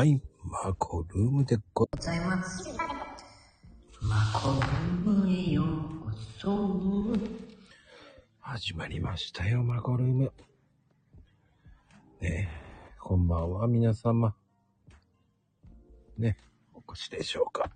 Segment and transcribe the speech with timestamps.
[0.00, 0.18] はい。
[0.42, 2.74] マコルームでごございます。
[4.00, 7.18] マコルームへようこそ。
[8.40, 10.32] 始まりましたよ、マコルーム。
[12.22, 14.34] ねえ、こんばんは、皆様。
[16.16, 16.38] ね、
[16.72, 17.70] お越しでしょうか。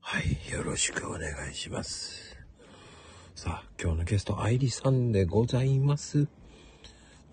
[0.00, 2.36] はい、よろしくお願いします。
[3.36, 6.26] さあ、今日のゲスト、愛理さんでございます。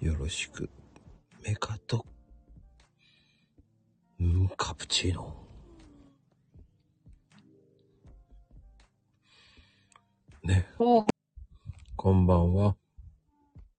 [0.01, 0.69] よろしく。
[1.43, 2.05] メカと、
[4.19, 5.35] うん、カプチーノ。
[10.43, 11.05] ね、お
[11.95, 12.75] こんばんは。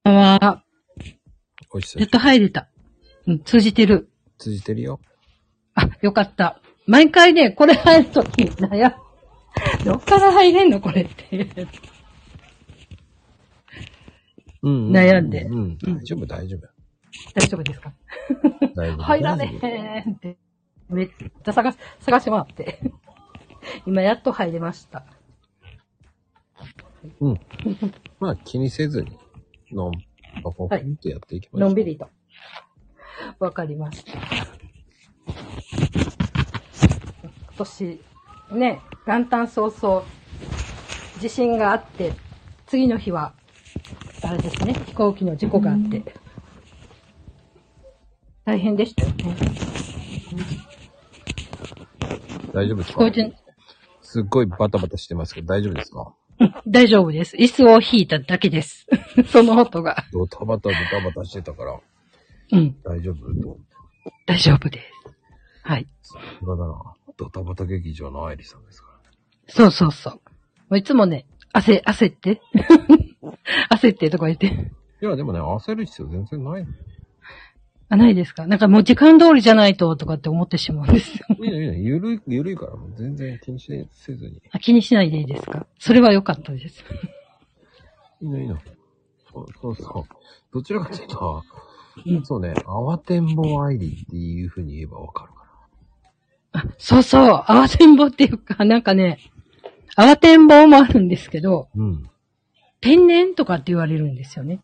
[0.04, 0.64] は、
[1.70, 2.68] お久しぶりやっと入れた。
[3.26, 4.10] うん、通じてる。
[4.38, 4.98] 通じてるよ。
[5.74, 6.60] あ、よかった。
[6.86, 8.92] 毎回ね、これ入るとき、悩
[9.84, 10.80] どっから入れんの？
[10.80, 11.46] これって。
[14.62, 16.71] うん、悩んでうん、大丈夫、大丈夫。
[17.34, 17.92] 大丈夫ですか？
[18.98, 20.38] 入らねえって。
[20.88, 22.80] めっちゃ探し、探してもらって。
[23.86, 25.04] 今やっと入れました。
[27.20, 27.40] うん。
[28.20, 29.18] まあ気にせずに、
[29.70, 29.92] のん、
[30.42, 31.68] パパパンとやっていきましょう。
[31.68, 32.08] のんびりと。
[33.38, 34.12] わかりました。
[34.12, 34.22] 今
[37.56, 38.00] 年、
[38.52, 40.04] ね、元旦早々、
[41.20, 42.12] 地震があって、
[42.66, 43.34] 次の日は、
[44.24, 46.02] あれですね、飛行機の事故があって、
[48.44, 49.36] 大変でしたよね。
[52.52, 52.94] 大丈夫ですか？
[52.94, 53.32] 聞こえて、
[54.02, 56.14] すっごいバタバタしてますけど、大丈夫ですか？
[56.66, 57.36] 大丈夫です。
[57.36, 58.86] 椅子を引いただけです。
[59.30, 60.04] その音が。
[60.12, 61.80] ドタバタドタバタしてたから、
[62.52, 63.40] うん、大丈夫？
[63.40, 63.58] と。
[64.26, 64.84] 大丈夫です。
[65.62, 65.86] はい。
[66.02, 66.94] さすがだな。
[67.16, 69.16] ドタバタ劇場の愛理さんですからね。
[69.48, 70.14] そうそうそう。
[70.14, 70.20] も
[70.70, 72.40] ういつもね、焦、焦って。
[73.70, 74.46] 焦ってとか言って。
[75.00, 76.68] いや、でもね、焦る必要全然ないの。
[77.92, 78.46] あ、ないですか？
[78.46, 81.26] なんかもう時間通りじゃないととかって思ってしまうんですよ。
[81.38, 81.78] いいね、いいね。
[81.80, 84.40] ゆるい、ゆるいから、もう全然気にしせずに。
[84.50, 85.66] あ気にしないでいいですか？
[85.78, 86.82] それは良かったです。
[88.22, 88.58] いいの、いいの。
[89.30, 90.14] そうそうそう。
[90.54, 91.42] どちらかというと、
[92.06, 95.46] うんそうね、慌てんぼ愛理っていう風に言えばわかるか
[96.52, 99.18] あ、そうそう、慌てんぼっていうか、なんかね、
[99.98, 101.84] 慌てんぼもあるんですけど、ら。
[101.84, 102.10] うん。
[102.80, 104.60] 天然とかって言われるんですよね。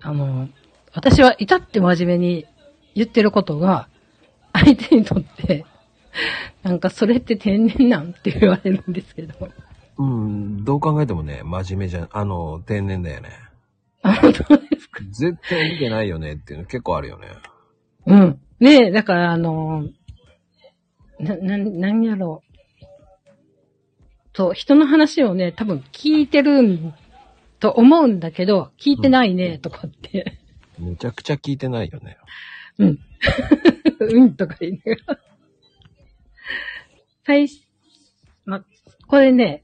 [0.00, 0.48] あの、
[0.94, 2.46] 私は至って真面目に
[2.94, 3.88] 言ってることが、
[4.52, 5.64] 相手にとって、
[6.62, 9.34] なんかそれって天然なんって言われるんですけど。
[9.98, 13.30] うん、どう考えてもね、真面目じゃん、あの、天然だよね。
[14.02, 17.28] あ、本当ですか絶対見てないよねっていうの結構あるよね。
[18.06, 18.40] うん。
[18.60, 19.84] ねえ、だからあの、
[21.18, 22.52] な、な、なんやろう。
[24.34, 26.94] そう、人の話をね、多分聞いてるん
[27.60, 30.41] と思うんだけど、聞いてないね、とかって。
[30.78, 32.16] めちゃくちゃ聞いてないよね。
[32.78, 32.98] うん。
[34.00, 35.20] うん、とか言いながら。
[37.24, 37.60] 最初、
[38.44, 38.64] ま、
[39.06, 39.62] これね、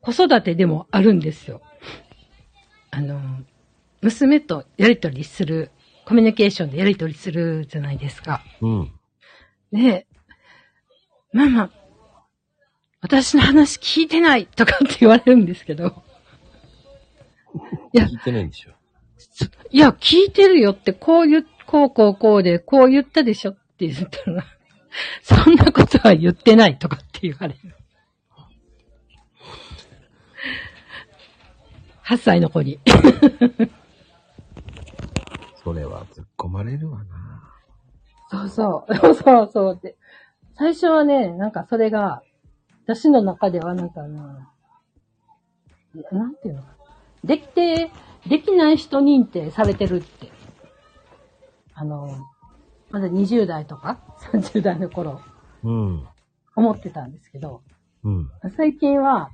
[0.00, 1.60] 子育てでもあるんですよ。
[2.90, 3.20] あの、
[4.00, 5.70] 娘とやりとりする、
[6.04, 8.42] コミュニケーションでやりとりするじゃないですか。
[8.60, 8.92] うん。
[9.72, 10.06] で、
[11.32, 11.70] ママ、
[13.00, 16.02] 私の話聞いてないとかって言われるんですけど、
[17.92, 18.72] いや聞いてないんでしょ。
[19.70, 24.44] いや、聞いてるよって、こう言う、こうこうこうで、こう言ったでしょって言ったら、
[25.22, 27.74] そんなことは言ってないとかって言われる。
[32.04, 32.80] 8歳の子に。
[35.62, 37.30] それは突っ込まれるわな。
[38.30, 39.96] そうそう、 そうそうそうで。
[40.54, 42.22] 最初はね、なんかそれが、
[42.84, 44.50] 私の中ではなんかな、
[46.10, 46.74] なんていうのかな。
[47.24, 47.90] できて、
[48.26, 50.30] できない人認定されてるって。
[51.74, 52.16] あの、
[52.90, 53.98] まだ20代とか
[54.32, 55.20] 30代の頃
[55.62, 56.06] うん。
[56.56, 57.62] 思ってたんですけど、
[58.04, 58.30] うん。
[58.56, 59.30] 最近は、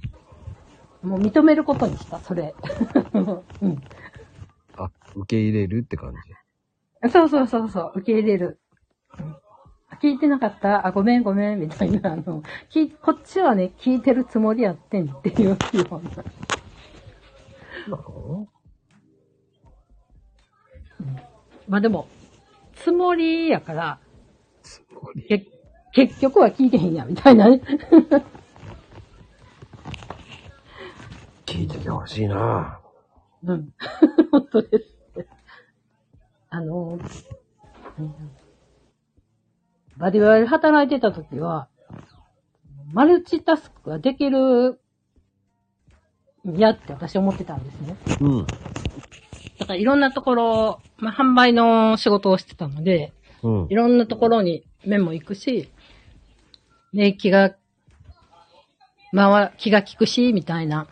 [1.03, 2.55] もう認めることにした、それ。
[3.63, 3.83] うん。
[4.77, 6.13] あ、受け入れるって感
[7.03, 7.11] じ？
[7.11, 8.59] そうそうそうそう、受け入れる。
[9.19, 9.37] うん
[10.01, 10.87] 聞いてなかった？
[10.87, 15.77] あ、ごめんごめん、みたいな、あの、きこっちはね、聞いてるつもりやってんっていうよう
[17.89, 17.97] な。
[21.69, 22.09] まあでも、
[22.75, 23.99] つもりやから、
[24.63, 25.25] つもり。
[25.27, 25.47] け
[25.93, 27.61] 結局は聞いてへんや、みたいなね。
[31.47, 32.81] 聞いててほしいな。
[33.45, 33.73] うん。
[34.31, 34.97] 本当です。
[36.51, 36.99] あの、
[37.99, 38.15] うん
[39.99, 41.69] バリバリ働いてた時は、
[42.93, 44.79] マルチタスクができる、
[46.45, 47.97] やって私思ってたんですね。
[48.21, 48.47] うん。
[49.59, 53.13] だだからいろんなところ、まあ、販売の仕事をしてたので、
[53.43, 53.75] うんい。
[53.75, 55.71] ろんなところに目も行くし、
[56.93, 57.57] で、気が、
[59.13, 60.87] まあ、気が利くし、みたいな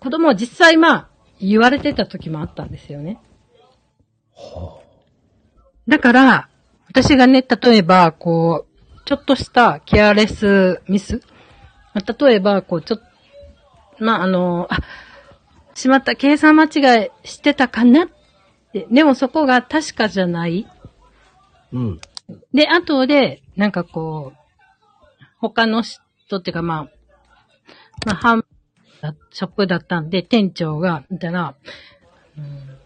[0.00, 1.08] ことも実際まあ、
[1.40, 3.20] 言われてた時もあったんですよね。
[5.86, 6.48] だから、
[6.88, 11.22] 私がね、例えば、こう、ちょっとしたケアレスミス。
[11.94, 12.98] まあ例えば、こう、ちょっ
[13.98, 14.78] と、まあ、あの、あ、
[15.78, 18.08] しまった、計算間違いしてたかなっ
[18.72, 18.86] て。
[18.90, 20.66] でもそこが確かじゃない。
[21.72, 22.00] うん。
[22.52, 26.88] で、後で、なんかこう、他の人っていうかまあ、
[28.04, 28.44] まあ、半、
[29.30, 31.54] ショップだったんで、店長が、見たら、
[32.36, 32.78] うん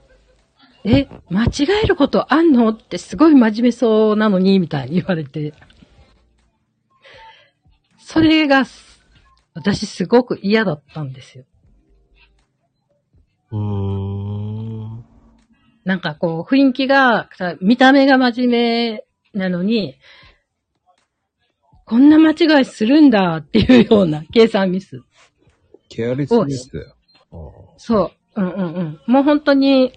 [0.84, 1.50] え、間違
[1.84, 2.70] えることあんの？
[2.70, 5.54] ってすごい真面目そうなのに、みたいに言われて。
[7.98, 8.64] それが、
[9.54, 11.44] 私すごく嫌だったんですよ。
[13.52, 15.04] うーん。
[15.84, 19.04] なんかこう、雰囲気が、さ見た目が真面
[19.34, 19.96] 目なのに、
[21.84, 25.02] こんな間違いするんだっていうような計算ミス。
[25.88, 26.96] ケアレスミスだよ。
[27.32, 27.36] あ
[27.76, 28.40] そう。
[28.40, 29.00] うんうんうん。
[29.06, 29.92] もう本当に、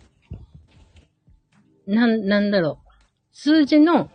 [1.88, 2.90] なん、なんだろう。
[3.32, 4.10] 数字の、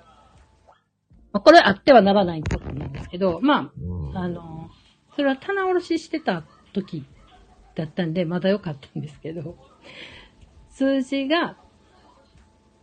[1.33, 4.69] まあこれあってはならないことなんですけど、まうんあ、あの、
[5.15, 6.43] それは棚卸ししてた
[6.75, 7.07] 時
[7.75, 9.57] だったんで、まだ良かったんですけど、
[10.71, 11.57] 数字が、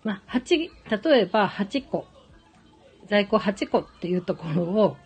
[0.04, 0.70] まあ、8、
[1.10, 2.06] 例えば8個、
[3.08, 4.98] 在庫8個っていうところを、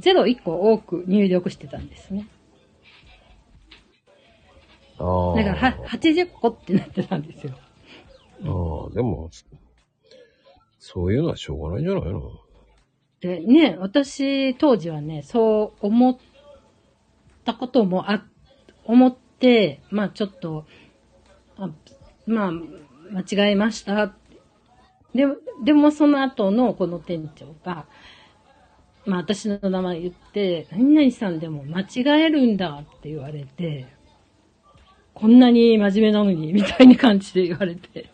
[0.00, 2.26] 01個多く入力してたんですね。
[4.98, 7.54] あーだから、は、80個ってなってたんですよ。
[8.42, 9.30] あーでも、
[10.78, 12.30] そういうのはしょうがないんじゃないの？
[13.20, 16.18] で、ね、私、当時はね、そう思っ
[17.44, 18.26] たこともあ、
[18.84, 20.66] 思って、まあちょっと、
[21.56, 21.70] あ
[22.26, 24.14] まあ、間違えました。
[25.14, 27.86] でも、でもその後のこの店長が、
[29.04, 33.86] まあ私の名前言って、何々さんでも間違えるんだって言われて、
[35.14, 38.10] こんなに真面目なのに、みたいな感じで言われて。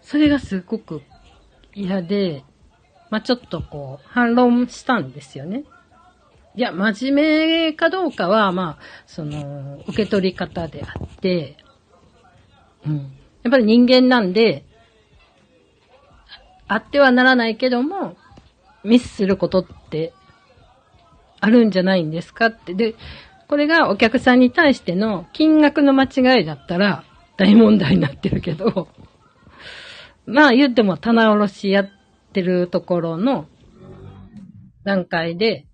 [0.00, 1.02] それがすごく
[1.74, 2.44] 嫌で、
[3.10, 5.64] まあ、ちょっとこう、反論したんですよね。
[6.54, 11.56] いや、真面目かどうかは、まあ、その、受け取り方であって、
[12.86, 12.96] うん。
[13.42, 14.64] やっぱり人間なんで、
[16.68, 18.16] あってはならないけども、
[18.84, 20.12] ミスすることって、
[21.40, 22.74] あるんじゃないんですかって。
[22.74, 22.94] で、
[23.48, 27.04] これがお客さんに対しての金額の間違いだったら
[27.36, 28.88] 大問題になってるけど、
[30.24, 31.90] まあ言っても棚卸しやっ
[32.32, 33.46] てるところの
[34.84, 35.66] 段階で、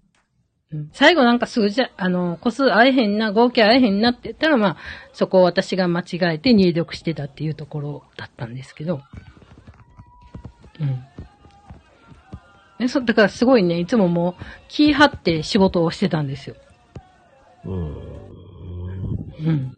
[0.72, 4.76] うん最後なんか数字、あの、個数合えへんな、合計合えへんなって言ったら、まあ、
[5.14, 6.04] そこを私が間違
[6.34, 9.00] えて入力してたっていうところだったんですけど、
[10.80, 11.04] うん。
[12.80, 16.56] えそだからすごいね、いつももう気張って仕事をしてたんですよ。
[17.64, 17.76] うーん。
[19.46, 19.76] うん。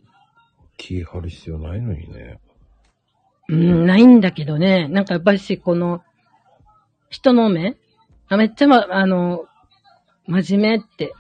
[0.76, 2.38] 気張る必要ないのにね。
[3.48, 6.02] うん、ないんだけどね、なんかやっぱりし、この、
[7.10, 7.76] 人の目？
[8.28, 9.46] あめっちゃま、あの、
[10.30, 11.12] 真面目って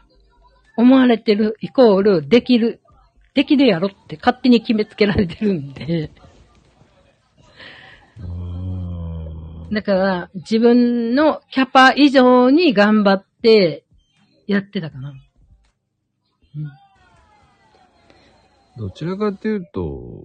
[0.76, 2.80] 思われてるイコール、できる、
[3.34, 6.10] できるやろって勝手に決めつけられてるんで。
[9.72, 13.84] だから自分のキャパ以上に頑張って
[14.46, 15.14] やってたかな。
[18.76, 20.24] どちらかというと、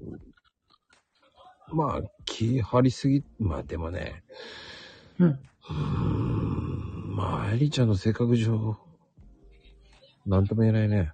[1.73, 4.23] まあ、気張りすぎ、まあでもね、
[5.19, 5.27] うん。
[5.27, 6.64] うーん、
[7.15, 8.77] まあ、アイリちゃんの性格上、
[10.25, 11.13] なんとも言えないね。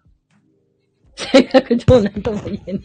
[1.16, 2.84] 性格上なんとも言えない。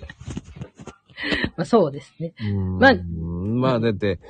[1.57, 2.35] まあそうですね。
[2.79, 4.21] まあまあだって、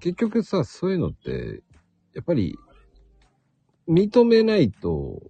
[0.00, 1.62] 結局さ、そういうのって、
[2.12, 2.58] やっぱり、
[3.88, 5.22] 認めないと、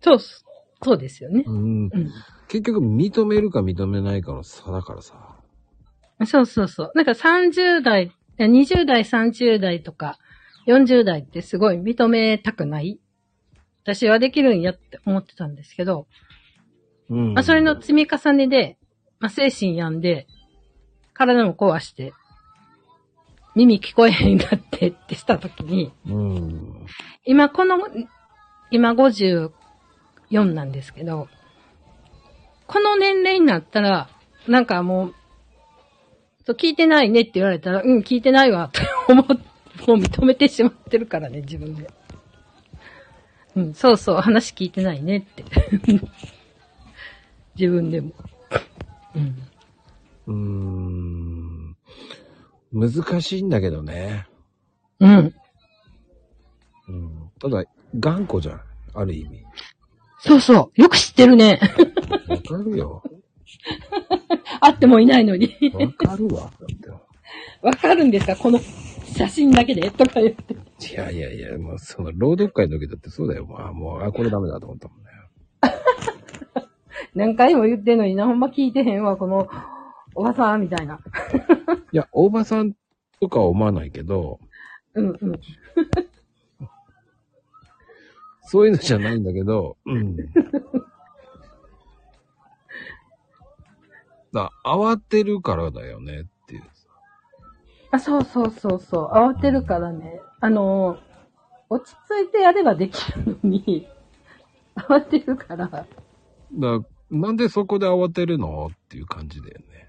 [0.00, 1.44] そう、そうですよね。
[2.48, 5.36] 結局認めるか認めないかの差だからさ。
[6.26, 6.92] そうそうそう。
[6.96, 10.18] なんか30代、いや20代、30代とか、
[10.66, 12.98] 40代ってすごい認めたくない
[13.86, 16.08] 私はできるんやって思ってたんですけど、
[17.08, 17.34] うん。
[17.34, 18.78] まあそれの積み重ねで、
[19.20, 20.26] まあ精神病んで、
[21.14, 22.12] 体も壊して、
[23.54, 26.86] 耳聞こえへんなってってした時に、うん。
[27.24, 27.78] 今この、
[28.72, 29.52] 今54
[30.52, 31.28] なんですけど、
[32.66, 34.08] この年齢になったら、
[34.48, 35.14] なんかもう、
[36.44, 39.55] そう聞いてないねって言われたら、うん、聞いてないわ、って思って、
[39.86, 41.88] もう認めてしまってるからね、自分で。
[43.54, 45.44] うん、そうそう、話聞いてないねって。
[47.58, 48.12] 自分でも。
[49.14, 49.42] うん。
[50.26, 51.76] うーん。
[52.72, 54.26] 難しいんだけどね。
[55.00, 55.34] うん。
[56.88, 57.30] うん。
[57.40, 57.64] ただ、
[57.98, 58.60] 頑固じゃん。
[58.94, 59.42] ある意味。
[60.20, 60.80] そうそう。
[60.80, 61.60] よく知ってるね。
[62.28, 63.02] わかるよ。
[64.60, 65.54] 会ってもいないのに。
[65.72, 66.50] わかるわ。
[67.62, 68.60] わかるんですかこの
[69.16, 70.54] 写真だけでとか言って。
[70.54, 70.58] い
[70.92, 73.46] やいやいや、もうその朗読会の時だってそうだよ。
[73.46, 75.04] まあもう、あ、これダメだと思ったもんね。
[77.14, 79.48] 何回も言ってんのにな、ほんま聞いてへんわ、この、
[80.14, 81.00] おばさんみたいな。
[81.92, 82.74] いや、大場さん
[83.20, 84.38] とかは思わないけど、
[84.94, 85.40] うんうん。
[88.42, 90.16] そういうのじゃないんだけど、うん。
[94.32, 96.26] だ慌てるからだよね。
[97.90, 99.10] あ、そうそうそうそう。
[99.12, 100.20] 慌てるからね。
[100.40, 100.98] あの、
[101.68, 103.88] 落ち着いてやればできるのに、
[104.76, 105.68] 慌てるから。
[105.68, 105.86] だ
[107.10, 108.66] なんでそこで慌てるの？
[108.72, 109.88] っていう感じだよね。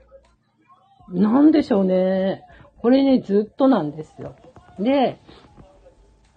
[1.09, 2.43] なんでしょうね。
[2.77, 4.35] これね、ずっとなんですよ。
[4.79, 5.19] で、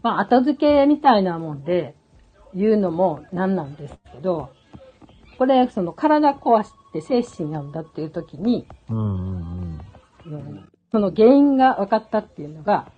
[0.02, 1.94] まあ、後付けみたいなもんで
[2.54, 4.50] 言うのもなんなんですけど、
[5.38, 9.80] これ、その体壊して精神なんだっていう時に、うんうん
[10.26, 12.90] うんその原因が分かったっていうのが、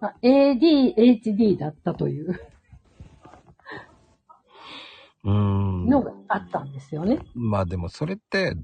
[0.00, 2.40] まあ ADHD だったという。
[5.24, 7.20] のがあったんですよね。
[7.34, 8.56] まあでもそれって、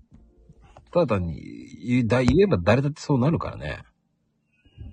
[0.92, 1.40] ただに
[1.86, 3.82] 言だ言えば誰だってそうなるからね。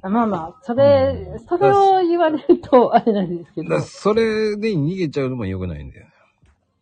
[0.02, 3.80] まあまあ、それ、それを言われるとあれなんですけど。
[3.82, 6.12] それで逃げちゃうのも良くないんだよね。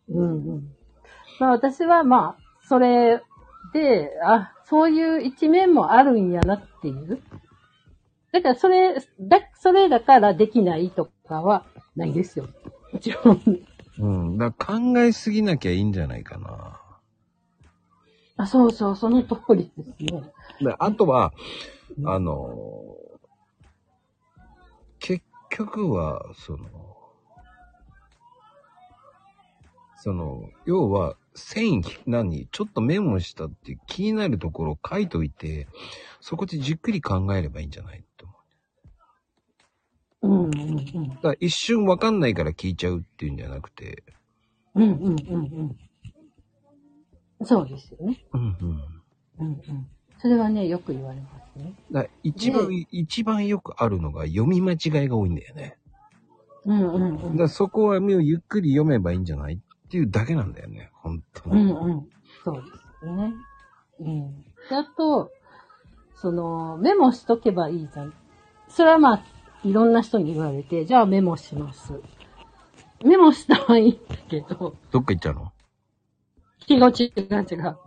[0.10, 0.68] うんうん。
[1.40, 3.22] まあ私はまあ、それ
[3.74, 7.22] で、あ、そういう一面もあるんやなっていう。
[8.32, 11.66] だからそれ、だ、それだからできないとかは
[11.96, 12.48] ないですよ。
[12.92, 13.42] もちろん。
[14.00, 14.38] うん。
[14.38, 16.80] だから考えすぎなきゃいいんじゃないかな。
[18.38, 20.24] あ、そうそう、その通りですね。
[20.62, 21.34] であとは、
[22.06, 22.96] あの、
[25.00, 26.68] 結局は、その、
[29.98, 35.68] その、要は、繊維何ちょっとメモしたって気になるところを書いといて、
[36.22, 38.28] そこでじっくり考えればいいんじゃないと
[40.22, 40.46] 思う。
[40.46, 41.10] うんうんうん。
[41.10, 44.04] だから一瞬わかんないから聞いちゃうっていうんじゃなくて、
[44.76, 45.76] うんうんうん
[47.40, 47.46] うん。
[47.46, 48.24] そうですよね。
[48.34, 48.84] うんうん。
[49.40, 49.88] うんうん。
[50.20, 51.74] それはね、よく言われますね。
[51.92, 54.76] だ一番、一番よくあるのが読み間違
[55.06, 55.78] いが多いんだよね。
[56.66, 57.38] うんうんうん。
[57.38, 59.60] だそこは目をゆっくり読めばいいんじゃない？
[59.94, 61.66] っていうだけなんだよね、本当うに。
[61.66, 62.10] んうん。
[62.44, 62.62] そうで
[63.00, 63.34] すよね。
[64.00, 64.42] うん。
[64.42, 65.30] で、あと、
[66.16, 68.14] その、メモしとけばいいじゃん。
[68.70, 69.24] それはまあ、
[69.64, 72.02] いろんな人に言われて、じゃあメモします。
[73.06, 75.52] メモしたらいいんだけど、どっか行っちゃうの？
[76.68, 77.78] 違う違う違う。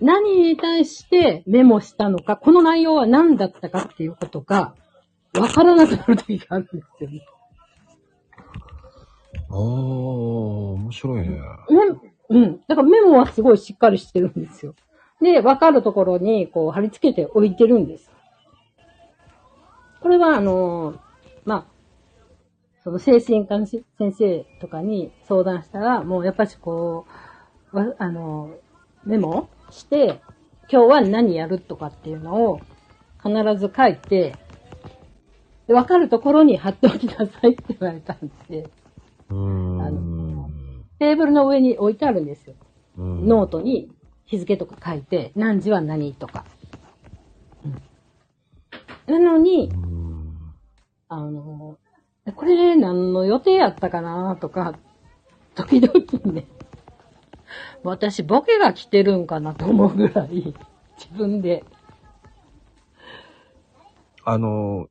[0.00, 4.76] 何に対してメモしたのか、この内容は何だったかっていうことが、
[5.36, 7.26] わからなくなる時があるんですよね。
[9.50, 11.40] ああ、面白いね。
[11.70, 12.60] メうん。
[12.68, 14.74] だからメモはすごいしっかりしてるんですよ。
[15.20, 18.10] で、わかるところに、こう、貼り付けて置いてるんです。
[20.00, 20.98] これは、あのー
[21.44, 21.64] まあ、
[22.84, 27.06] その精神科の先生とかに相談したら、もうやっぱしこ
[27.72, 28.68] う、わあのー
[29.04, 30.20] メモして、
[30.70, 32.60] 今日は何やるとかっていうのを
[33.22, 34.36] 必ず書いて、
[35.66, 38.70] わかるところに貼っておきなさいって言われたんで、うー
[39.30, 40.84] あん。
[40.98, 42.54] テーブルの上に置いてあるんですよ。
[42.96, 43.90] うんノートに
[44.26, 46.44] 日付とか書いて、何時は何とか。
[47.64, 50.54] うん、なのにう、ん
[51.08, 51.78] あの、
[52.34, 54.74] これ何の予定やったかなとか、
[55.54, 56.46] 時々ね、
[57.82, 60.54] 私ボケが来てるんかなと思うぐらい、
[60.98, 61.64] 自分で。
[64.24, 64.88] あの、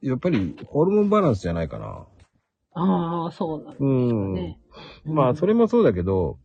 [0.00, 2.06] やっぱりホルモンバランスじゃないかな。
[2.74, 4.34] ああ、そうなんですうん。
[4.34, 4.58] ね。
[5.04, 6.38] まあ、それもそうだけど、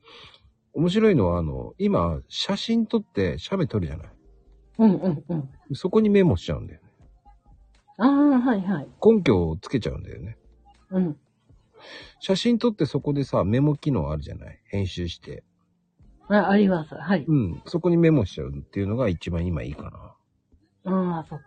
[0.73, 4.07] 面白いのは、あの、今、写真撮って、写メ撮るじゃない。
[4.79, 5.49] うんうんうん。
[5.73, 6.87] そこにメモしちゃうんだよね。
[7.97, 8.87] ああ、はいはい。
[9.03, 10.37] 根拠をつけちゃうんだよね。
[10.91, 11.17] うん。
[12.19, 15.43] 写真撮ってそこでさ、メモ機能あるじゃない編集して。
[16.29, 16.93] ああります。
[16.93, 17.25] はい。
[17.27, 17.61] うん。
[17.65, 19.89] そこにメモしちゃうっていうのが一番今いいか
[20.83, 20.91] な。
[20.91, 21.41] ああ、そう。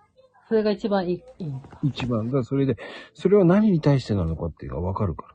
[0.50, 1.78] それが一番いい、いいのか。
[1.85, 2.26] 一番。
[2.26, 2.76] だからそれで、
[3.14, 5.35] それは何に対してなのかっていうのがわかるから。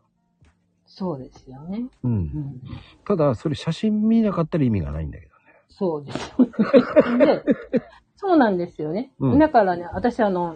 [0.85, 1.85] そうですよね。
[2.03, 2.07] う。
[2.09, 2.61] うんん。
[3.05, 5.35] ただ、それ写真見なかったら意味がないんだけどね。
[5.69, 7.25] そうですよね。
[7.27, 7.43] で、
[8.17, 9.13] そうなんですよね。
[9.19, 10.53] うんだからね、私あの、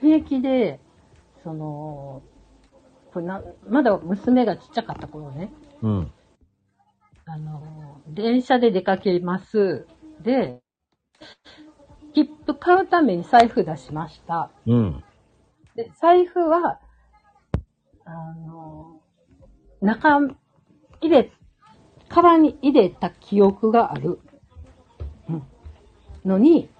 [0.00, 0.80] 平気で、
[1.44, 2.24] その、
[3.12, 5.52] これなまだ娘がちっちゃかった頃ね、
[5.82, 6.12] うん。
[7.24, 9.86] あの、電車で出かけます。
[10.24, 10.60] で、
[12.16, 14.50] 切符買うために財布出しました。
[14.66, 15.04] うん。
[15.74, 16.80] で、財布は、
[18.06, 18.10] あ
[18.46, 19.02] の、
[19.82, 20.20] 中、
[21.02, 21.30] 入れ、
[22.08, 24.18] カバンに入れた記憶がある。
[25.28, 25.42] うん。
[26.24, 26.70] のに、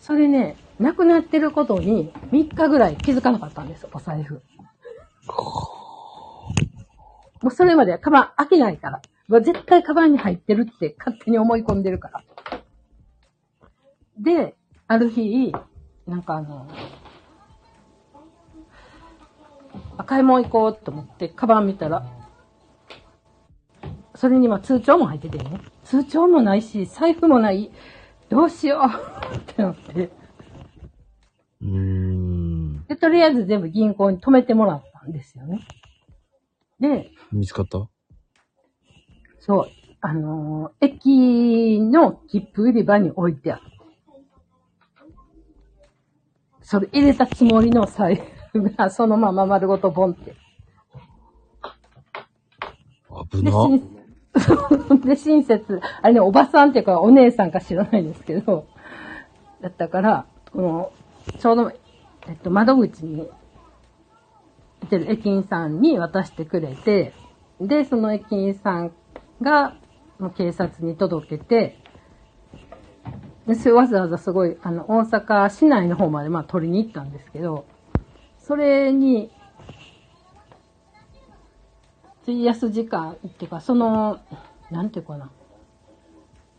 [0.00, 4.40] それね、なくなってることに3日ぐらい気づかなかったんです、お財布。
[7.42, 9.02] もうそれまではカバン開けないから。
[9.42, 12.24] 絶対カバンに入ってるって勝手に思い込んでるから。
[14.18, 14.56] で、
[14.86, 15.52] ある日、
[16.06, 16.68] なんかあの、
[19.96, 22.04] あ買い物行こうと思って、カバン見たら、
[24.14, 25.60] それにまあ通帳も入っててね。
[25.84, 27.70] 通帳もないし、財布もない。
[28.28, 28.80] どうしよ
[29.32, 30.10] うってなって。
[31.60, 32.86] うーん。
[32.86, 35.60] で、とりあえず全部銀行に止めてもらったんですよね。
[36.80, 37.88] で、見つかった？
[39.40, 39.68] そう、
[40.00, 43.62] あのー駅の切符売り場に置いてある。
[46.64, 50.30] それ入れたつもりの財布がそのまま丸ごとボンって。
[50.30, 50.36] で、
[53.30, 53.58] 危な。
[53.58, 53.80] 親
[55.04, 58.66] で、親切、あれね、おばさんっていうかお姉さんか知らないですけど、
[59.60, 60.92] だったから、この、
[61.38, 61.72] ちょうど、
[62.26, 63.28] えっと、窓口に、
[64.82, 67.12] いてる駅員さんに渡してくれて、
[67.60, 68.92] で、その駅員さん
[69.40, 69.76] が、
[70.36, 71.78] 警察に届けて、
[73.46, 77.66] で、それわざわざすごい、あの、大阪市内の方まで、まあ、取りに行ったんですけど、
[78.38, 79.30] それに、
[82.22, 84.18] 費やす時間っていうか、その、
[84.70, 85.30] なんていうかな。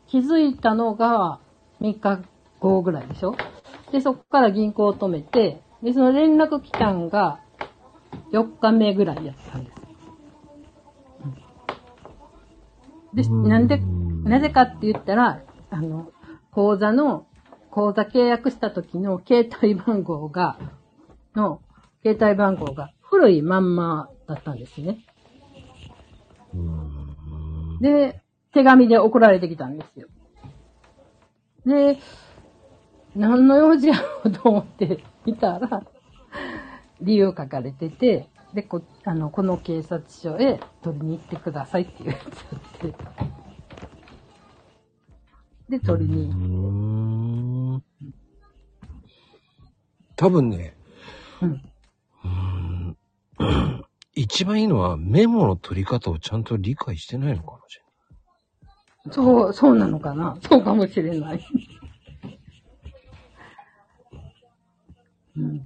[0.08, 1.40] 気づいたのが
[1.80, 2.20] 3日
[2.60, 3.36] 後ぐらいでしょ？
[3.92, 7.40] で、そこから銀行を止めて、で、その連絡期間が
[8.32, 9.78] 4日目ぐらいやったんです。
[13.14, 13.78] で、なんで、
[14.30, 16.12] なぜかって言ったら、あの、
[16.56, 17.28] 口座の、
[17.70, 20.58] 口座契約した時の携帯番号が、
[21.36, 21.60] の、
[22.02, 25.00] 携帯番号が古いまんまだったんですね。
[27.82, 28.22] で、
[28.54, 30.08] 手紙で送られてきたんですよ。
[31.66, 31.98] で、
[33.18, 35.84] 何の用事やろうと思って見たら、
[37.02, 42.30] 理由書かれてて、で、こ、あの、この警察署へ取りに行ってくださいっていうやつや
[42.88, 43.45] って。
[45.70, 47.84] で、取りにう行っーん。
[50.16, 50.76] 多分ね、
[51.42, 52.98] うんうーん
[54.14, 59.14] 一番いいのはメモの取り方をちゃんと理解してないのかもしれない。
[59.14, 60.38] そう、そうなのかな？
[60.42, 61.40] そうかもしれない。
[65.38, 65.66] うん。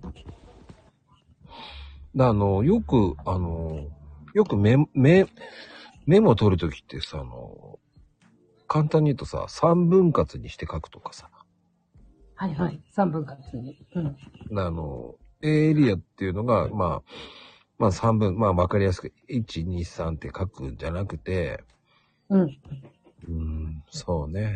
[2.15, 3.85] だあの、よく、あの、
[4.33, 5.27] よくメメ
[6.07, 7.77] メモ取るときってさ、あの、
[8.69, 11.29] 簡単に言うとさ、三分割にして書くとかさ、
[12.35, 12.79] はいはい。
[12.91, 13.75] 三分割に。
[13.95, 14.57] うん。
[14.57, 17.01] あの、A エリアっていうのが、まあ、
[17.79, 21.63] まあ三分、まあわかりやすく、1、2、3って書くんじゃなくて、
[22.29, 22.41] うん。
[22.41, 24.55] うーん、そうね。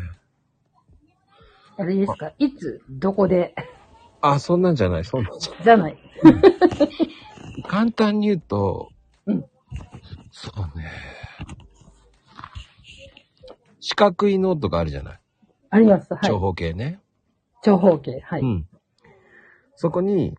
[1.78, 2.32] あれですか？
[2.38, 3.56] いつ、どこで、
[4.22, 5.98] あ、そんなんじゃない、そんなんじゃじゃない。
[6.24, 6.36] ない。
[7.64, 8.92] 簡単に言うと、
[9.26, 9.44] うん
[10.32, 10.92] そうね。
[13.86, 15.20] 四角いノートがあるじゃない？
[15.70, 16.14] あります。
[16.14, 16.24] はい。
[16.24, 17.02] 長方形ね。
[17.62, 18.22] 長方形。
[18.22, 18.42] はい。
[18.42, 18.68] うん。
[19.76, 20.38] そこに、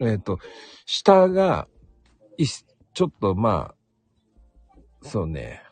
[0.00, 0.38] えっ、と、
[0.86, 1.68] 下が、
[2.38, 3.74] いしちょっとま
[4.72, 5.62] あ、そうね。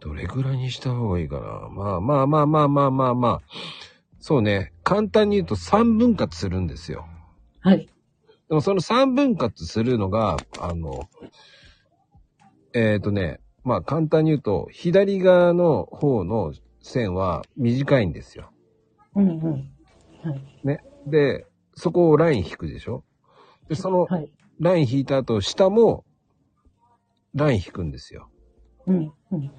[0.00, 1.68] どれぐらいにした方がいいかな？
[1.70, 3.40] まあまあまあまあまあまあまあ。
[4.18, 4.72] そうね。
[4.82, 7.06] 簡単に言うと3分割するんですよ。
[7.60, 7.88] はい。
[8.48, 11.08] でもその3分割するのが、あの、
[12.78, 18.50] えっ、とね、まあ簡単に言うと、左側の方の線は短いんですよ。
[19.14, 19.40] うんうん。
[20.22, 20.60] はい。
[20.62, 20.80] ね。
[21.06, 23.02] で、そこをライン引くでしょ？
[23.68, 24.30] で、そのはい。
[24.60, 26.04] ライン引いた後、下も
[27.34, 28.28] ライン引くんですよ。
[28.86, 29.50] うんうん。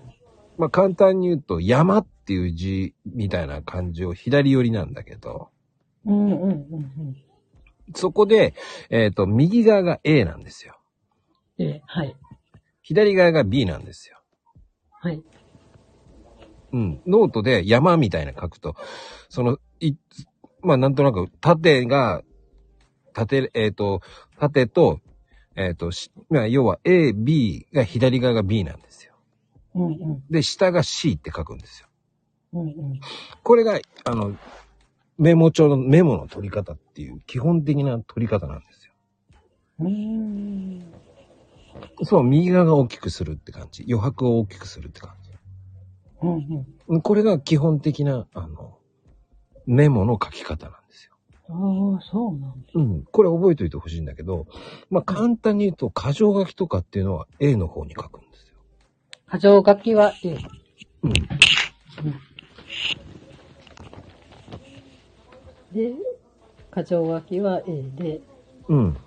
[0.59, 5.49] まあ簡単に言うと、山っていう字みたいな感じを左寄りなんだけど、
[6.05, 7.17] うんうんうんうん。
[7.95, 8.53] そこで、
[8.91, 10.77] えっ、と、右側が A なんですよ。
[11.57, 12.15] え、はい。
[12.87, 14.17] 左側が B なんですよ。
[15.01, 15.21] はい。
[16.71, 17.01] うん。
[17.05, 18.77] ノートで山みたいな書くと、
[19.27, 19.95] その、い、
[20.61, 22.21] まあなんとなく縦が、
[23.13, 23.99] 縦、えっ、と、
[24.39, 25.01] 縦と、
[25.57, 29.15] えっ、と、しまあ要は A、B が左側が B なんですよ。
[29.75, 30.23] うんうん。
[30.29, 31.89] で、下が C って書くんですよ。
[32.53, 32.99] うんうん。
[33.43, 34.37] これが、あの、
[35.17, 38.93] メモ帳のメモの取り方っていう基本的な取り方なんですよ。
[39.79, 41.06] うーん。
[42.03, 43.83] そう、右側が大きくするって感じ。
[43.87, 45.31] 余白を大きくするって感じ。
[46.21, 47.01] うんうん。
[47.01, 48.77] これが基本的な、あの、
[49.65, 51.13] メモの書き方なんですよ。
[51.49, 52.55] ああ、そうなんだ。
[52.73, 53.03] うん。
[53.03, 54.47] これ覚えておいてほしいんだけど、
[54.89, 58.55] まあ簡単に言うと、箇条書きとかっていうのは A の方に書くんですよ。
[59.27, 60.37] 過剰書きは A。
[61.03, 61.13] うん。
[65.73, 65.93] で、
[66.71, 68.21] 過剰書きは A で、
[68.69, 68.97] うん。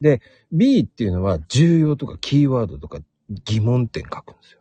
[0.00, 0.20] で、
[0.54, 3.00] B っていうのは重要とかキーワードとか
[3.44, 4.60] 疑問点書くんですよ。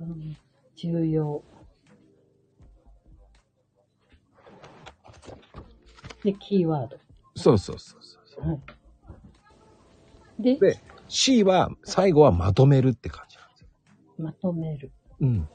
[0.00, 0.36] うん、
[0.74, 1.42] 重要。
[6.24, 6.98] で、キーワード。
[7.36, 8.48] そうそうそうそう。
[8.48, 8.54] は
[10.38, 10.42] い。
[10.42, 13.68] で、で、C は最後はまとめるって感じなんですよ。
[14.18, 14.90] まとめる。
[15.20, 15.48] うん。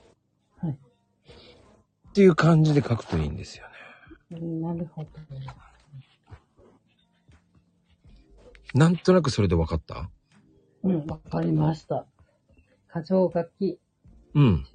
[0.59, 0.71] はい。
[0.71, 4.37] っていう感じで書くといいんですよね。
[4.39, 5.09] うんなるほど。
[8.73, 10.09] なんとなくそれで分かった？
[10.83, 12.05] うん、わかりました。
[12.89, 13.79] 過剰書き、
[14.33, 14.65] うん。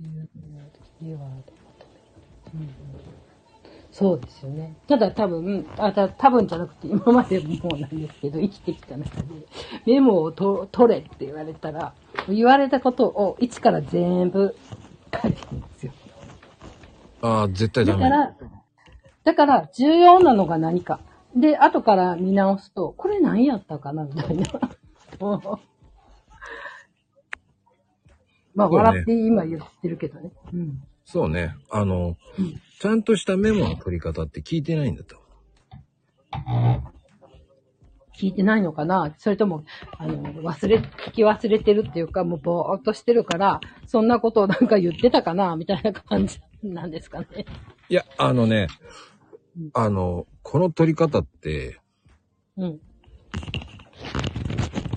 [3.90, 4.76] そうですよね。
[4.86, 9.46] ただ多分、あ、た多分じゃなくて今までもなんですけど、生きてきた中で、
[9.86, 11.94] メモをと取れって言われたら、
[12.28, 14.54] 言われたことを一から全部
[15.20, 15.92] 書いてるんですよ。
[17.22, 18.04] ああ、絶対ダメ。
[18.04, 18.36] だから、
[19.24, 21.00] だから重要なのが何か。
[21.36, 24.44] で、後から見直すと、これ何やったかなみたいな。
[28.54, 30.32] まあ、笑って今言ってるけどね。
[30.52, 30.82] うん。
[31.04, 31.54] そうね。
[31.70, 35.16] あの、うんちゃんとしたメモの取り方って聞いてないんだと。
[38.16, 39.64] 聞いてないのかなそれとも、
[39.98, 47.26] あの、忘れ、聞き忘れてるっていうか、もうぼーっとしてるから、そんなことをなんか言ってたかなみたいな感じなんですかね。
[47.88, 49.07] いや、あのねうん、
[49.74, 51.80] あの、この取り方って、
[52.56, 52.80] うん。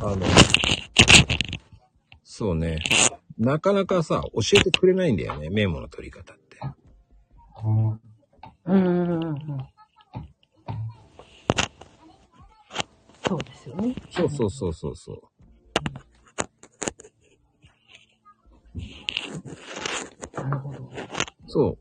[0.02, 0.26] あの、
[2.24, 2.80] そうね。
[3.38, 6.60] なかなかさ、教えてくれないんだよね、メモの取り方って。
[7.64, 8.00] うんうん
[8.66, 9.38] うんうん。
[13.28, 13.96] そうですよね。
[14.10, 15.22] そうそうそうそうそう。
[20.36, 20.92] なるほど。
[21.48, 21.78] そう。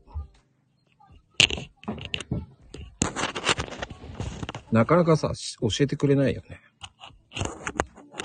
[4.71, 6.61] なかなかさ、し教えてくれないよね。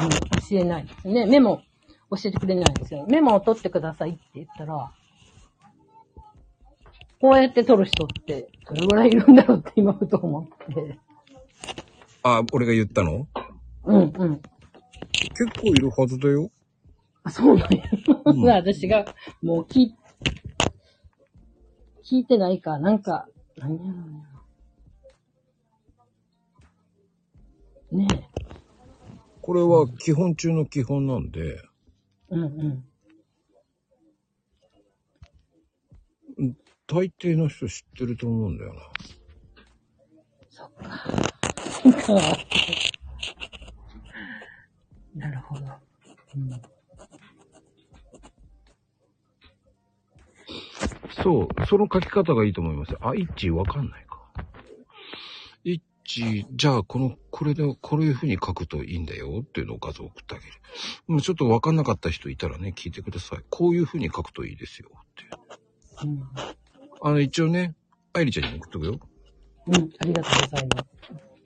[0.01, 1.27] うん、教えないですね。
[1.27, 1.63] メモ、
[2.11, 3.05] 教えてくれないんですよ。
[3.09, 4.93] メモを取ってくださいって言ったら、
[7.21, 10.99] こうやって取る人って、どれぐらいいるんだろうって今ふと思って。
[12.23, 13.27] あ、俺が言ったの？
[13.85, 14.43] うんうん。
[15.13, 16.51] 結構いるはずだよ。
[17.25, 17.85] あ、そうなんや。
[18.27, 19.05] うん 私が、
[19.43, 19.97] もう聞い、
[22.05, 24.36] 聞いてないか、なんか、何やろうな。
[27.97, 28.25] ねえ。
[29.41, 31.63] これは基本中の基本なんで、
[32.29, 32.85] うん
[36.39, 36.57] うん。
[36.87, 38.81] 大抵の人知ってると思うんだよな。
[40.51, 40.85] そっか。
[41.73, 42.37] そっか。
[45.15, 45.65] なるほど。
[46.37, 46.63] うん
[51.23, 52.95] そう、その書き方がいいと思います。
[53.01, 54.06] あ、イッチわかんない
[56.07, 60.53] じゃあこの、これで、こういう風に書くといいんだよっていうのを画像送ってあげる。
[61.09, 63.41] もうちょっとわかんなかった人いたらね、聞いてください。
[63.51, 65.25] こういう風に書くといいですよって。
[66.07, 66.23] うん。
[67.03, 67.75] あの、一応ね、
[68.13, 69.01] 愛理ちゃんに送っとくよ。
[69.67, 70.85] うん、ありがとうございま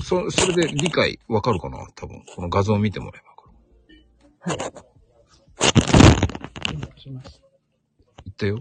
[0.01, 0.07] す。
[0.07, 2.23] そ、それで理解わかるかな多分。
[2.35, 4.55] この画像を見てもらえばわかる。
[4.55, 4.91] はい。
[6.75, 7.41] 今来ました。
[8.25, 8.55] 言ったよ。
[8.55, 8.61] は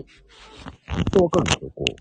[0.00, 0.04] い。
[1.22, 1.90] わかるんですよ、こう。
[1.90, 1.94] ち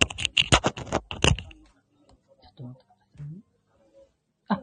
[2.47, 3.41] ょっと待ってくださいね。
[4.49, 4.61] あ、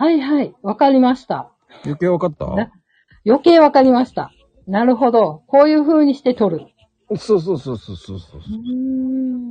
[0.00, 0.54] はいはい。
[0.62, 1.50] わかりました。
[1.84, 2.46] 余計わかった？
[2.54, 2.70] な
[3.26, 4.30] 余計わかりました。
[4.68, 5.42] なるほど。
[5.48, 6.66] こういう風にして取る。
[7.16, 8.46] そうそうそうそうそうそううー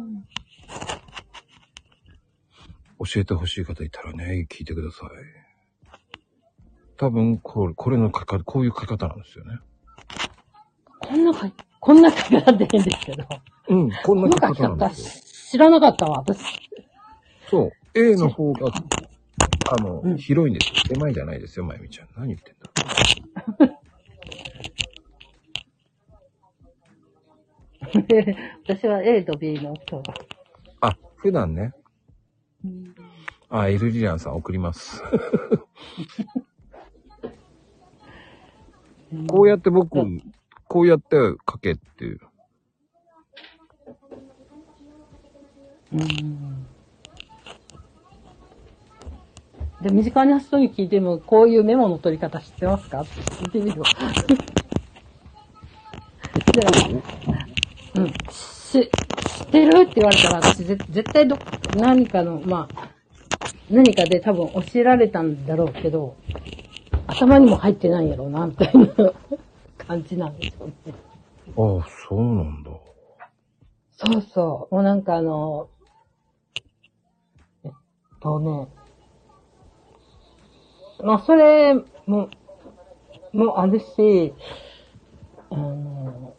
[0.06, 0.24] ん。
[3.06, 5.10] 教えてほしい方いたらね、聞いてください。
[6.96, 9.60] 多分、これ、これの書き方、こういう書き方なんですよね。
[11.00, 13.26] こんな書い、こんな書き方で変ですけど。
[13.68, 15.24] うん、こんこなん書き方なんですよ。
[15.52, 16.42] 知らなかったわ、私。
[17.50, 17.72] そう。
[17.94, 18.72] A の方が、
[19.70, 20.96] あの、うん広いんですよ。
[20.96, 22.08] 狭いじゃないですよ、まゆみちゃん。
[22.16, 23.78] 何言ってんだ。
[28.68, 30.14] 私は A と B の人が。
[30.82, 31.74] あ、普段ね。
[33.50, 35.02] あ、エルリランさん送ります。
[39.28, 39.90] こうやって僕、
[40.68, 41.16] こうやって
[41.50, 42.20] 書けっていう。
[45.94, 46.68] うん。
[49.82, 53.02] で、身近な人に聞いても、こういうメモの取り方知ってますか？
[53.02, 53.84] って聞いてみよう。
[56.54, 59.84] じゃあ、し、知ってる？
[59.84, 61.38] って言われたら、私ぜ絶対ど、
[61.76, 62.90] 何かの、まあ、
[63.70, 66.16] 何かで多分教えられたんだろうけど、
[67.06, 69.14] 頭にも入ってないんやろうな、みたいな
[69.78, 70.74] 感じなんですよね。
[71.56, 72.72] ああ、そうなんだ。
[74.00, 74.76] そうそう。
[74.76, 75.70] もうなんかあの、
[77.64, 77.72] えっ
[78.20, 78.68] とね、
[81.04, 81.74] まあそれ
[82.06, 82.30] も、
[83.34, 84.34] もあるし、
[85.50, 86.34] あの、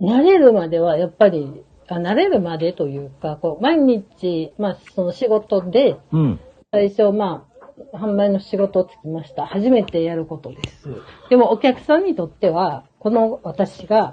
[0.00, 6.40] 慣れるまではやっぱり、あ慣れるまでというか、こう、毎日、まあその仕事で、うん。
[6.72, 7.46] 最初、ま
[7.92, 9.46] あ、販売の仕事をつきました。
[9.46, 10.88] 初めてやることです。
[11.30, 14.12] でもお客さんにとっては、この私が、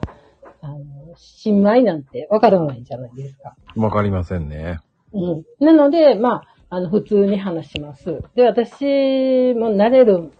[0.61, 0.83] あの、
[1.15, 3.55] 新米なんてわからないじゃないですか。
[3.75, 4.79] わかりませんね。
[5.13, 5.43] うん。
[5.59, 8.23] なので、まあ、あの、普通に話します。
[8.33, 8.83] で、私
[9.53, 10.31] も慣れる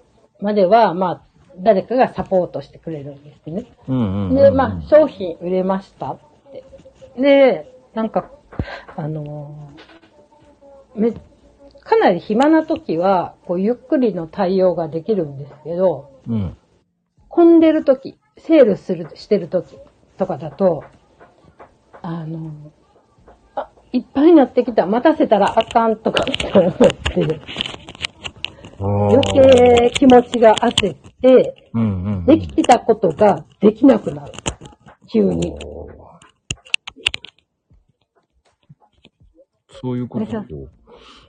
[0.42, 1.22] までは、まあ、
[1.60, 3.68] 誰かがサポートしてくれるんですね。
[3.88, 4.36] うんうん、うん。
[4.36, 6.20] で、まあ、商品売れましたっ
[6.52, 6.64] て。
[7.22, 8.32] で、なんか、
[8.96, 11.12] あのーめ、
[11.82, 16.58] かなり暇な時は、こう、ゆっくりの対応ができるんですけど、うん。
[17.30, 19.78] 混んでる時、セールする、してる時
[20.18, 20.84] とかだと、
[22.02, 22.83] あのーあ、
[23.94, 24.88] いっぱいになってきた。
[24.88, 27.42] 待たせたらあかんとかって思ってる。
[28.80, 32.26] 余計気持ちが焦って、うんうん、うん。
[32.26, 34.34] できてたことができなくなる。
[35.08, 35.56] 急に。
[39.70, 40.46] そういうことこれさ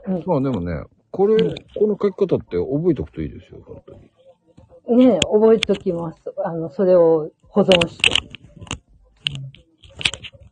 [0.07, 4.99] うんまあでもね、これ、この書き方って覚えておくといいですよ、本当に。
[4.99, 6.21] ねえ、覚えときます。
[6.45, 8.11] あの、それを保存して。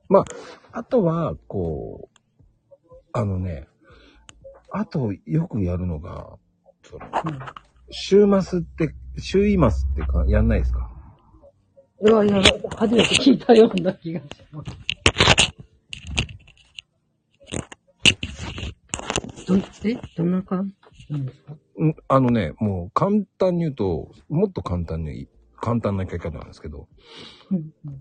[0.08, 0.24] まあ、
[0.72, 3.68] あとは、こう、あのね、
[4.70, 6.38] あとよくやるのが、
[6.82, 7.04] その、
[7.90, 10.90] 週末って、週イマスってかやんないですか？
[12.00, 12.42] いやいや、
[12.76, 14.70] 初めて聞いたような気がします。
[19.46, 19.98] ど、え？
[20.16, 20.72] どんな感
[21.08, 21.54] じなんですか？
[21.76, 25.28] うん、あのね、もう簡単に言うと、もっと簡単に、
[25.60, 26.88] 簡単な書き方なんですけど、
[27.50, 28.00] うんうん。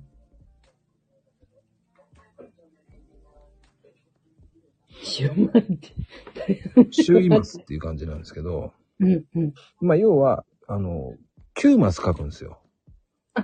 [5.02, 6.92] シューマイって。
[6.92, 9.54] 9マスっていう感じなんですけど、うんうん。
[9.80, 11.14] まあ要は、あの、
[11.56, 12.62] 9マス書くんですよ。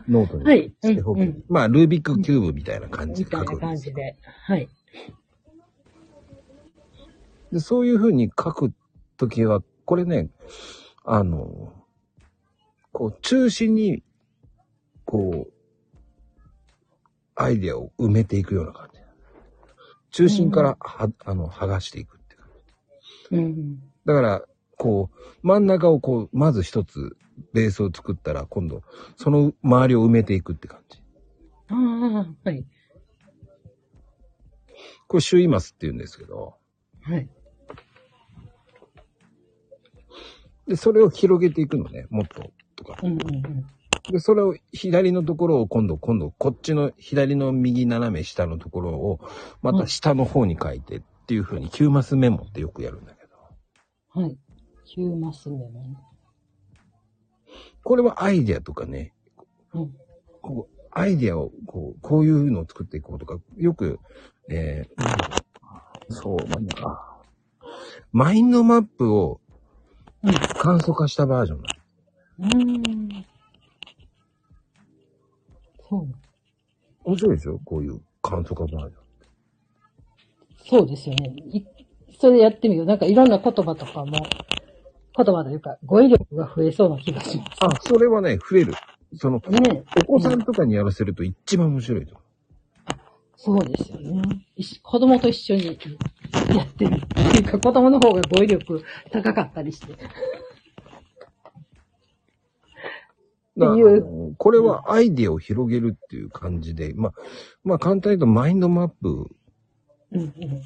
[0.08, 0.44] ノートに。
[0.44, 3.94] はいうんうんまあ、ルービックキューブみたいな感じでみたいな書くんですよ。
[3.94, 4.16] 感じで。
[4.46, 4.70] はい。
[7.52, 8.74] で、そういう風に書く
[9.18, 10.30] ときは、これね、
[11.06, 11.74] あの、
[12.92, 14.04] こう、中心に、
[15.06, 15.54] こう、
[17.36, 18.97] アイデアを埋めていくような感じ。
[20.12, 22.48] 中心からは、あの、剥がしていくって感
[23.32, 23.38] じ。
[23.38, 24.42] うんだから、
[24.78, 27.18] こう、真ん中をこう、まず一つ、
[27.54, 28.82] ベースを作ったら、今度、
[29.18, 31.02] その周りを埋めていくって感じ。
[31.70, 32.16] うん。
[32.16, 32.66] ああ、はい。
[35.08, 36.56] これ、シュイマスって言うんですけど、
[37.02, 37.30] はい。
[40.68, 42.98] で、それを広げていくのね、もっと、とか。
[43.04, 43.66] うんうんうん。
[44.12, 49.20] で、それを左のところを今度、今度、こっちの左の右斜め下のところを、
[49.62, 53.26] また下の方に書いてっていう風に9マスメモってよくやるんだけ
[54.16, 54.22] ど。
[54.22, 54.38] はい。
[54.96, 55.98] 9マス目のね。
[57.84, 59.14] これはアイデアとかね、
[59.74, 59.94] うん。
[60.42, 64.00] こうアイデアをこう、こういうのを作っていこうとか、よく、
[64.50, 67.22] えー、そう、なんか、
[68.12, 69.42] マインドマップを
[70.24, 71.68] うん簡素化したバージョンだ。
[72.40, 73.26] うーん。
[75.90, 76.08] そう。
[77.04, 79.08] 面白いでしょこういう簡素化バージョン。
[80.66, 81.34] そうですよね。
[81.52, 81.64] い
[82.20, 82.86] それやってみよう。
[82.86, 84.18] なんかいろんな言葉とかも、
[85.16, 88.74] 言葉というか、語彙力が増えそうな気がしまあ、それはね、増える。
[89.16, 89.50] その、す。
[89.50, 92.24] ねお子さんとかにやらせると一番面白いと思う。
[93.40, 94.22] そうですよね。
[94.82, 95.98] 子供と一緒にやってる。
[96.60, 96.88] ってい
[97.40, 99.94] うか、子供の方が語彙力高かったりして。
[99.94, 100.14] だからっ
[103.60, 107.14] ていうこれはアイデアを広げるっていう感じで、まあ、
[107.64, 109.28] まあ簡単に言うとマインドマップ。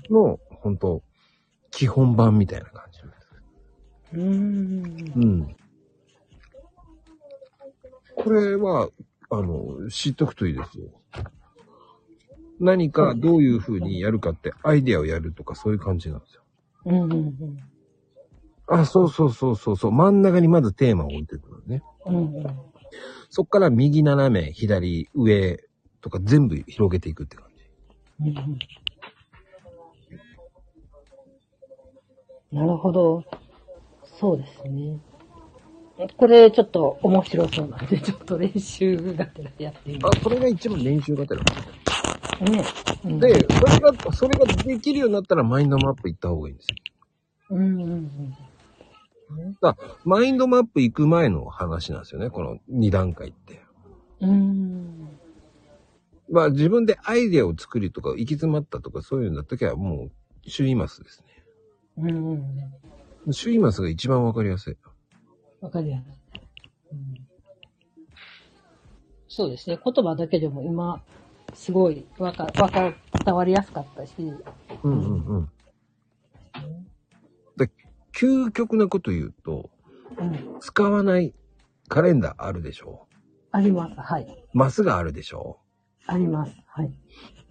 [0.10, 1.01] の、本当
[1.71, 3.01] 基本版みたいな感じ。
[4.13, 5.13] うーん。
[5.15, 5.56] うん。
[8.15, 8.89] これは、
[9.30, 10.89] あの、知っとくといいですよ。
[12.60, 16.43] 何かどういう風にやるかってアイデアをやるとかそういう感じなんですよ。
[16.86, 17.60] うんうんうん。
[18.67, 19.91] あ、そうそうそうそうそう。
[19.91, 21.82] 真ん中にまずテーマを置いてくるね。
[22.06, 22.70] うんうん。
[23.30, 25.60] そっから右斜め、左、上
[26.01, 27.47] とか全部広げていくって感
[28.19, 28.34] じ。
[32.51, 33.23] なるほど。
[34.19, 34.99] そうですね。
[36.17, 41.41] これちょっと面白そうなんで、 ちょっと練習がてらやってみまあ、これが一番練習がてら。
[42.38, 42.63] すね。
[43.06, 46.75] うんで、それが、それができるようになったらマインドマップ行った方がいいんですよ。
[47.51, 48.36] うんうんうん。
[49.62, 53.62] だマインドマップ行く前の話なんですよね、この2段階って。
[54.20, 55.10] うん。
[56.30, 60.10] まあ自分でアイデアを作りとか行き詰まったとかそういうのだった時はも
[60.46, 61.24] う、シュイマスです
[61.98, 62.56] うんうん。
[62.56, 62.72] ね。
[63.32, 64.78] シュイマスが一番わかりやすい。
[65.60, 66.41] わかりやすい。
[66.94, 67.32] うん
[69.34, 69.80] そうですね。
[69.82, 71.02] 言葉だけでも今、
[71.54, 74.12] すごいわか、わか、伝わりやすかったし。
[74.84, 75.50] うんうんうん。
[78.21, 79.69] で、究極なこと言うと、
[80.17, 80.57] うん。
[80.60, 81.34] 使わない
[81.88, 83.07] カレンダーあるでしょ？
[83.51, 83.99] あります。
[83.99, 84.45] はい。
[84.53, 85.60] マスがあるでしょ？
[86.07, 86.53] あります。
[86.67, 86.91] はい。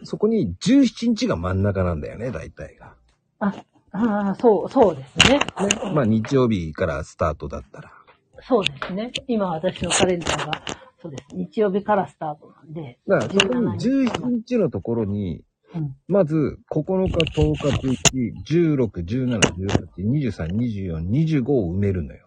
[0.04, 2.94] そこに17日が真ん中なんだよね、大体が。
[3.38, 3.54] あ、
[3.92, 5.38] ああ、そう、そうですね。
[5.38, 5.92] ね。
[5.94, 7.92] まあ日曜日からスタートだったら。
[8.42, 9.12] そうですね。
[9.28, 10.62] 今私のカレンダーが、
[11.02, 11.36] そうです。
[11.36, 12.98] 日曜日からスタートなんで。
[13.06, 15.96] だからそこに17 17日のところに、うん。
[16.08, 17.88] まず9日、10日、
[18.44, 22.26] 11、16、17、18、23、24、25を埋めるのよ。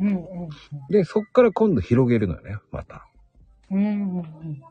[0.00, 0.48] うんうん
[0.90, 3.06] で、そっから今度広げるのよね、また。
[3.70, 3.78] うん。
[3.78, 4.62] うんうんうん。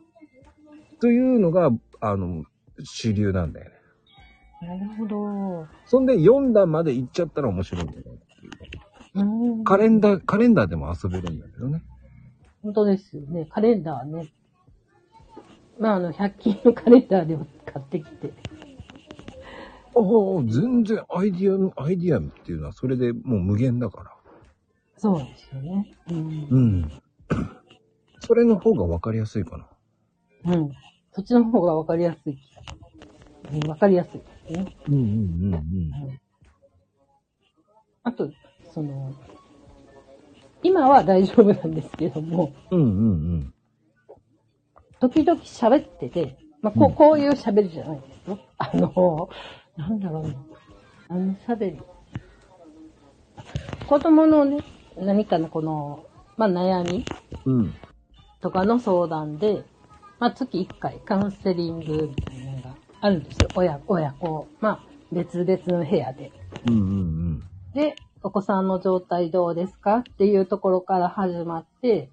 [0.99, 2.45] というのが、あの、
[2.83, 3.75] 主流なんだよね。
[4.61, 5.67] なるほど。
[5.85, 8.19] そんで4段まで行っちゃったら面白いんだよね。
[9.15, 9.63] うん。
[9.63, 11.83] カレンダー、カレンダーでも遊べるんだけどね。
[12.61, 13.45] 本当ですよね。
[13.49, 14.27] カレンダーね。
[15.79, 18.33] まあ、あの、100均のカレンダーでも買ってきて。
[19.95, 20.03] ああ、
[20.47, 24.11] 全然アイディアの、アイディアっていうのはそれでもう無限だから。
[24.97, 25.87] そうですよね。
[26.09, 26.47] うん。
[26.49, 26.91] うん。
[28.19, 30.53] それの方が分かりやすいかな。
[30.53, 30.75] うん。
[31.11, 32.37] そっちの方がわかりやすい。
[33.53, 34.75] うん、わかりやすいですね。
[34.87, 35.61] うんうんうんうん。
[38.03, 38.31] あと、
[38.73, 39.13] その、
[40.63, 42.91] 今は大丈夫なんですけども、うんうんう
[43.37, 43.54] ん。
[44.99, 48.39] 時々喋ってて、まあ、こうこういう喋りじゃないですよ。
[48.57, 49.29] あの、
[49.77, 50.35] なんだろうな。
[51.09, 51.79] あの喋り。
[53.87, 54.63] 子供のね、
[54.97, 56.05] 何かのこの、
[56.37, 57.05] まあ、悩み
[57.45, 57.73] うん。
[58.41, 59.63] とかの相談で、
[60.19, 63.49] まあ、月1回カウンセリングみたいなのがあるんですよ。
[63.55, 64.47] 親、親子。
[64.59, 64.79] まあ、
[65.11, 66.31] 別々の部屋で。
[66.67, 72.09] うんうんで、お子さんの状態どうですかっていうところから始まって、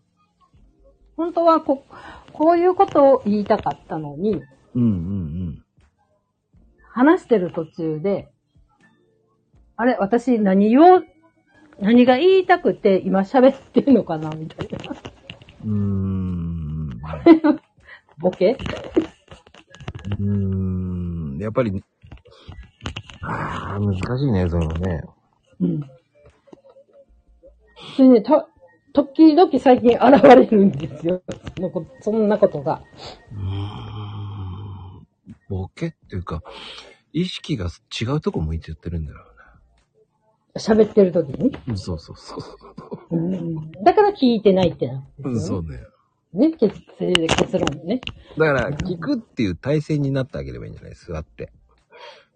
[1.22, 1.86] 本当はこ、
[2.32, 4.42] こういうことを言いたかったのに、
[4.74, 4.82] うん。
[4.82, 4.88] うんう
[5.50, 5.64] ん
[6.94, 8.28] 話してる途中で、
[9.76, 11.02] あれ、私何を、
[11.80, 14.78] 何が言いたくて今喋ってるのかなみたいな。
[15.64, 16.90] うん。
[16.90, 17.00] う
[18.18, 18.58] ボケ？
[20.20, 20.28] ーん。
[20.28, 21.38] うーん。
[21.40, 21.82] やっぱり、
[23.22, 25.02] ああ、難しいね、そういうのね。
[25.60, 25.80] うん。
[27.96, 28.48] それね、た、
[28.92, 31.22] 時々最近現れるんですよ。
[31.56, 32.82] そのこそんなことが。
[33.32, 35.06] うーん。
[35.48, 36.42] ボケっていうか、
[37.12, 37.68] 意識が
[38.00, 39.24] 違うとこ向いてやってるんだろ
[40.56, 41.48] 喋ってる時に？
[41.48, 41.76] うな。
[41.76, 42.36] そうそうそ
[43.10, 43.16] う。
[43.16, 43.70] うん。
[43.84, 45.68] だから聞いてないってなるんうん、ですよ、ね。
[45.68, 45.88] そうだよ。
[46.34, 46.80] ね、結
[47.36, 48.00] 結論ね。
[48.38, 50.94] だから、聞くっていう体勢になってあげればいいんじゃない？
[50.94, 51.50] 座って。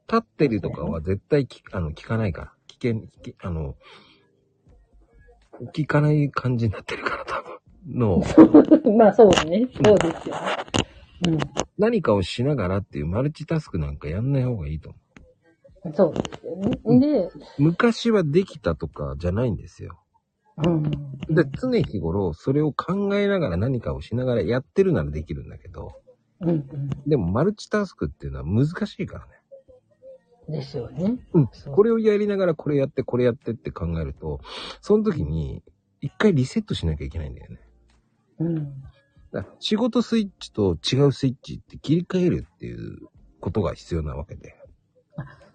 [0.09, 2.53] 立ってるとかは絶対聞あの聞かないから。
[2.69, 3.75] 聞け、聞け、あの、
[5.75, 7.57] 聞かない感じになってるから、多分。
[7.89, 8.23] の、
[8.97, 9.69] まあそうね。
[9.85, 11.39] そうですよね。
[11.79, 14.99] 何かをしながらっていうマルチタスクなんかやんない方がいいと思
[15.85, 15.93] うん。
[15.95, 17.01] そうですよね。
[17.01, 17.33] で、う。
[17.59, 19.99] 昔はできたとかじゃないんですよ。
[20.65, 20.83] うん。
[21.29, 25.93] で、常日頃、それを考えながら何かをしながらやってるならできるんだけど、
[26.41, 26.67] うんうん。
[27.07, 29.33] でもマルチタスクっていうのは難しいからね。
[30.49, 31.17] ですよね。
[31.33, 31.49] うん。
[31.73, 34.41] これをやりながらこれやってこれやってって考えると、
[34.81, 35.63] その時に
[36.01, 37.61] 一回リセットしなきゃいけないんだよね。
[38.39, 38.83] うん。
[39.33, 43.09] だ仕事スイッチと違うスイッチって切り替えるっていう
[43.41, 44.55] ことが必要なわけで。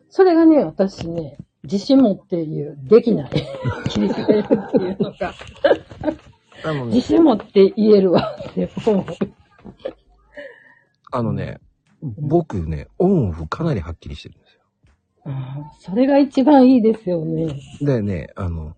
[0.10, 3.32] それがね、私ね、自信持って言う、できない。
[3.88, 5.34] 切り替えるっていうのが、
[6.66, 9.06] あの自ね、信持って言えるわって思う。
[11.14, 11.60] あのね、
[12.02, 14.51] 僕ね、オンオフかなりはっきりしてるんですよ。
[15.26, 17.60] ああそれが一番いいですよね。
[17.82, 18.76] でね、あの、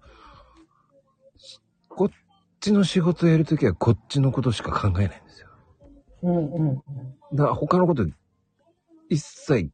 [1.89, 2.11] こっ
[2.59, 5.47] ちの仕事やるときはこっちのことしか考えないんですよ。
[6.23, 6.83] うんうんうん。
[7.33, 8.05] だから他のこと
[9.09, 9.69] 一切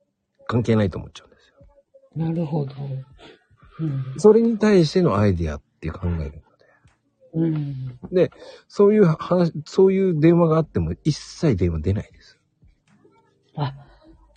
[0.48, 2.28] 関係ないと思っちゃうんですよ。
[2.28, 2.74] なるほど。
[3.80, 4.04] うん。
[4.18, 6.42] それに対してのアイディアって考えるので。
[7.34, 8.00] うん。
[8.12, 8.32] で、
[8.68, 12.40] そういう話、そういう電話があっても一切電話出ないです。
[13.56, 13.74] あ、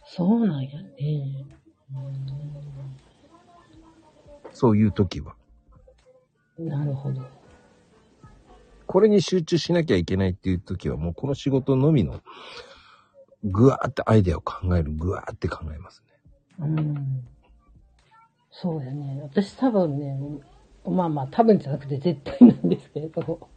[0.05, 1.47] そうなんやね。
[4.53, 5.35] そういう時は。
[6.59, 7.23] なるほど。
[8.87, 12.21] これに集中しなきゃいけないっていう時は、もうこの仕事のみの、
[13.45, 16.13] ぐわーってアイデアを考える、ぐわーって考えますね。
[16.61, 17.25] うん。
[18.51, 19.21] そうやね。
[19.23, 20.17] 私多分ね、
[20.85, 23.49] まあまあ多分じゃなくて絶対なんですけれど、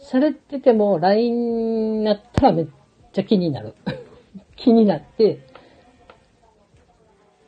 [0.00, 2.66] 喋ってても LINE になったらめっ
[3.12, 3.74] ちゃ気になる。
[4.56, 5.47] 気になって、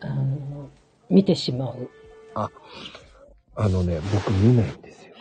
[0.00, 0.70] あの、
[1.08, 1.90] 見てしまう。
[2.34, 5.14] あのね、僕見ないんですよ。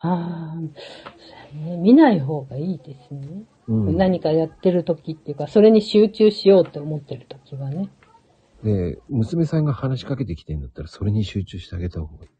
[0.00, 0.56] ああ、
[1.56, 1.76] ね。
[1.78, 3.44] 見ない方がいいですね。
[3.68, 3.96] うん。
[3.96, 7.88] 何かやってる時っていうか、それに集中しようって思ってる時はね。
[8.62, 12.30] で、娘さんが話しかけてきてんだったら、それに集中してあげた方がいい。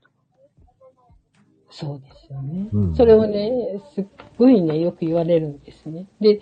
[1.70, 2.68] そうですよね。
[2.72, 3.50] うんそれをね、
[3.94, 4.06] すっ
[4.38, 6.06] ごいね、よく言われるんですね。
[6.20, 6.40] で、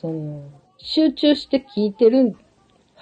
[0.00, 2.36] その、集中して聞いてる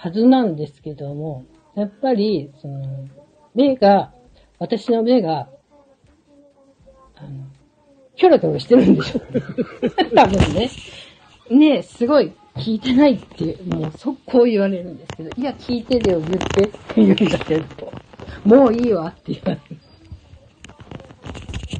[0.00, 1.44] はずなんですけども、
[1.74, 3.08] やっぱり、その、
[3.56, 4.12] 目が、
[4.60, 5.48] 私の目が、
[7.16, 7.44] あの、
[8.14, 9.20] キョロキョロしてるんでしょ？
[10.14, 10.70] 多分ね。
[11.50, 17.64] ねすごい聞いてないって、もう速攻言われるんですけど、いや、聞いてるよ、言ってって言うんだけど、
[18.44, 19.60] もういいわって言われる。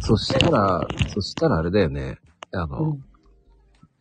[0.00, 0.80] そしたら、
[1.14, 2.18] そしたらあれだよね。
[2.50, 3.04] あの、うん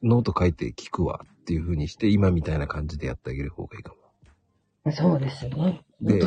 [0.03, 4.06] ノート書いて聞くわっていう風にして、今みたいな感じでやってあげる方がいいかも。
[4.91, 5.81] そうですね。
[6.01, 6.21] で、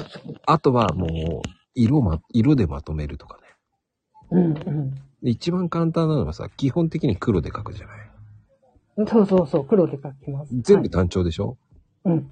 [0.47, 3.43] あとはもう、色ま、色でまとめるとかね。
[4.31, 4.95] うんうん。
[5.23, 8.11] で一番簡単なのはさ、基本的に黒で書くじゃない。
[9.07, 10.55] そうそうそう、黒で書きます。
[10.61, 11.57] 全部単調でしょ、
[12.05, 12.31] はいうん。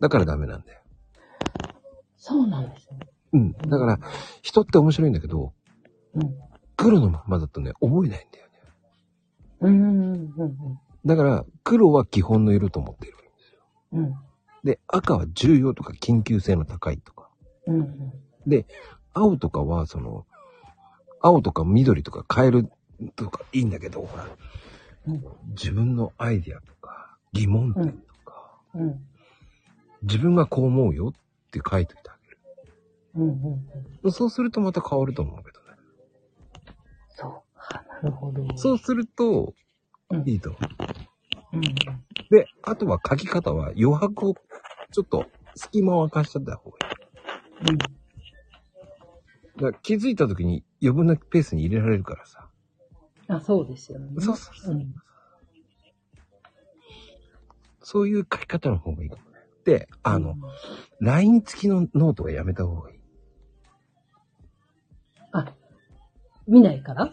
[0.00, 0.80] だからダメなんだよ。
[2.16, 2.98] そうなんですね。
[3.32, 3.52] うん。
[3.52, 3.98] だから、
[4.42, 5.52] 人って面白いんだけど、
[6.14, 6.34] うん。
[6.76, 8.52] 黒のままだとね、覚えないんだよね。
[9.60, 13.60] うんうんうんだから、黒は基本の色と思っているわけですよ。
[13.92, 14.27] うん。
[14.68, 14.72] うん。
[14.72, 17.28] で、赤は重要とか緊急性の高いとか。
[17.66, 18.12] うんうん。
[18.46, 18.66] で、
[19.12, 20.26] 青とかは、その、
[21.20, 22.70] 青とか緑とか変える
[23.16, 25.24] とかいいんだけど、ほら、うん
[25.56, 29.00] 自分のアイディアとか、疑問点とか、うん。
[30.02, 32.38] 自分がこう思うよって書いといてあげる。
[33.14, 33.68] うんうん
[34.04, 34.12] うん。
[34.12, 35.66] そうするとまた変わると思うけどね。
[37.08, 37.42] そう。
[37.56, 38.46] あなるほど。
[38.56, 39.54] そうすると、
[40.10, 40.58] うんいいと思
[41.52, 41.56] う。
[41.56, 41.62] うん。
[41.62, 44.34] で、あとは書き方は余白を
[44.90, 46.78] ちょっと隙間を空かしちゃった方が
[47.62, 47.70] いい。
[47.70, 47.78] うん。
[49.72, 52.48] だ気づいた時に余分なペースに入れられるからさ。
[53.28, 54.08] あ、そうですよね。
[54.20, 54.94] そうそうそううん。
[57.82, 59.38] そういう書き方の方がいいかもね。
[59.64, 60.36] で、あの、
[61.00, 62.98] LINE 付きのノートはやめた方がいい。
[65.32, 65.54] あ、
[66.46, 67.12] 見ないから？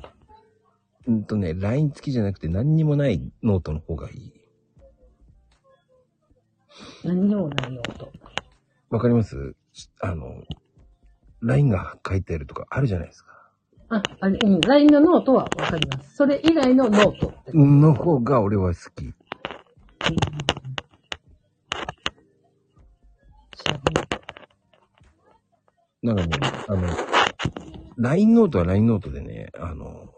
[1.07, 4.34] うんとね、LINE 付きじゃなくて何にもないノートの方がいい。
[7.03, 8.11] 何にもないのと。
[8.89, 9.55] わかります？
[10.01, 10.43] あの、
[11.41, 13.31] LINE が書いてあるとかあるじゃないですか。
[13.89, 14.61] あ、あれ、うん。
[14.61, 16.15] LINE のノートはわかります。
[16.15, 17.51] それ以外のノートって。
[17.53, 19.13] の方が俺は好き。
[26.01, 26.87] なんかね、あの、
[27.97, 30.13] LINE ノートは LINE ノートでね、あの、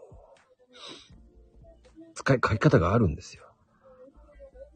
[2.14, 3.44] 使い、書き方があるんですよ。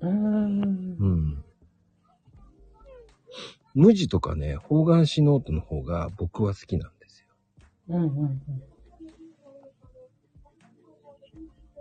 [0.01, 0.97] うーん。
[0.99, 1.45] うん。
[3.75, 7.27] 無地とかね、方眼紙ノートの方が僕は好きなんですよ。
[7.89, 8.43] うんうんうん。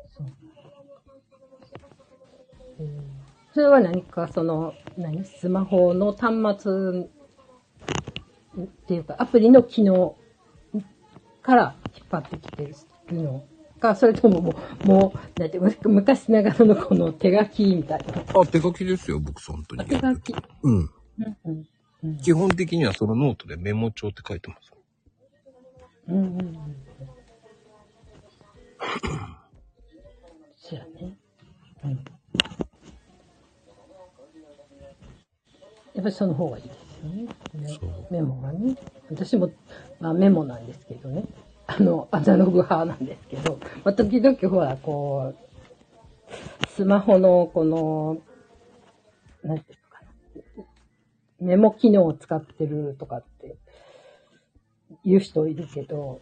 [0.10, 0.28] そう。
[2.80, 3.22] えー
[3.54, 5.26] それは何かその、何？
[5.26, 7.02] スマホの端末
[8.64, 10.16] っていうか、アプリの機能
[11.42, 12.74] から引っ張ってきて
[13.12, 13.44] るの
[13.82, 18.24] か、それとももう、もう、なんてむ昔ながらのこの手書きみたいな。
[18.40, 19.86] あ、手書きですよ、僕、本当に。
[19.86, 20.34] 手書き。
[20.64, 20.76] うん。
[20.78, 20.90] うん
[21.44, 21.68] うん
[22.04, 24.72] うん基本的にはそのノートでメモ帳って書いてます。
[26.08, 26.76] うんうんうん。
[30.58, 31.14] そうやね。
[31.84, 31.92] うん。
[35.94, 37.24] やっぱりその方がいいですよね。
[37.24, 37.80] ね
[38.10, 38.76] メモがね。
[39.10, 39.52] 私も、
[40.00, 41.26] まあメモなんですけどね。
[41.68, 48.18] あの、アナログ派なんですけど、まあ時々ほら、こう、スマホのこの、
[49.44, 49.81] なんていう。
[51.42, 53.58] メモ機能を使ってるとかって
[55.04, 56.22] 言う人いるけど、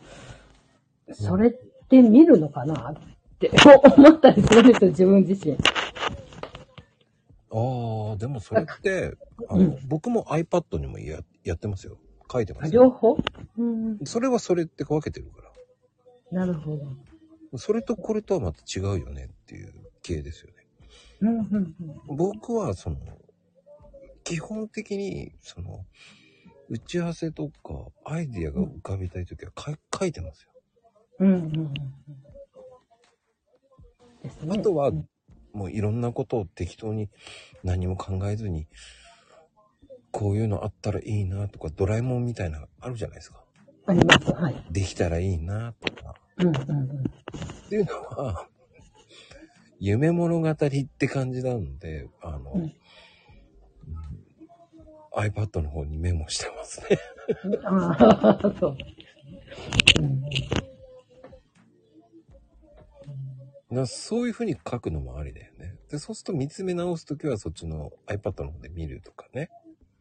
[1.12, 1.52] それっ
[1.90, 2.96] て見るのかなっ
[3.40, 3.52] て
[3.98, 5.56] 思ったりするんですよ、自分自身。
[7.52, 9.18] ああ、でもそれって、
[9.50, 11.98] あの、うん僕も iPad にもややってますよ。
[12.32, 12.84] 書いてまあすよ。
[12.84, 13.18] 両方？
[13.58, 14.00] うん。
[14.06, 15.42] それはそれって分けてるか
[16.32, 16.40] ら。
[16.40, 16.78] なるほ
[17.52, 17.58] ど。
[17.58, 20.56] それとこれとはまた違うよねっていう系ですよね。
[21.22, 22.98] うん、うん、僕はその、
[24.30, 25.88] 基本的に、その、
[26.70, 30.52] 打ち合わせとか、アイディアが浮かびたいときは書い書いてますよ。
[31.22, 31.28] うん。
[31.28, 31.74] うん、うん。
[34.22, 34.56] ですね。
[34.60, 35.10] あとはうん、
[35.52, 37.10] もういろんなことを適当に
[37.64, 38.68] 何も考えずに、
[40.12, 43.44] こういうのあったらいいなとか、ドラえもんみたいなのあるじゃないですか。
[43.88, 44.32] あります。
[44.32, 44.64] はい。
[44.70, 46.14] できたらいいなとか。
[46.38, 46.86] うんうんうん。
[46.86, 48.48] っていうのは、
[49.80, 52.74] 夢物語って感じなので、あの、うんうん
[55.16, 57.00] iPad の方にメモしてますね。
[57.64, 58.78] ああ、そう。
[60.02, 60.24] うん
[63.86, 65.76] そういう風に書くのもありだよね。
[65.92, 69.50] で、そうすると見つめ直すときはそっちの iPad の方で見るとかね。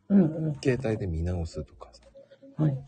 [0.09, 0.59] うんうん。
[0.63, 2.01] 携帯で見直すとかさ。
[2.57, 2.79] はい。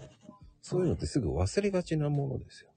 [0.63, 2.75] そういうのってすぐ忘れがちなものですよね。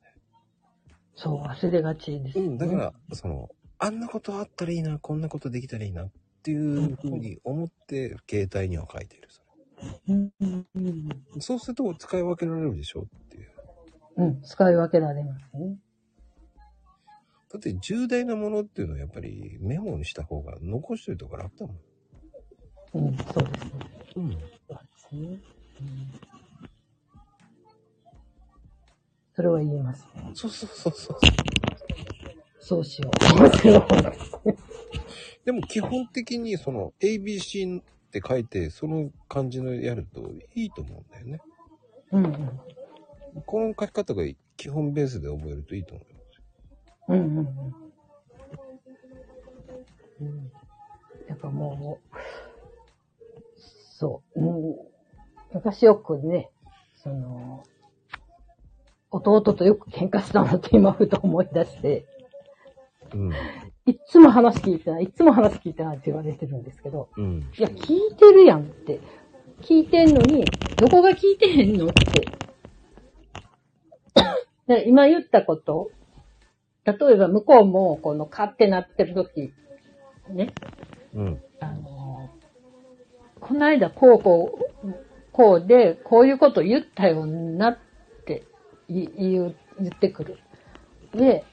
[1.16, 6.12] そう、忘れがちです、うん、だから、その、あんなことあったらいいな、こんなことできたらいいなっ
[6.44, 9.30] ていう風に思って、携帯には書いてる。
[9.30, 9.42] そ
[10.10, 11.10] うんうんうん。
[11.10, 13.50] れそうすると使い分けられるでしょっていう。
[14.18, 15.78] うん、使い分けられますね。
[17.52, 21.78] だって重大なものっていうのはやっぱりメモにした方が残しといた方が楽だもん。
[22.96, 23.72] うん、そうですね。
[24.16, 24.32] うん。
[24.32, 24.42] そうで
[24.98, 25.20] すね。
[25.20, 26.14] うん、
[29.36, 30.32] それは言いますね。
[30.34, 31.18] そうそうそうそう。
[32.64, 33.14] そうしよう。
[35.44, 41.42] でも基本的にその ABC って書いてその漢字のやるといいと思うんだよね。
[42.14, 42.62] うんうん。
[43.46, 44.24] この書き方が
[44.56, 46.44] 基本ベースで覚えるといいと思いますよ。
[47.10, 47.48] うんうんうん。
[50.22, 50.50] うん。
[51.28, 52.06] やっぱもう、
[54.00, 54.40] そう。
[54.40, 54.78] うん、
[55.54, 56.50] 昔よくね、
[56.96, 57.66] その、
[59.12, 62.06] 弟とよく喧嘩したのって今ふと思い出して、
[63.14, 63.34] うん。
[63.86, 67.50] いっつも話聞いてない、いっつも話聞いてないって言われてるんですけど、うん。
[67.58, 69.00] いや、聞いてるやんって。
[69.62, 70.46] 聞いてんのに、
[70.78, 72.44] どこが聞いてへんのって。
[74.68, 75.92] で今言ったこと、
[76.86, 79.54] 例えば向こうも、このカってなってる時、
[80.30, 80.54] ね、
[81.14, 81.42] うん。
[81.60, 82.30] あの
[83.40, 84.94] この間こうこう、
[85.32, 87.78] こうで、こういうこと言ったよなっ
[88.26, 88.44] て
[88.88, 90.40] い言う、言ってくる。
[91.14, 91.44] で、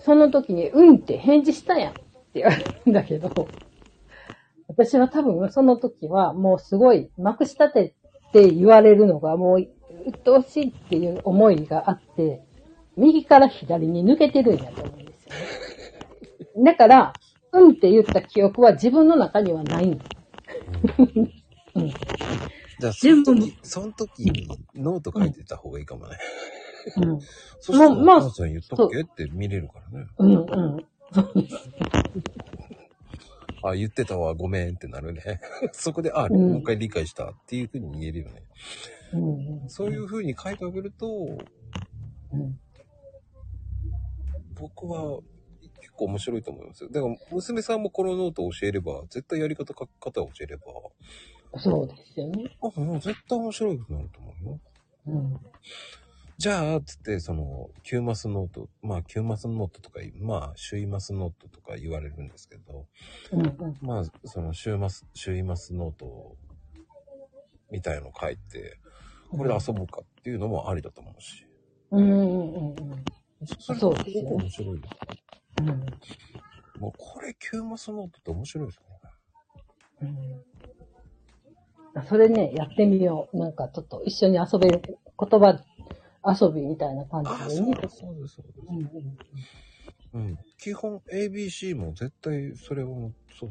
[0.00, 2.02] その時に、うんって返事したやんって
[2.34, 3.48] 言われるんだけど、
[4.68, 7.94] 私は多分その時はもうすごいまくし立て
[8.28, 9.68] って言われるのがもう
[10.06, 12.42] 鬱陶しいっていう思いがあって、
[12.96, 15.34] 右から左に抜けてるんやと思うんですよ
[16.62, 16.72] ね。
[16.72, 17.12] だから、
[17.52, 20.00] うんって言った記憶は自分の中にはないん。
[21.74, 21.88] うん。
[22.80, 26.18] じゃあ、その時、その時にノート書いてた方がいいかもね。
[26.96, 27.20] うん。
[27.60, 29.00] そしたら、まあお母さん言っとっけ？
[29.02, 30.06] って見れるからね。
[30.18, 30.36] うん、う
[30.78, 30.86] ん。
[31.12, 31.70] そうです。
[33.62, 35.40] あ、言ってたわ、ごめんってなるね。
[35.72, 38.42] そこで、あ、うんもう一回理解したっていうふうに言えるよね。
[39.12, 39.68] うん、うん。
[39.68, 41.08] そういうふうに書いてあげると、
[42.32, 42.60] うん。
[44.54, 45.20] 僕は
[45.80, 46.90] 結構面白いと思いますよ。
[46.90, 50.64] だから、娘さんもこのノートを教えれば、絶対やり方書き方を教えれば、
[51.60, 52.56] そうですよね。
[52.60, 54.60] あ、もう絶対面白いくなると思うよ。
[55.06, 55.40] うん。
[56.38, 62.86] じゃあ、つって、その、9マスノート、まあ、9マスノートとか、まあ、周囲マスノートとか言われるんですけど、
[63.32, 63.76] うん、うん。
[63.80, 66.36] まあ、その、週マス、周囲マスノート
[67.72, 68.78] みたいの書いて、
[69.30, 71.44] これで遊ぼうかっていうのもありだと思うし。
[71.90, 72.76] うん、うん、うん。
[73.76, 74.82] そうですよね面白いよ。
[75.60, 76.80] うん。
[76.80, 78.80] もう、これ9マスノートって面白いです
[80.02, 80.08] ね。
[81.96, 82.04] うん。
[82.06, 83.36] それね、やってみよう。
[83.36, 84.80] なんかちょっと一緒に遊べる
[85.18, 85.60] 言葉
[86.28, 87.74] 遊びみたいな感あ、じでね。
[87.74, 88.58] そうです、そうです、そうです。
[88.68, 90.38] うんうんうん。
[90.58, 93.50] 基本 ABC も絶対それを、そう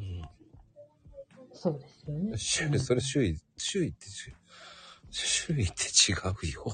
[1.52, 2.36] そうですよね。
[2.36, 4.34] 周囲、それ周囲、周囲って周囲、
[5.10, 5.72] 周囲って
[6.12, 6.64] 違うよ。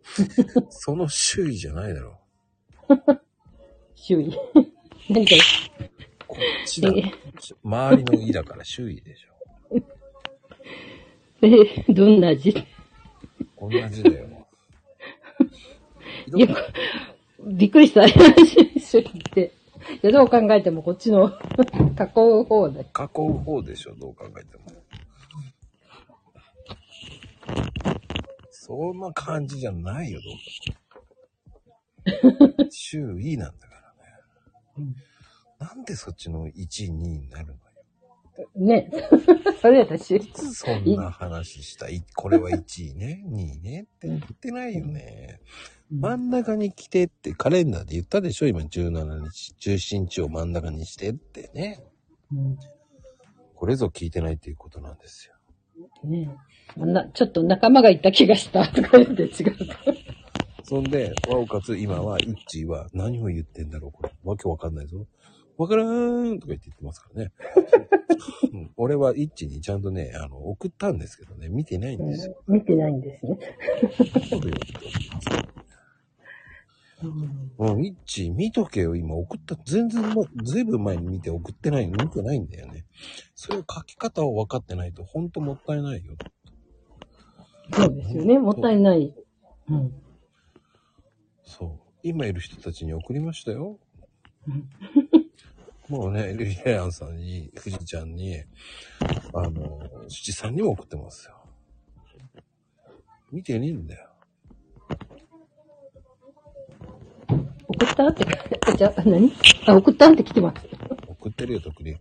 [0.70, 2.18] その周囲じゃないだろ
[3.94, 4.32] 周囲。
[5.08, 5.36] 何か、
[6.26, 6.88] こっちだ。
[6.90, 7.02] え
[7.64, 9.30] 周りの「い」だから周囲でしょ。
[11.42, 12.54] え、どんな字？
[13.58, 14.29] 同じだよ。
[16.34, 16.48] いや、
[17.46, 18.06] びっくりした。
[18.08, 19.52] 周囲って。
[20.02, 21.32] いや、どう考えてもこっちの囲
[22.40, 22.80] う方で。
[22.80, 24.64] 囲う方でしょ、どう考えても。
[28.50, 30.38] そんな感じじゃないよ、どう考
[32.06, 33.74] えても周囲なんだか
[34.78, 34.94] らね。
[35.58, 37.58] なんでそっちの1位、2位になるのよ。
[38.54, 38.90] ね。
[39.60, 40.18] それやったら周囲。
[40.18, 41.88] いつそんな話した？
[41.88, 45.40] いこれは1位ね、2位ねって言ってないよね。
[45.90, 48.46] 真ん中に来てってカレンダーで言ったでしょ？
[48.46, 51.82] 今17日、17日を真ん中にしてってね。
[52.32, 52.58] うん
[53.54, 55.34] これぞ聞いてないっていうことなんですよ。
[56.02, 56.34] ね
[56.78, 59.56] な、ちょっと仲間が言った気がしたとか言って違う。
[60.64, 63.92] そんで、なおかつ今は、イッチーは何を言ってんだろう？
[63.92, 64.12] これ。
[64.24, 65.06] わけわかんないぞ。
[65.58, 67.32] わからーんとか言って言ってますからね。
[68.54, 72.42] うん、俺はイッチーにちゃんとね、あの、送ったんですけどね、見てないんですよ。
[72.48, 73.38] 見てないんですね。
[77.00, 77.08] そ
[77.72, 79.56] うん、イッチー見とけよ、今送った。
[79.64, 82.84] 全然もう、ずいぶん前に見て送ってない、見てないんだよね。
[83.34, 86.14] それを書き方を分かってないと、ほんともったいないよ。
[87.72, 88.38] そうですよね。
[88.38, 89.14] もったいない。
[89.68, 89.92] うん。
[91.44, 91.90] そう。
[92.02, 93.78] 今いる人たちに送りましたよ
[94.46, 94.68] うん。
[95.88, 98.42] もうね、リレアンさんに、富士ちゃんに、
[99.34, 101.36] あの、七さんにも送ってますよ。
[103.32, 104.10] 見てねえんだよ。
[107.68, 108.24] 送ったって、
[108.76, 109.32] じゃあ、何？
[109.66, 110.66] あ、送ったって来てます。
[111.08, 111.96] 送ってるよ、特に。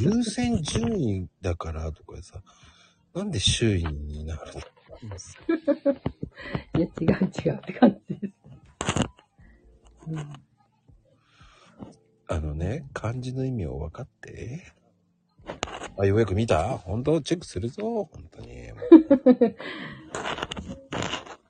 [0.00, 2.40] 優先順位だからとかさ、
[3.14, 4.60] なんで周囲になるの？
[6.78, 8.32] いや、違う違うって感じです。
[10.08, 10.32] うん
[12.26, 14.72] あのね、漢字の意味を分かって。
[15.98, 16.78] あ、ようやく見た？
[16.78, 18.70] 本当チェックするぞ、本当に。
[19.30, 19.54] 本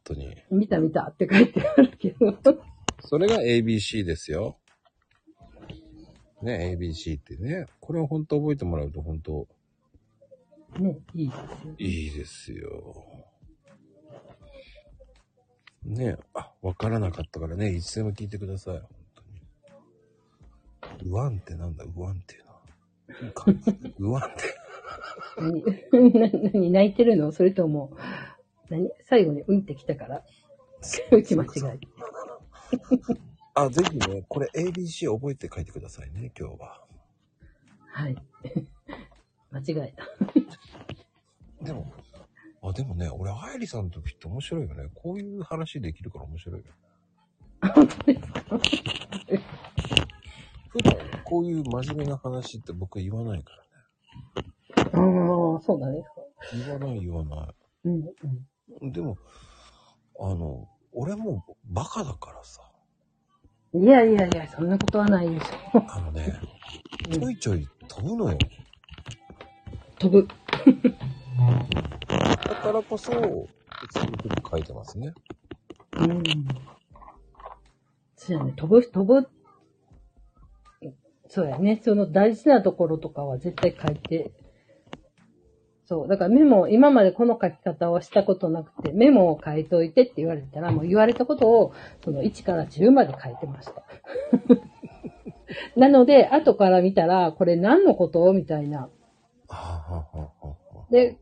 [0.02, 0.36] 当に。
[0.50, 2.32] 見た見たって書いてあるけど。
[3.06, 4.56] それが ABC ですよ。
[6.42, 7.66] ね、ABC ってね。
[7.80, 9.46] これを本当覚えてもらうと本当
[10.78, 11.74] ね、いいですよ。
[11.78, 13.04] いいですよ。
[15.84, 18.78] ねあ、わからなかったからね、いつでも聞いてください。
[18.78, 18.88] 本
[20.90, 21.10] 当に。
[21.10, 22.60] ウワンってなんだ、ウワンっていうのは。
[23.98, 24.64] ウワンって。
[26.52, 27.32] 何泣いてるの？
[27.32, 27.96] それとも、
[28.70, 28.90] 何？
[29.04, 30.24] 最後にうんってきたから。
[31.10, 31.46] 打ち間違
[31.76, 31.80] い。
[33.54, 36.80] あ、ぜひね、これ ABC 覚えて書いてくださいね、今日は。
[37.86, 38.16] はい。
[39.52, 40.04] 間違えた。
[41.64, 41.92] でも、
[42.62, 44.88] あ、でもね、俺、愛理さんの時って面白いよね。
[44.94, 46.64] こういう話できるから面白いよ。
[50.70, 50.94] 普段、
[51.24, 53.68] こういう真面目な話って僕言わないからね。
[54.76, 56.02] ああ、そうだね。
[56.52, 57.54] 言わない言わな
[57.84, 58.00] うん、
[58.82, 58.92] い。
[58.92, 59.16] でも、
[60.18, 62.62] あの、俺もバカだからさ。
[63.72, 63.82] うん。
[63.82, 65.46] いやいやいや、そんなことはないでし
[65.88, 67.12] あのね、ょ。
[67.12, 68.38] ちょいちょい飛ぶのよ。
[69.98, 70.28] 飛ぶ。
[72.18, 75.12] だからこそ、そういうふうに書いてますね。
[75.98, 76.22] うん。
[78.16, 79.28] そうやね、飛ぶ、飛ぶ。
[81.28, 84.32] そうやね、その大事なところとかは絶対書いて。
[85.86, 86.08] そう。
[86.08, 93.84] だからメモ、今までこの書き方をしたことなくて、メモを書いといてって言われたら、もう言われたことを、その1から10まで書いてました。
[95.76, 98.32] なので、後から見たら、これ何のこと？
[98.32, 98.88] みたいな。
[100.90, 101.18] で、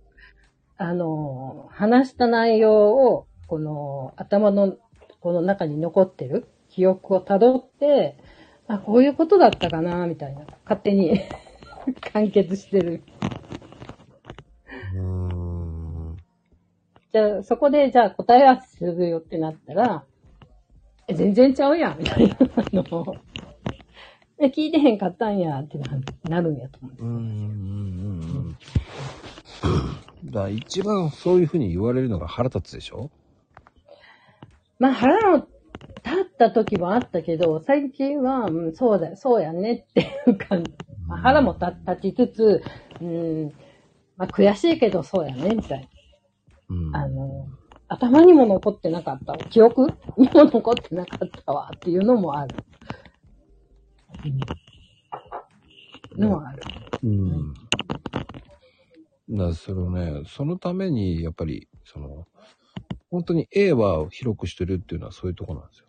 [0.77, 4.77] あの、話した内容を、この頭の、
[5.21, 8.17] この中に残ってる記憶をたどって、
[8.69, 10.47] あ、こういうことだったかな、みたいな。
[10.65, 11.21] 勝手に
[12.13, 13.03] 完結してる。
[14.95, 16.17] うーん。
[17.13, 20.05] じゃあ、そこで、じゃあ答え合わせするよってなったら、
[21.09, 22.37] え全然ちゃうやん、みたいな
[22.73, 23.17] の。
[24.39, 25.89] え、聞いてへんかったんや、ってな
[26.29, 27.03] なるんやと思う。
[27.03, 28.57] うんうんうん
[29.65, 30.31] うん。
[30.31, 33.11] だから一番そういうふうに言われるのが腹立つでしょ？
[34.79, 35.49] まあ、腹の立
[36.23, 40.73] った時もあったけど、最近は、うん、そうだよ、そうやねっていう感じ。
[41.07, 42.63] まあ、腹も立立ちつつ、
[43.01, 43.53] うん、
[44.23, 45.89] まあ、悔しいけどそうやね、みたい
[46.69, 47.01] うんな。
[47.01, 47.49] あの、
[47.89, 49.37] 頭にも残ってなかった。
[49.49, 52.55] 記憶にも残ってなかったわ、っていうのもある。
[56.15, 56.63] うん、のもある。
[57.03, 57.55] うん。
[59.29, 62.29] だそのね、そのために、やっぱり、その、
[63.11, 65.87] 本当に A は広くしてるっていうのはそういうとこなんですよ。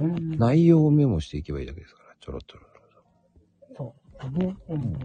[0.00, 3.94] うん、内容をメモしていけばいいだけですから、ちょろちょろちょろ。
[3.94, 4.54] そうだね。
[4.68, 4.98] うん。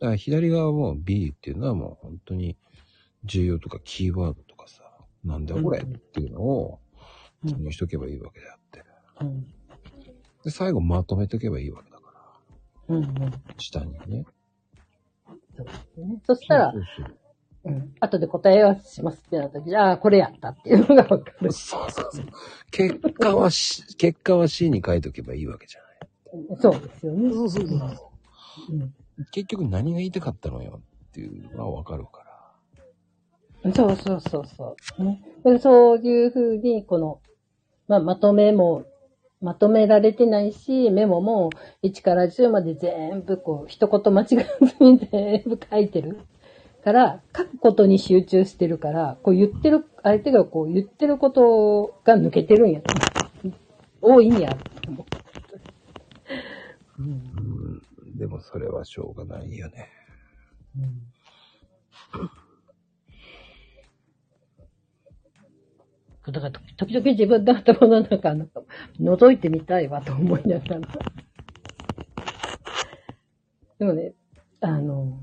[0.00, 2.56] だから左側も B っていうのはもう本当に
[3.24, 4.82] 重要とかキーワードとかさ、
[5.24, 6.88] なんだよこれうんっていうのを、うん
[7.46, 8.84] そのしとけばいいわけであって。
[9.20, 9.46] うん。
[10.42, 12.12] で、最後まとめとけばいいわけだか
[12.88, 13.04] ら、うん。
[13.04, 13.32] うん。
[13.58, 14.26] 下にね。
[15.56, 16.20] そうですね。
[16.26, 17.18] そしたらそ、うそう
[17.66, 17.94] うん。
[18.00, 21.52] 後で答え合わせしますってなった時、ああ、これやったっていうのがわかる。
[21.52, 22.26] そうそうそう。
[22.72, 26.60] 結果は C、結果は C に書いとけばいいわけじゃない。
[26.60, 27.30] そうですよね。
[27.32, 28.72] そうそうそう。
[28.72, 28.94] うん。
[29.30, 32.24] 結局何が言いたかったのよっていうのはわかるか
[33.64, 33.72] ら。
[33.74, 35.04] そうそうそうそう。
[35.04, 37.20] ね、でそういうふうに、この、
[37.88, 38.84] まあ、まとめも、
[39.40, 41.50] まとめられてないし、メモも
[41.82, 46.20] 1から10まで全部こう、一言間違えずに全部書いてる。
[46.84, 52.80] から、書くことに集中してるから、こう言ってる、相手がこう言ってることが抜けてるんや。
[54.00, 54.56] 多いんや
[56.98, 57.67] うん。
[58.18, 59.88] でもそれはしょうがないよね。
[66.30, 68.60] だから、時々自分の頭の中なんか
[69.00, 70.80] 覗いてみたいわと思いながら。
[73.78, 74.12] でもね、
[74.60, 75.18] あの、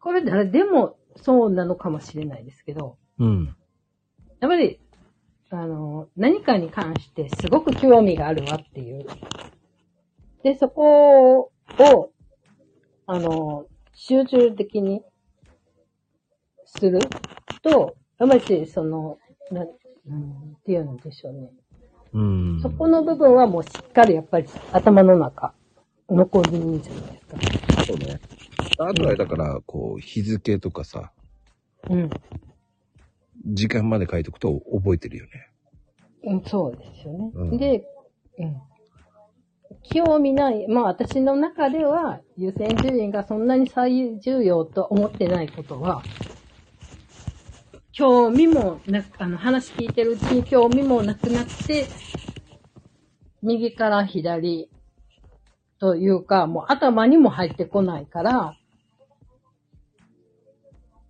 [0.00, 3.54] これ誰でもそうなのかもしれないですけど、うん。
[4.40, 4.80] やっぱり、
[5.50, 9.06] あの、何かに関してすごく興味があるわっていう。
[10.42, 12.10] で、そこを、
[13.06, 15.02] あの、集中的に
[16.64, 17.00] する
[17.62, 19.18] と、やっぱりその、
[19.50, 21.50] な、うん、っていうんでしょうね。
[22.12, 22.60] うん。
[22.62, 25.52] そこの部分はもうしっかりやっぱり頭の中、
[26.08, 27.84] 残るんじゃないですか。
[27.84, 28.20] そうね。
[28.78, 31.12] あとはだから、こう、日付とかさ、
[31.90, 32.10] うん。
[33.46, 35.30] 時間まで書いておくと覚えてるよね。
[36.24, 37.30] うん、そうですよね。
[37.34, 37.84] うんで、
[38.38, 38.60] うん。
[39.82, 46.02] 興味ない、まあ私の中では優先順位がそんなに最重要と思ってないことは、
[47.92, 51.86] 興味もなく、あの話聞いてるうちに興味もなくなって、
[53.42, 54.70] 右から左
[55.78, 58.54] というか、もう頭にも入ってこないから、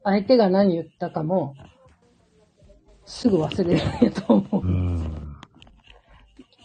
[0.05, 1.55] 相手が何言ったかも、
[3.05, 4.67] すぐ忘れるんやと思う。
[4.67, 5.37] ん。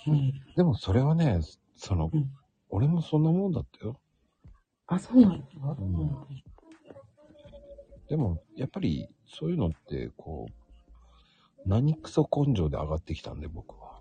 [0.07, 1.39] うんでもそれはね、
[1.84, 2.31] その、うん
[2.69, 3.99] 俺もそんなもんだったよ。
[4.88, 6.09] あ、そうなんですか、うん
[8.09, 13.99] でも、やっぱり、そういうのって、こう、何クソ根性で上がってきたんで、僕は。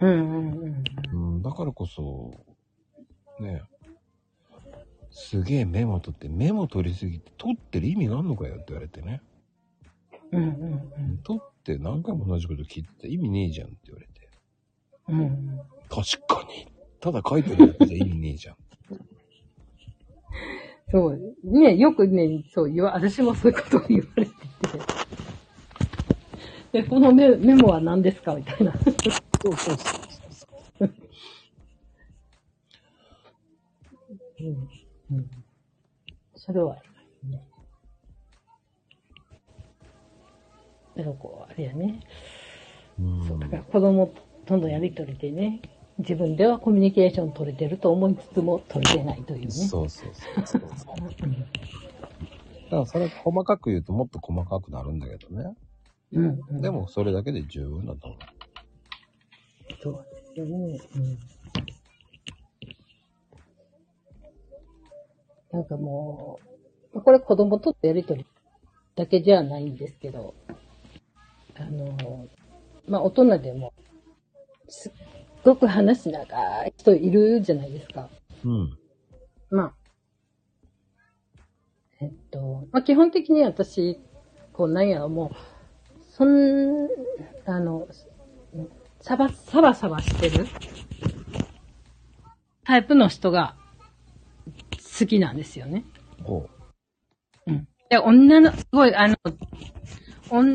[0.00, 2.32] うんうんうんうん、だからこそ、
[3.38, 3.62] ね、
[5.12, 9.22] すげえメモ取って、メモ取りすぎて、取ってる意味があんのかよって言われてね。
[10.32, 10.46] うんう
[11.12, 14.28] ん取って何回も同じこと聞いてて意味ねえじゃんって言われて。
[15.08, 16.75] うんうん確かに。
[17.00, 18.56] ただ書いてるだけじゃ意味ねえじゃん。
[20.90, 21.20] そう。
[21.44, 24.36] ね、よくね、そう言わ、私もそういうことを言われてて。
[26.82, 28.72] で、このメメモは何ですかみたいな。
[28.72, 30.46] そうそうそうそ
[30.84, 30.90] う。
[34.40, 34.68] うん。
[35.12, 35.30] うん。
[36.34, 36.76] それは
[37.24, 37.42] ね。
[40.96, 42.00] だからこう、あれやね。
[42.98, 44.12] うんそう、だから子供
[44.46, 45.60] とのやりとりでね、
[45.98, 49.50] 自分ではコミュニケーション取れてると思いつつも取れてないというね。
[49.50, 50.60] そうそうそうそう。
[50.60, 50.76] だか
[52.72, 55.54] うんらそれ細かく言うともっと細かくなるんだけどね。
[56.12, 56.60] うん、うん。
[56.60, 58.18] でもそれだけで十分だと思う。
[59.82, 60.78] そうですよね。
[60.96, 61.18] うん。
[65.52, 66.38] なんかも
[66.92, 68.26] う、これ子供とのやりとり
[68.94, 70.34] だけじゃないんですけど、
[71.54, 72.28] あの、
[72.88, 73.72] まあ、大人でも、
[74.68, 74.92] すっ
[75.46, 78.08] ごく話長い人いるじゃないですか。
[78.44, 78.78] うん。
[79.48, 79.72] まあ、
[82.00, 84.00] えっと、まあ、基本的に私、
[84.52, 85.36] こう、なんやろ、もう、
[86.12, 86.88] そん、
[87.46, 87.86] あの、
[89.00, 90.48] サバ、サバサバしてる
[92.64, 93.54] タイプの人が
[94.98, 95.84] 好きなんですよね。
[96.24, 96.48] ほ
[97.46, 97.68] うん。
[97.88, 99.16] で、女の、すごい、あの、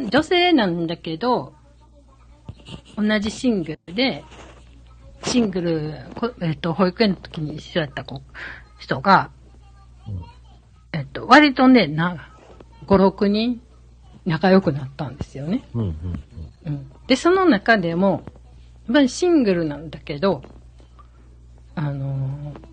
[0.10, 1.54] 女性なんだけど、
[2.98, 4.26] 同じシングルで、
[5.24, 8.22] シングル、こえっ、と、保育園の時に一緒やった子、
[8.80, 9.32] 人が、
[10.08, 10.26] うん
[10.94, 12.30] えっ、と、割とね、な、
[12.86, 13.62] 5、6人
[14.26, 15.64] 仲良くなったんですよね。
[15.74, 15.80] う。
[15.80, 16.24] うんうん
[16.66, 16.92] うん。
[17.08, 18.24] で、その中でも、
[18.88, 20.42] やっぱりシングルなんだけど、
[21.76, 22.72] あのー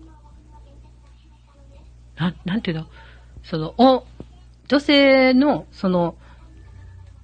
[2.17, 2.85] なん、なんていうの？
[3.43, 4.05] その、お、
[4.67, 6.15] 女性の、その、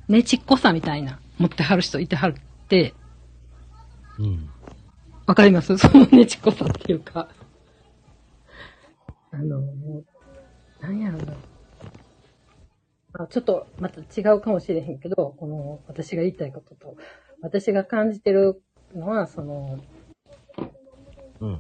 [0.08, 2.94] ねちっこさみたいな、持ってはる人いてはるって、
[4.18, 4.50] うん。
[5.26, 5.32] うん。
[5.32, 5.78] わかります？
[5.78, 7.30] そのねちっこさっていうか。
[9.32, 10.04] あのー、
[10.82, 11.34] なんやろな。
[13.18, 16.98] あちょっとまた違うかもしれへんけど、この私が言いたいことと、
[17.42, 18.62] 私が感じてる
[18.94, 19.80] のは、その、
[21.40, 21.54] うん。
[21.54, 21.60] い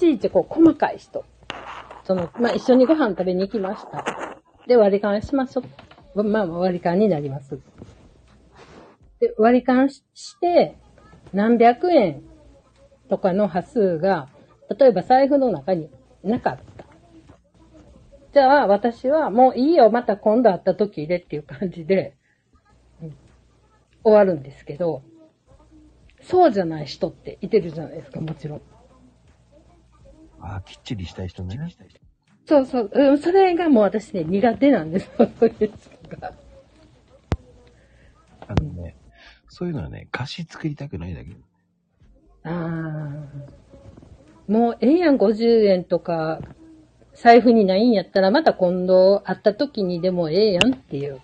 [0.00, 1.24] ちいちこう細かい人。
[2.04, 4.36] その、まあ、一緒にご飯食べに行きました。
[4.66, 5.62] で、割り勘しましょ
[6.14, 6.24] う。
[6.24, 7.58] まあ、割り勘になります。
[9.20, 10.76] で、割り勘しして、
[11.32, 12.22] 何百円
[13.08, 14.28] とかの端数が、
[14.78, 15.90] 例えば財布の中に
[16.22, 16.84] なかった。
[18.32, 22.14] じゃあ、私はもういいよ、また今度会った時でっていう感じで、
[23.02, 23.14] うん
[24.04, 25.02] 終わるんですけど、
[26.22, 28.60] そうじゃない人っていてるじゃないですか、もちろん。
[30.40, 31.58] ああ、きっちりしたい人ね。
[32.46, 32.90] そうそう。
[32.92, 35.28] うんそれがもう私ね、苦手なんですよ。
[35.38, 36.32] そういう人が。
[38.46, 38.96] あのね、
[39.48, 41.30] そういうのはね、歌詞作りたくないだけ。
[42.48, 43.28] あ
[44.48, 44.50] あ。
[44.50, 46.40] もう、ええやん、50円とか、
[47.14, 51.20] 財布にないんやったら、また今度会った時にでもええやんっていう。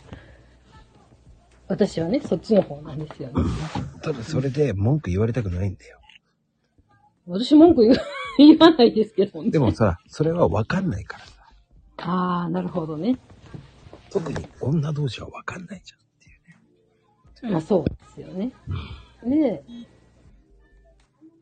[1.68, 3.34] 私はね、そっちの方なんですよね。
[4.02, 5.98] ただそれで文句言われたくないんだよ。
[7.26, 7.96] 私文句言う
[8.38, 9.50] 言わないですけどね。
[9.50, 11.32] でもさ、それは分かんないからさ。
[11.98, 13.18] ああ、なるほどね。
[14.10, 17.52] 特に女同士は分かんないじゃんっていうね。
[17.52, 18.52] まあそうですよね。
[19.24, 19.64] で、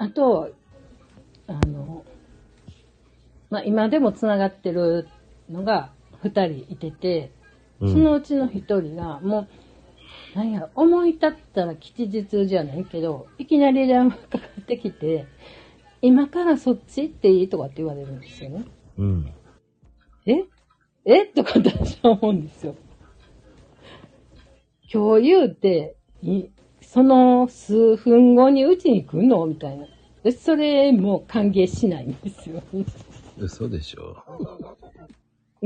[0.03, 0.53] あと、
[1.47, 2.05] あの、
[3.51, 5.07] まあ今でも繋がってる
[5.49, 5.93] のが
[6.23, 7.31] 二人いてて、
[7.79, 9.47] そのうちの一人が、も
[10.35, 15.27] う、なんや、思い立ったら吉日じゃないけど、いきなり電話かかってきて、
[16.01, 18.65] 今からそっち行っていいとかって言われるんですよね。
[18.99, 19.33] うん。
[20.27, 20.45] え？
[21.05, 21.27] え？
[21.27, 22.75] とか私は思うんですよ。
[24.93, 26.47] 今日言うて、い
[26.93, 29.47] その数分後にうちに来んの？
[29.47, 29.86] みたいな。
[30.22, 32.62] で、それも歓迎しないんですよ。
[33.38, 34.22] 嘘でしょ。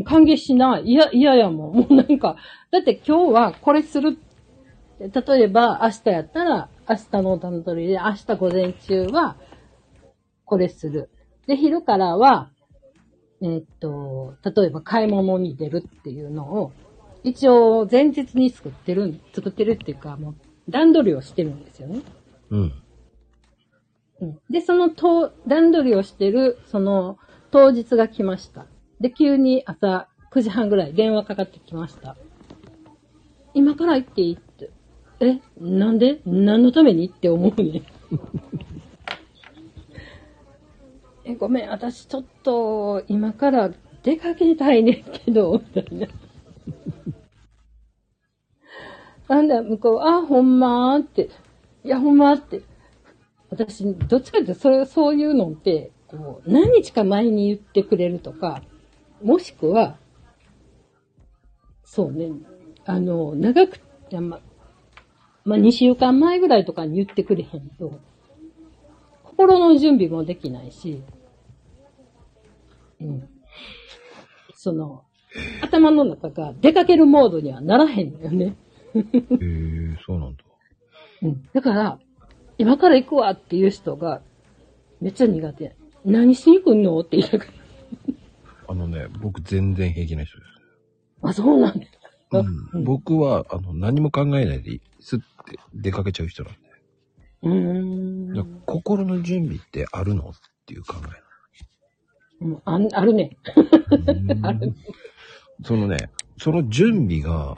[0.04, 0.84] 歓迎しない。
[0.84, 1.76] いや、嫌やもん。
[1.78, 2.36] もうなんか、
[2.70, 4.18] だって今日はこれする。
[5.00, 5.10] 例
[5.42, 9.36] えば明日やったら、明日の段取りで、明日午前中は
[10.44, 11.10] これする。
[11.48, 12.52] で、昼からは、
[13.42, 16.72] えーっと、例えば買い物に出るっていうのを、
[17.24, 20.34] 一応前日に作ってる、作ってるっていうか、もう
[20.68, 22.02] 段取りをしてるんですよね。
[22.50, 22.72] うん。
[24.20, 27.18] うんで、そのと段取りをしてる、その
[27.50, 28.66] 当日が来ました。
[29.00, 32.16] で、急に朝9時半ぐらい電話かかってきました。
[33.54, 34.70] 今から行っていいって。
[35.20, 36.20] え、なんで？
[36.26, 37.06] 何のために？
[37.06, 37.82] って思うね。
[41.24, 43.70] え、ごめん、私ちょっと今から
[44.02, 46.06] 出かけたいねんけど、みたいな。
[49.28, 51.30] なんだ、向こう、あ、ほんまーって。
[51.84, 52.62] いや、ほんまーって。
[53.50, 58.62] 私、どっちかというと、それ、そういうのって、こう、何日か前に言ってくれるとか、
[59.22, 59.96] もしくは、
[61.84, 62.30] そうね、
[62.84, 64.40] あの、長く、やま、
[65.44, 67.98] まあ、2週間前ぐらいとかに言ってくれへんと、
[69.24, 71.02] 心の準備もできないし、
[73.00, 73.28] うん。
[74.54, 75.04] その、
[75.62, 78.56] 頭の中が出かけるモードにはならへんのよね。
[79.01, 79.05] へ
[79.40, 80.44] えそうなんだ。
[81.22, 81.49] うん。
[81.53, 81.99] だから、
[82.59, 84.22] 今から行くわっていう人が、
[85.01, 85.76] めっちゃ苦手。
[86.05, 87.53] 何しに来んのって言いたくる。
[88.68, 90.51] あのね、僕全然平気な人です。
[91.22, 91.92] あ、そうなんです
[92.30, 92.40] か？
[92.72, 95.24] うん、僕は、あの、何も考えないで、すって
[95.74, 96.59] 出かけちゃう人なんで。
[97.42, 100.32] うーん心の準備ってあるのっ
[100.66, 100.97] ていう考
[102.40, 102.88] うんあん。
[102.92, 103.36] あるね。
[104.30, 104.61] えなの。
[105.64, 107.57] そのね、その準備が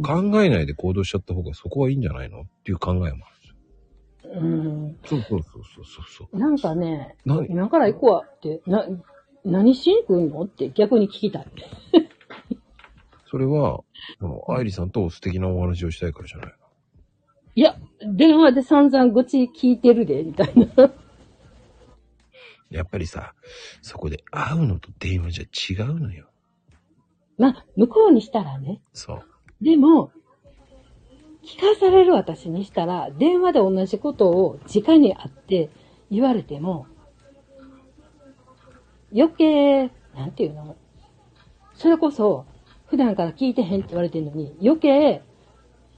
[0.00, 4.40] 考えないで行動しちゃった方がそこはいいんじゃないのっていう考えもあるんですよ。
[4.40, 4.98] うん。
[5.04, 7.46] そうそうそうそうそうなんかね、何？
[7.48, 8.86] 今から行くわって、な、
[9.44, 11.46] 何しに来んのって逆に聞きたい。
[13.26, 13.82] それは、
[14.48, 16.52] 愛理さんと素敵なお話をしたいからじゃないの？
[17.54, 17.76] いや、
[18.14, 20.90] 電話で散々愚痴聞いてるで、みたいな。
[22.70, 23.34] やっぱりさ、
[23.82, 26.30] そこで会うのと電話じゃ違うのよ。
[27.36, 28.80] まあ、向こうにしたらね。
[28.94, 29.22] そう。
[29.62, 30.10] でも、
[31.44, 35.70] 聞かされる私にしたら、電話で同じことを直に会って
[36.10, 36.86] 言われても、
[39.14, 40.76] 余計、なんていうの？
[41.74, 42.44] それこそ、
[42.86, 45.22] 普段から聞いてへんって言われてるのに、余計、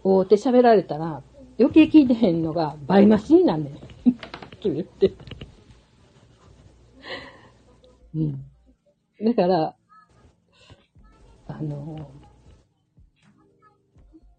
[0.03, 1.23] おーって喋られたら、
[1.59, 3.75] 余計聞いてへんのが倍増しになんねん。
[4.61, 5.15] と言って。
[8.15, 8.45] うん。
[9.25, 9.75] だから、
[11.47, 12.11] あの、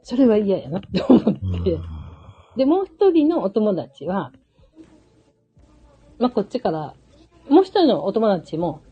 [0.06, 1.80] それは嫌やなって思って。
[2.56, 4.32] で、もう一人のお友達は、
[6.20, 6.94] まあ、こっちから、
[7.50, 8.84] もう一人のお友達も、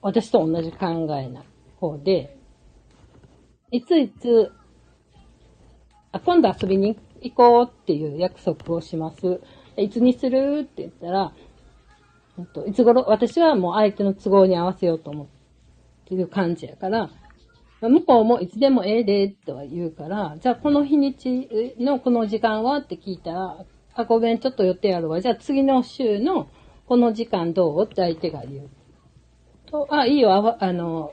[0.00, 1.44] 私と同じ考えな
[1.76, 2.38] 方で、
[3.72, 4.52] いついつ、
[6.12, 9.42] あ、今度遊びに行こうっていう約束をします。
[9.76, 11.34] いつにするって言ったら、
[12.66, 15.26] いつ頃、私はもう相手の都合に合わせようと思っ
[16.06, 17.10] てる感じやから、
[17.88, 23.64] 向こうもいつでもええでとは言うから、じゃあこの日にちのこの時間はって聞いたら、
[23.94, 25.20] あ、ごめん、ちょっと予定あるわ。
[25.20, 26.48] じゃあ次の週の
[26.86, 27.84] この時間どう？
[27.84, 28.68] って相手が言う。
[29.66, 31.12] と、あ、いいよ、あわあの、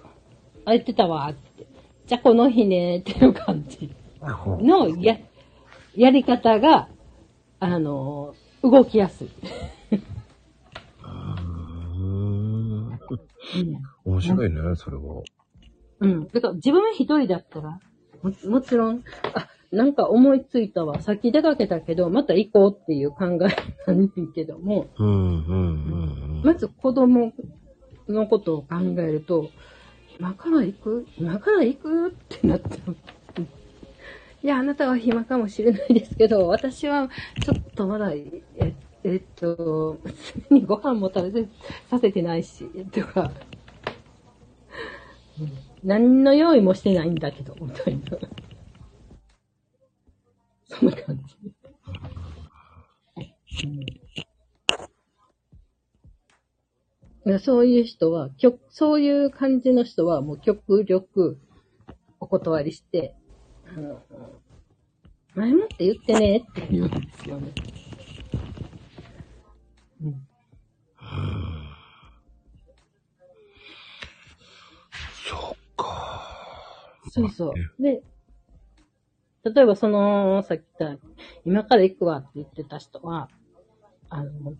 [0.65, 1.67] 空いてたわって。
[2.07, 5.17] じゃあこの日ねっていう感じのや、
[5.95, 6.89] やり方が、
[7.59, 9.29] あの、動きやすい。
[14.03, 15.21] 面白いね、それは。
[16.01, 16.27] うん。
[16.27, 17.79] だから自分一人だったら、
[18.21, 21.01] ももちろん、あ、なんか思いついたわ。
[21.01, 23.55] さっき出かけたけど、また行こうっていう考え
[23.87, 26.41] なんねんけども、うん、うん、うん。
[26.43, 27.31] まず子供
[28.09, 29.49] のことを考えると、
[30.19, 31.07] 今から行く？
[31.17, 32.09] 今から行く？
[32.09, 32.95] ってなっちゃう。
[34.43, 37.09] いや、あなたは暇かもしれないですけど、私は
[37.43, 38.43] ちょっとまだ、え、
[39.03, 41.47] えっと、娘にご飯も食べ
[41.89, 43.31] させてないし、とか、
[45.39, 48.17] うん何の用意もしてないんだけど、みたいな。
[50.65, 51.35] そんな感じ。
[53.65, 53.67] う
[57.35, 61.37] んそういう人は、極そういう感じの人はもう極力
[62.19, 63.13] お断りして、
[63.67, 64.01] あの、
[65.35, 67.51] 前もって言ってねって言うんですよね。
[70.03, 70.27] うん。
[77.11, 77.53] そうそう。
[77.81, 78.01] で、
[79.43, 81.05] 例えばその、さっき言った、
[81.45, 83.27] 今から行くわって言ってた人は、
[84.09, 84.53] あの、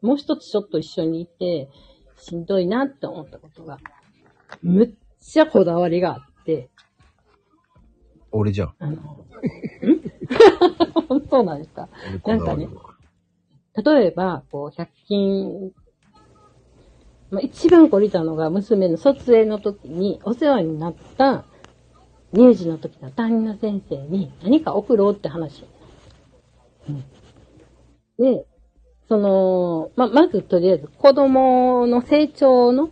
[0.00, 1.68] もう一つちょっと一緒にいて、
[2.16, 3.78] しんどいなって思ったことが、
[4.62, 6.70] むっちゃこだわりがあって、
[8.30, 8.74] 俺じゃん。
[8.78, 8.96] あの、ん？
[11.30, 11.88] そうなんですか？
[12.26, 12.68] なんかね
[13.84, 15.72] 例えば、こう、100均、
[17.30, 21.44] まあ、一番懲りたのが娘の卒園の時にお世話になった
[22.34, 25.64] 乳児の時の担任の先生に何か送ろうって話。
[26.88, 27.04] うん、
[28.18, 28.46] で、
[29.08, 32.90] その、まあ、まずとりあえず子供の成長の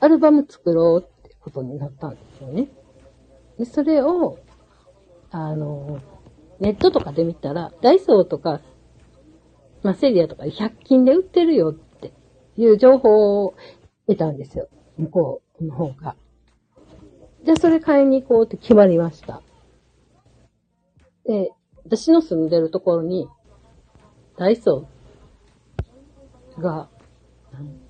[0.00, 2.68] アルバム作ろうってことになったんですよね。
[3.58, 4.38] で、それを、
[5.30, 6.00] あの、
[6.60, 8.60] ネットとかで見たら、ダイソーとか
[9.84, 12.12] まあ、セリアとか100均で売ってるよって
[12.56, 13.54] いう情報を
[14.08, 14.68] 得たんですよ。
[14.96, 16.16] 向こうの方が。
[17.44, 19.42] じゃあそれ買いに行こうって決まりました。
[21.26, 21.52] で、
[21.84, 23.28] 私の住んでるところに、
[24.36, 26.88] ダイソーが、
[27.52, 27.84] うん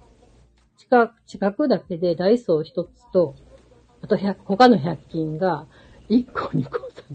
[0.76, 3.34] 近く、近くだけでダイソー一つと、
[4.02, 5.66] あと100他の100均が、
[6.10, 7.14] 1個、2個、3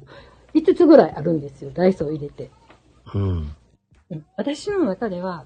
[0.55, 1.71] 個、5つぐらいあるんですよ。
[1.71, 2.49] ダイソー入れて。
[3.13, 3.23] うん。
[4.09, 5.45] うん私の中では、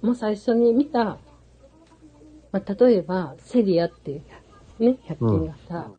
[0.00, 1.18] もう最初に見た、
[2.50, 4.22] まあ、例えば、セリアっていう、
[4.80, 5.92] ね、100均がさ、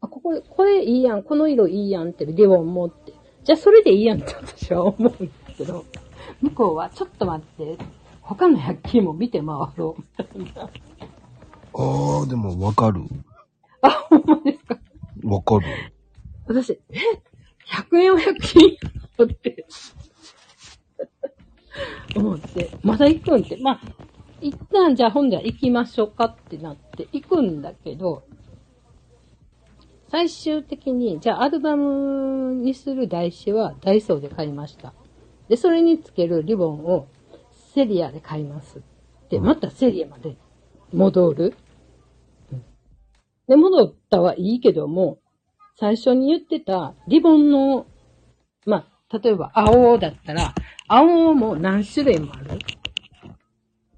[0.00, 3.12] あ、ここ、これいいやん、この色いいやんってリボン持って、
[3.44, 5.84] じゃあそれでいいやんって私は思うんですけど、
[6.40, 7.78] 向こうは、ちょっと待って、
[8.22, 9.46] 他の100均も見て回
[9.76, 10.02] ろう。
[11.72, 13.02] ああ、でもわかる。
[13.82, 14.78] あ、ほんまですか？
[15.24, 15.66] わかる。
[16.46, 16.98] 私、え
[17.90, 18.76] ?100 円を100均
[19.24, 19.66] って、
[22.16, 23.80] 思って、まだ行くんって、まあ、
[24.40, 28.24] 一旦じゃあ本では行きましょうかってなって行くんだけど、
[30.10, 34.92] 最終的に、じゃあアルバムにする台紙はダイソーで買いました。
[35.48, 37.06] で、それにつけるリボンを
[37.74, 38.82] セリアで買います。
[39.28, 40.36] で、またセリアまで
[40.92, 41.54] 戻る。
[42.52, 42.64] うん
[43.46, 45.18] で、戻ったはいいけども、
[45.76, 47.86] 最初に言ってたリボンの、
[48.64, 50.54] まあ、例えば青だったら、
[50.86, 52.58] 青も何種類もある。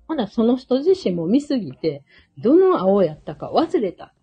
[0.08, 2.02] まだその人自身も見すぎて、
[2.38, 4.14] どの青やったか忘れた。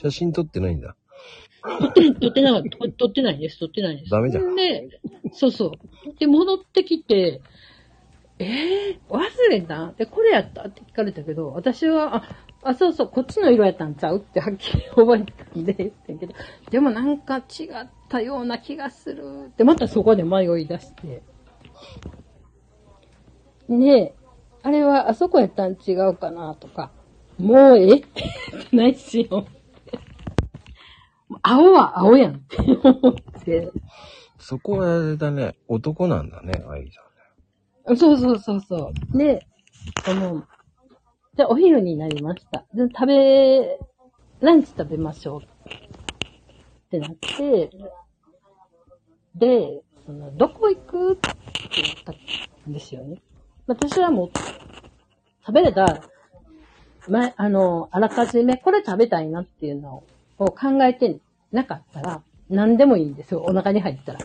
[0.00, 0.94] 写真撮ってないんだ。
[1.80, 2.88] 撮って、撮ってなかった。
[2.96, 4.10] 撮ってないです、撮ってないです。
[4.10, 5.00] ダメじゃんで、
[5.32, 6.18] そうそう。
[6.18, 7.40] で、戻ってきて、
[8.38, 9.20] えー、忘
[9.50, 9.92] れた？
[9.98, 10.62] で、これやった？
[10.62, 12.22] って聞かれたけど、私は、あ、
[12.62, 14.18] あ、そうそう、こっちの色やったんちゃう？
[14.18, 16.34] ってはっきり覚えてたんで、言ってんけど、
[16.70, 21.22] でもなんか違ったような気がするって、またそこで迷い出して。
[23.68, 24.14] ねえ、
[24.62, 26.54] あれはあそこやったん違うかな？
[26.54, 26.92] とか、
[27.38, 27.96] もうええ？
[27.96, 28.00] っ
[28.70, 29.46] てないしよ。
[31.42, 33.70] 青は青やんって思って。
[34.38, 35.56] そこはあれだね。
[35.68, 37.02] 男なんだね、愛さ
[37.96, 39.18] そうそうそうそう。
[39.18, 39.46] で、
[40.04, 40.44] その、
[41.34, 42.64] じゃあお昼になりました。
[42.74, 43.78] で、食べ、
[44.40, 45.40] ランチ食べましょう。
[45.42, 45.44] っ
[46.90, 47.70] てなって、
[49.34, 51.12] で、その、どこ行く？
[51.14, 51.28] って
[51.82, 52.12] 言った
[52.70, 53.20] んですよね。
[53.66, 54.30] 私はもう、
[55.46, 56.02] 食べれた、
[57.08, 60.04] ま、あの、あらかじめこれ食べたいなっていうのを
[60.38, 61.18] を考えて
[61.52, 63.42] なかったら、何でもいいんですよ。
[63.42, 64.20] お腹に入ったら。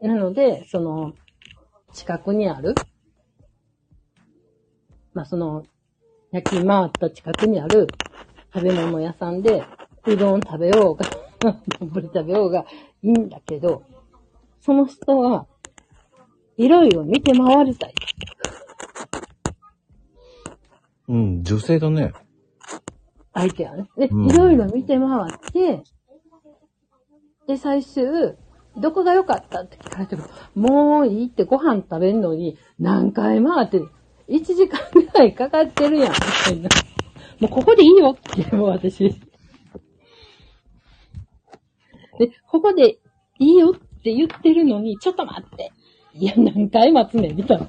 [0.00, 1.14] なので、その、
[1.92, 2.74] 近くにある、
[5.14, 5.64] まあ、その、
[6.32, 7.86] 焼き回った近くにある
[8.52, 9.64] 食べ物屋さんで、
[10.06, 11.06] うどん食べようが、
[11.80, 12.66] 丼食べようが
[13.02, 13.82] いいんだけど、
[14.60, 15.46] その人は、
[16.56, 17.94] いろいろ見て回りたい。
[21.08, 22.12] うん、女性だね。
[23.34, 23.88] 相手はね。
[23.98, 25.82] で、うんいろいろ見て回って、
[27.46, 28.36] で、最終、
[28.76, 30.24] どこが良かったって聞かれても、
[30.54, 33.80] もういいってご飯食べんのに何回回って、
[34.28, 36.70] 1時間ぐらいかかってるやん、みたいな。
[37.40, 39.10] もうここでいいよって、もう私。
[42.18, 42.98] で、ここで
[43.38, 45.72] いいよって言ってるのに、ちょっと待って。
[46.14, 47.66] いや、何回待つねん、みたいな。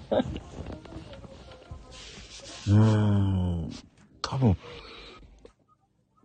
[2.67, 3.69] うーん。
[4.21, 4.55] 多分、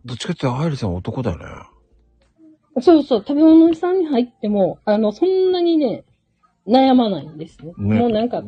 [0.05, 1.45] どっちかってアイリさんは男だよね。
[2.81, 6.03] そうそう、食べ物屋さんに入っても、あの、そんなにね、
[6.67, 7.73] 悩まないんですね。
[7.77, 8.43] ねもうなんか、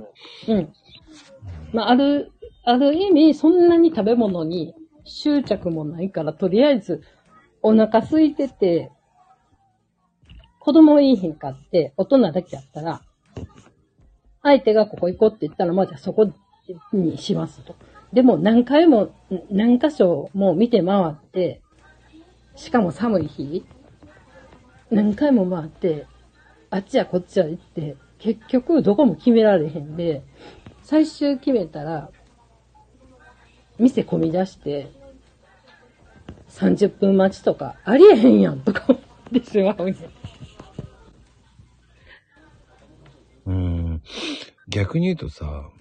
[0.47, 0.73] うん。
[1.73, 2.31] まあ、ある、
[2.63, 4.73] ある意味、そんなに食べ物に
[5.03, 7.03] 執着もないから、とりあえず、
[7.61, 8.91] お腹空いてて、
[10.59, 13.01] 子供いいひんかって、大人だけやったら、
[14.41, 16.31] 相手がここ行こうって言ったら、まあじゃあそこ
[16.93, 17.75] にしますと。
[18.13, 19.15] でも何回も、
[19.49, 21.61] 何箇所も見て回って、
[22.55, 23.65] しかも寒い日、
[24.91, 26.05] 何回も回って、
[26.69, 30.21] あっちやこっちや行って、結局どこも決められへんで、
[30.83, 32.11] 最終決めたら、
[33.79, 34.91] 店混み出して、
[36.49, 39.95] 30分待ちとか、ありえへんやんとか思ってしまうねん。
[43.47, 44.01] うん。
[44.67, 45.72] 逆に言うとさ、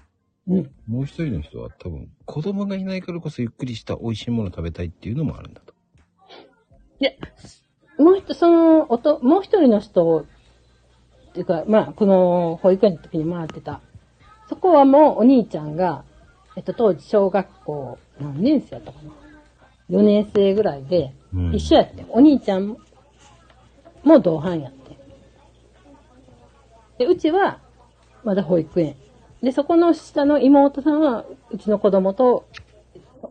[0.53, 0.71] うん。
[0.87, 5.75] もう一人の人は多分、子供がいないからこそゆっくりした美味しいもの食べたいっていうのもあるんだと。
[7.01, 7.19] で、
[7.99, 10.27] もう一、その、おと、もう一人の人、
[11.31, 13.81] っていうか、まあ、この保育園の時に回ってた。
[14.49, 16.05] そこはもうお兄ちゃんが、
[16.57, 18.99] えっと、当時小学校何年生やったか
[19.89, 22.05] な ?4 年生ぐらいで、うん一緒やって。
[22.11, 22.77] お兄ちゃん
[24.05, 24.99] も同伴やって。
[26.99, 27.61] で、うちは、
[28.23, 28.95] まだ保育園。
[29.43, 32.47] で、そこの下の妹さんは、うちの子供と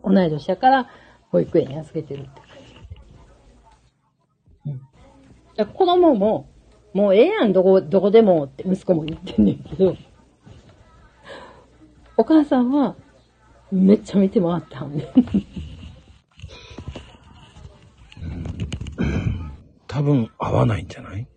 [0.04, 0.90] 同い年やから、
[1.32, 2.48] 保育園に預けてるって感
[5.56, 5.62] じ。
[5.62, 5.68] うん。
[5.68, 6.50] 子供も、
[6.94, 9.96] もうええやん、どこ、どこでもって息子も言ってんねんけど、
[12.18, 12.96] お母さんは、
[13.72, 15.08] めっちゃ見て回ってはんねん。
[19.88, 21.28] 多分合わないんじゃない？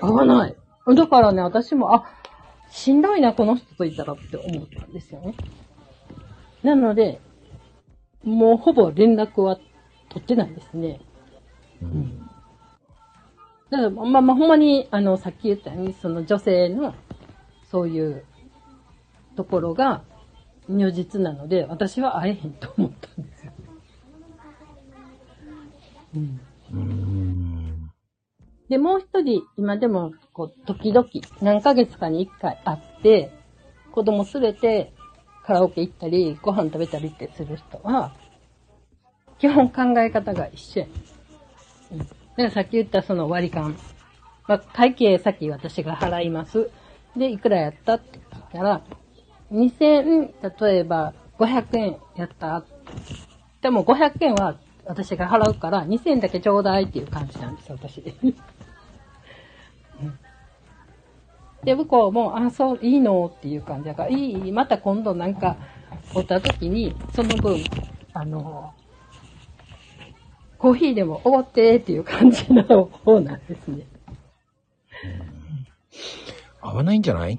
[0.00, 0.56] 合わない。
[0.96, 2.04] だからね、私も、あ、
[2.72, 5.34] しんどいな、この人といたらって思ったんですよね。
[6.62, 7.20] なので、
[8.24, 9.58] もうほぼ連絡は
[10.08, 10.98] 取ってないですね。
[11.82, 12.18] うん。
[13.70, 16.94] だから、まあまあ、ほんまに、あの、さっき言ったように、その女性の、
[17.70, 18.24] そういう
[19.36, 20.02] ところが、
[20.66, 23.52] 如実なので、私は会えへんと思ったんですよ。
[26.16, 26.40] うん。
[26.72, 27.51] うーん。
[28.72, 31.06] で、もう一人、今でも、こう、時々、
[31.42, 33.30] 何ヶ月かに一回会って、
[33.92, 34.94] 子供すれて、
[35.44, 38.12] カラオケ行ったり、ご飯食べたりってする人は、
[39.38, 40.86] 基本考え方が一緒や。
[41.92, 41.98] うん。
[41.98, 43.76] だからさっき言ったその割り勘。
[44.48, 46.70] まあ、会計先私が払います。
[47.14, 48.80] で、いくらやったって言ったら、
[49.52, 50.32] 2000、
[50.64, 52.64] 例えば500円やった。
[53.60, 58.00] でも500円は私が払うから、2000円だけちょうだいっていう感じなんです、私。
[58.00, 58.26] う
[60.06, 60.18] ん
[61.64, 65.56] で、向こうも、あ、そう、いいのっていう感じだから、いいまた今度なんか、
[66.12, 67.64] おった時に、その分、
[68.12, 68.74] あの、
[70.58, 73.86] コーヒーでもおごってっていう感じの方なんですね。
[76.60, 77.38] 合わないんじゃない？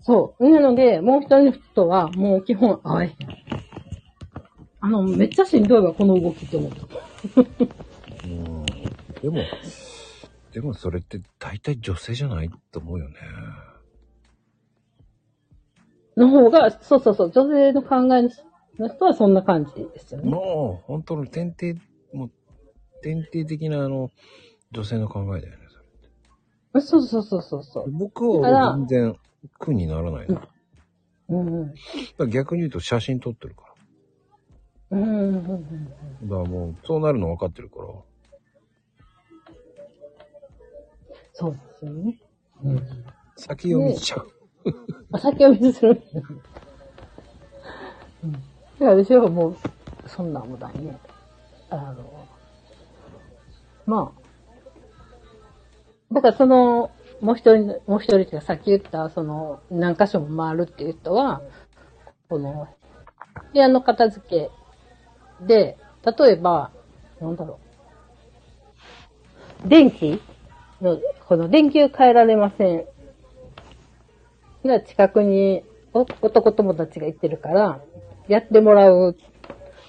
[0.00, 0.50] そう。
[0.50, 3.32] なので、もう一人の人は、もう基本会えへん。
[4.82, 6.78] あの、めっちゃしんどいわ、この動きって思った。
[8.26, 8.64] うん。
[9.22, 9.44] でも、
[10.52, 13.14] でもそれって大体女性じゃないと思うよね。
[16.16, 18.22] の方が、そうそうそう、女性の考え
[18.78, 20.28] の人はそんな感じですよね。
[20.28, 21.80] もう、本当の典型、
[22.12, 22.30] もう、
[23.02, 24.10] 典型的なあの、
[24.72, 25.62] 女性の考えだよね。
[26.72, 27.90] それそうそうそうそうそう。
[27.92, 29.16] 僕は全然
[29.58, 30.48] 苦にならないな。
[31.28, 31.74] うんうん。
[32.18, 33.71] ら逆に言うと写真撮ってるから。
[34.92, 35.34] うんうんうん
[36.22, 36.28] うん。
[36.28, 37.86] だからもう、そうなるの分かってるから。
[41.32, 42.18] そうですよね。
[42.62, 42.82] うん。
[43.36, 44.28] 先読みしちゃう。
[45.12, 46.02] あ、先読みする。
[48.22, 48.32] うん。
[48.32, 48.44] だか
[48.80, 49.56] ら私はもう、
[50.06, 50.98] そんなもないね。
[51.70, 52.28] あの、
[53.86, 54.22] まあ、
[56.14, 56.90] だからその、
[57.22, 61.40] もう一人の、もう一人っていうかさっき言った、その、何箇所も回るっていう人は、
[62.28, 62.68] この、
[63.54, 64.50] 部屋の片付け
[65.46, 65.76] で、
[66.18, 66.70] 例えば、
[67.20, 67.58] なんだろ
[69.64, 69.68] う。
[69.68, 70.20] 電気？
[70.80, 70.98] の、
[71.28, 72.84] この電球変えられません。
[74.64, 77.80] が近くに男友達が言ってるから、
[78.28, 79.16] やってもらう。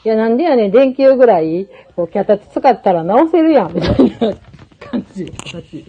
[0.06, 4.36] いや、なんでやねん、電球ぐらい、こう、脚立使ったら直せるやん、みたいな
[4.80, 5.86] 感じ、私。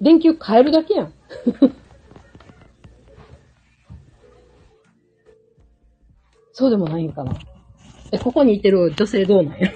[0.00, 1.12] 電球変えるだけやん。
[6.52, 7.32] そうでもないんかな。
[8.12, 9.72] え、ここにいてる女性どうなんや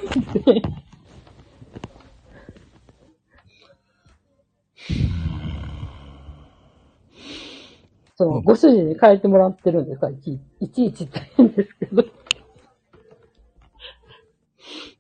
[8.16, 12.04] その、ご主人に変えてもらってるんですかいちいちいち大変ですけど。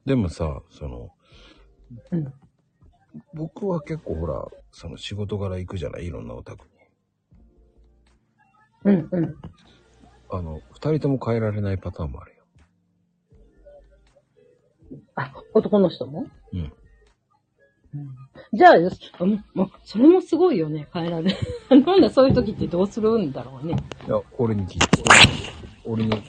[0.04, 1.10] でもさ、その、
[2.12, 2.32] うん。
[3.32, 6.06] 僕は結構ほら、その仕事柄行くじゃない？
[6.06, 6.66] いろんなお宅
[8.84, 8.92] に。
[8.92, 9.36] うん、うん。
[10.30, 12.44] あの、二人とも変えられないパターンもあるよ。
[15.14, 16.26] あ、男の人も？
[16.52, 16.72] うん。
[18.52, 21.36] じゃあ、よし、あもう、もうそれもすごいよね、変えられる。
[21.86, 23.74] なんだ、そういう時ってどうするんだろうね。
[24.06, 24.86] いや、俺に聞いて。
[25.84, 26.22] 俺に、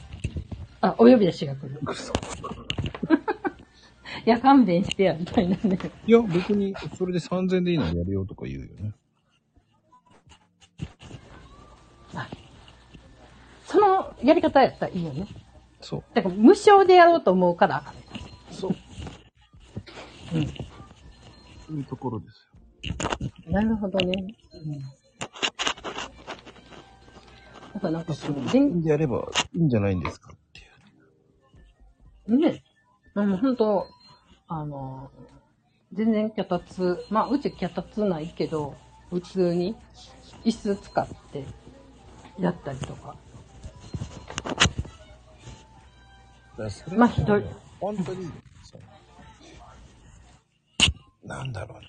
[0.81, 1.79] あ、お呼び出しが来る。
[1.83, 2.13] くそ。
[4.25, 5.79] いや、勘弁してや、みたいなね。
[6.05, 8.93] いや、別に、それで3000でいいのやるよとか言うよね。
[13.67, 15.27] そのやり方やったらいいよね。
[15.81, 16.03] そう。
[16.13, 18.01] だから、無償でやろうと思うからあかんね。
[18.49, 18.75] そう。
[20.33, 21.77] うん。
[21.77, 22.47] いうところです
[23.49, 24.35] なるほどね。
[24.53, 24.71] うん。
[27.73, 30.61] なんか、なんかその、全分でやればいいんじゃないんですかって
[32.31, 32.39] いう。
[32.39, 32.63] ね、
[33.15, 33.85] もう本当
[34.47, 35.11] あの、
[35.91, 38.75] 全然脚立、まあ、うち脚立ないけど、
[39.09, 39.75] 普通に
[40.45, 41.45] 椅子使って
[42.39, 43.15] やったりとか。
[46.95, 47.43] まあひどい
[47.79, 48.31] 本当に、
[51.23, 51.87] なんだろうね。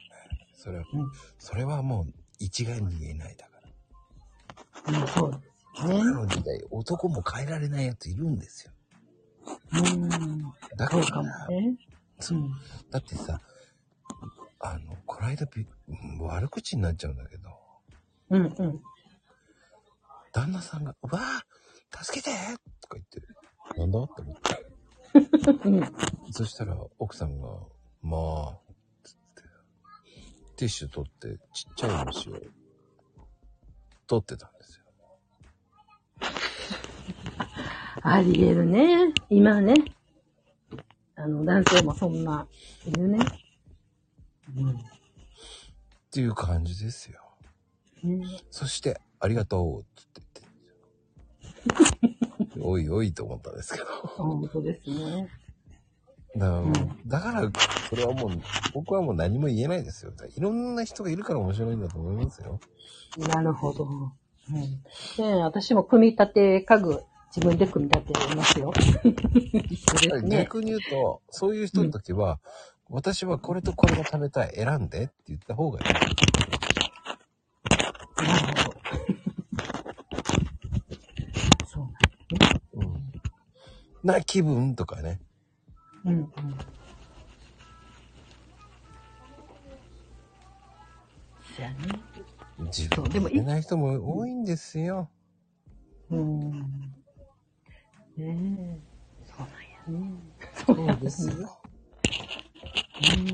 [0.55, 3.61] それは、うんそれはもう一概に言えないだか
[4.93, 5.01] ら。
[5.01, 5.39] うん、そうで
[5.81, 5.95] すね。
[6.01, 8.73] 今の時代、男も変えられないやついるんですよ。
[9.73, 10.09] うん。
[10.77, 11.77] だかそうかもら、ね。
[12.21, 12.51] そううん
[12.91, 13.41] だってさ、
[14.61, 17.49] あの、この間び、うん悪口になっちゃうんだけど、
[18.31, 18.83] うん、うん。
[20.33, 22.31] 旦那さんが、うわぁ助けて
[22.81, 23.23] とか言って、
[23.77, 24.67] なんだって思って。
[25.69, 25.83] うん。
[26.33, 27.49] そしたら、奥さんが、
[28.03, 28.59] まあ、
[29.03, 29.43] つって、
[30.57, 32.41] ティッシュ取って、ちっちゃい虫を、
[34.07, 34.85] 取ってたんですよ。
[38.03, 39.13] あり得るね。
[39.29, 39.75] 今ね。
[41.17, 42.47] あの、男性もそんな、
[42.87, 43.19] いるね。
[46.09, 47.21] っていう感じですよ。
[48.05, 48.21] うん。
[48.21, 49.89] ねそして、ありがとうって
[51.73, 52.18] 言って。
[52.61, 53.87] おいおいと思ったんですけど。
[53.87, 55.29] 本当ですね。
[56.37, 56.73] だから、ん
[57.07, 57.51] だから
[57.89, 58.31] それはもう、
[58.75, 60.13] 僕はもう何も言えないですよ。
[60.37, 62.61] いろんな人がいるから面白いんだと思いますよ。
[63.17, 63.85] なるほど。
[64.51, 64.61] うん。
[64.61, 64.79] ね
[65.19, 67.03] え私も組み立て家具、
[67.35, 68.73] 自分で組み立てますよ。
[70.29, 72.39] 逆に言うと、そういう人の時は、
[72.91, 75.87] 私はこれとこれが食べたい、選んでって言った方がいい。
[78.25, 78.79] なるほど。
[81.67, 81.89] そう
[82.75, 83.13] うん。
[84.09, 85.21] な気分とかね。
[86.05, 86.29] うんうん。
[86.31, 86.39] そ
[91.59, 91.77] うやね。
[92.59, 95.11] 自分そうでもで言えない人も多いんですよ。
[96.11, 96.51] うん。
[96.53, 96.69] ね
[98.17, 98.79] え。
[99.27, 100.11] そうなんやね。
[100.67, 101.61] そうですよ。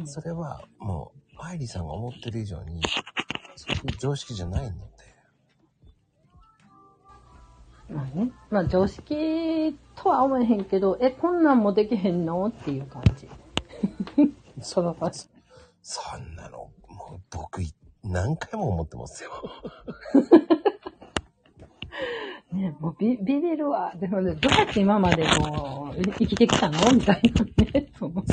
[0.01, 0.07] うん。
[0.09, 2.83] それはもう、マイリーさんが思ってる以上に、
[3.55, 4.94] そういう常識じゃないので。
[7.91, 8.31] まあね。
[8.51, 12.47] まあ常識とは思えへんけど、え、こんなんもできへんの？
[12.47, 13.29] っていう感じ。
[14.61, 15.29] その場所。
[15.83, 19.31] そんなの、もう僕い、何回も思ってますよ。
[22.53, 23.93] ねもうビビビるわ。
[23.97, 26.93] でもね、どうやって今までこう、生きてきたの？
[26.93, 27.91] みたいなね。
[27.99, 28.25] その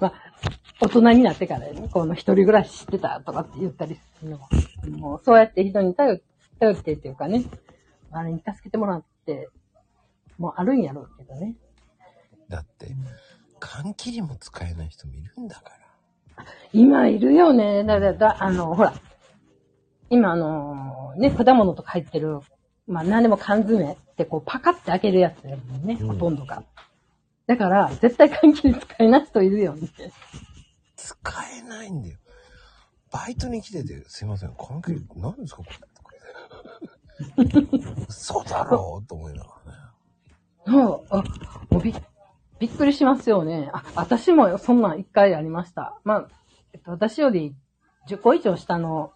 [0.00, 0.12] まあ、
[0.80, 4.48] 大人になってからね、この一人暮らししてたとかって言ったりするのも、
[4.98, 6.20] もうそうやって人に頼
[6.58, 7.44] 頼ってっていうかね、
[8.18, 9.48] あれに助けてもらって、
[10.38, 11.56] もうあるんやろうけどね。
[12.48, 12.88] だって、
[13.58, 16.44] 缶切りも使えない人もいるんだから。
[16.72, 17.84] 今いるよね。
[17.84, 18.94] だだだ、あの、ほら。
[20.10, 22.40] 今あの、ね、果物とか入ってる、
[22.86, 26.62] まあ何でも缶詰ってこうパカって開けるやつだもんね、うんほとんどが。
[27.46, 29.88] だから、絶対缶切り使えない人いるよね。
[30.96, 31.16] 使
[31.58, 32.18] えないんだよ。
[33.12, 36.88] バイトに来てて、すいません、缶切り、何ですかこれ。
[38.08, 39.78] 嘘だろうと思いながらね。
[40.66, 41.24] そう、あ、
[41.70, 41.94] もうび、
[42.58, 43.70] びっくりしますよね。
[43.72, 45.98] あ、私もそんなん一回ありました。
[46.04, 46.28] まあ、
[46.72, 47.54] えっと、私より
[48.08, 49.12] 10個以上下の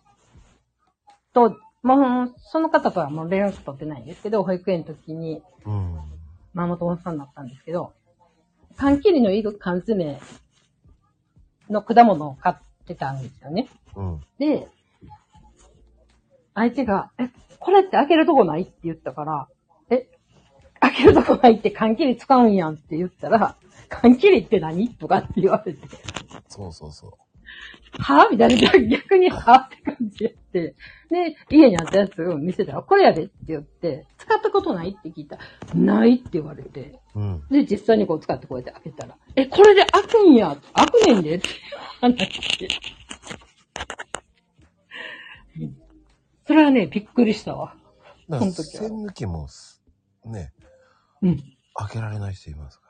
[1.32, 5.98] ともう、その方とはもう連絡取ってないんですけど、保育園の時に、うん。
[6.52, 7.92] ママ友さんだったんですけど、
[8.76, 10.20] 缶切りのいる缶詰
[11.70, 12.56] の果物を買っ
[12.86, 13.68] てたんですよね。
[13.94, 14.20] うん。
[14.38, 14.68] で、
[16.54, 17.30] 相手が、え、
[17.60, 19.48] これって開けるとこないって言ったから、
[19.90, 20.08] え、
[20.80, 23.56] 開けるとこないって缶切り使うんやんって言ったら、
[23.88, 25.78] 缶切りって何とかって言われて、
[26.48, 27.12] そうそうそう。
[27.98, 30.74] はぁみたいな、逆にはぁって感じやって、
[31.10, 35.42] で、家にあったやつを見せたら、これやでって言って、使ったことないって聞いたら、
[35.74, 37.42] ないって言われて、うん。
[37.50, 41.48] で、実際にこう使ってこうやって開けたら、え、これで開くんや、開くねんでって
[42.00, 42.68] 話して。
[45.60, 45.76] うん
[46.50, 47.76] それはね、びっくりしたわ。
[48.28, 49.84] だから、その時は栓抜きもす、
[50.24, 50.52] ね、
[51.22, 51.36] うん。
[51.74, 52.86] 開けられない人いますか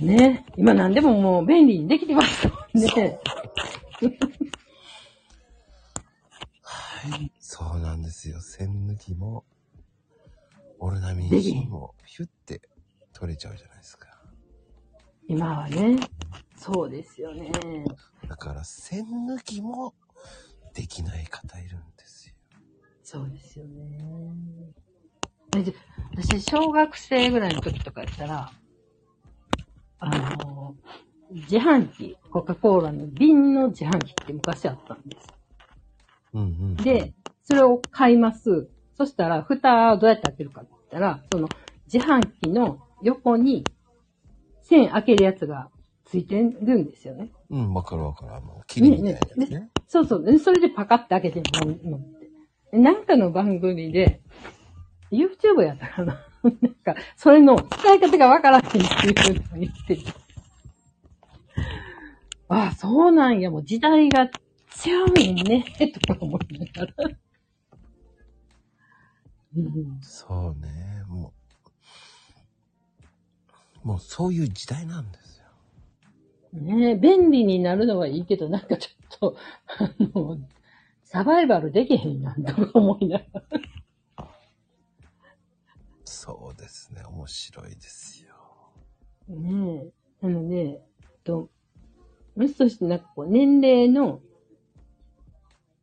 [0.00, 0.06] ら。
[0.06, 3.20] ね今何でももう便利にできてますもんね。
[6.62, 7.30] はい。
[7.38, 8.40] そうなんですよ。
[8.40, 9.44] 栓抜きも、
[10.78, 12.62] オルナミン C も、ヒュッて
[13.12, 14.08] 取れちゃうじゃないですか。
[15.28, 15.98] 今はね。
[16.56, 17.52] そうですよね。
[18.26, 19.92] だから、栓抜きも、
[20.74, 22.34] できない方いるんですよ。
[23.02, 23.98] そうですよね。
[26.14, 28.50] 私、小学生ぐらいの時とかやったら、
[29.98, 30.74] あの、
[31.30, 35.28] 自販機、コカ・コーラの瓶の自販機って昔あったんです。
[36.34, 36.76] うんうん。
[36.76, 37.12] で、
[37.44, 38.68] それを買います。
[38.96, 41.48] そしたら、蓋どうやって開けるかって言ったら、その
[41.92, 43.64] 自販機の横に
[44.62, 45.68] 線開けるやつが
[46.12, 46.42] ついてる
[46.76, 47.30] んですよね。
[47.48, 48.34] うん、わかるわかる。
[48.34, 49.70] あの、霧みたいなやつね。
[49.88, 50.22] そうそう。
[50.22, 52.28] でそれでパカッて開けて飲む飲んで。
[52.72, 54.20] でなんかの番組で、
[55.10, 56.26] YouTube やったかな
[56.60, 60.02] なんか、それの使い方がわからへんっていうふうに言ってて。
[62.48, 63.50] ああ、そうなんや。
[63.50, 64.28] もう時代が違
[65.08, 65.64] うねんね。
[65.98, 66.94] とか思いながら。
[69.56, 71.04] うんそうね。
[71.08, 71.32] も
[73.82, 75.21] う、もうそういう時代なんですよ。
[76.52, 79.36] ねえ、便利になるのはいいけど、なんかちょっと、
[79.78, 80.38] あの、
[81.04, 83.24] サバイバルできへんやんとか思いなが
[84.16, 84.28] ら。
[86.04, 87.02] そうですね。
[87.04, 88.34] 面白いですよ。
[89.28, 89.92] ね
[90.22, 90.26] え。
[90.26, 90.82] なので、
[91.24, 91.48] と、
[92.36, 94.20] もしとしてなんかこう、年齢の、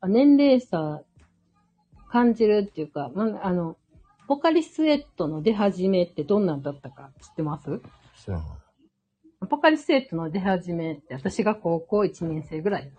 [0.01, 1.03] あ年齢差
[2.09, 3.75] 感じるっていうか、まあ、あの、
[4.27, 7.81] ポカリスエットの出始めってどんなんだったか知ってます？
[8.15, 8.47] 知らない。
[9.49, 12.91] ポカリスエットの出始めって私が高校1年生ぐらい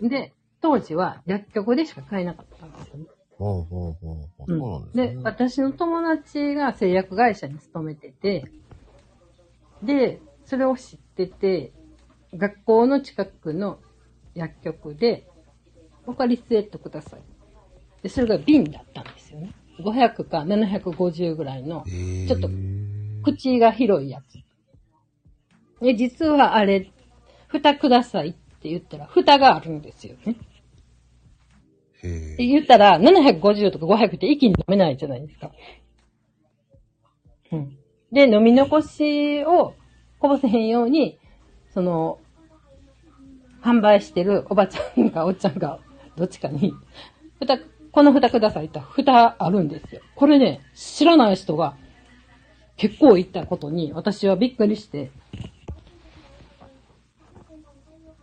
[0.00, 3.04] で、当時は薬局でしか買えなかったんですよね。
[3.38, 4.52] うほうほうほうほう。
[4.52, 5.08] うんそうなんですね。
[5.14, 8.44] で、私の友達が製薬会社に勤めてて、
[9.82, 11.72] で、それを知ってて、
[12.34, 13.78] 学校の近くの
[14.34, 15.26] 薬局で、
[16.04, 17.20] ポカリスエットください。
[18.02, 19.52] で、それが瓶だったんですよね。
[19.80, 22.50] 500か750ぐらいの、えー、ちょっと
[23.24, 24.49] 口が広いやつ。
[25.80, 26.90] で、実はあれ、
[27.48, 30.36] 蓋くださいって言ったら、蓋があるんですよね。
[32.38, 35.50] 言ったら、750とか500って一気に飲めないじゃないですか。
[37.52, 37.76] うん。
[38.12, 39.74] で、飲み残しを
[40.18, 41.18] こぼせへんように、
[41.72, 42.18] その、
[43.62, 45.80] 販売してるおばちゃんかおっちゃんが、
[46.16, 46.72] どっちかに、
[47.38, 47.58] 蓋、
[47.92, 50.00] この蓋くださいって蓋あるんですよ。
[50.14, 51.76] これね、知らない人が
[52.76, 55.10] 結構いたことに、私はびっくりして、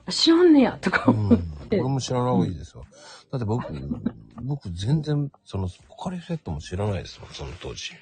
[0.10, 1.18] 知らんねや、とかうん。
[1.28, 1.40] 思っ
[1.70, 1.80] て。
[1.80, 2.86] 俺も知らない方がいいですよ。
[3.32, 3.66] だって僕、
[4.44, 7.94] 僕全然、その、ポカリスエットも知らないですもん、その当時。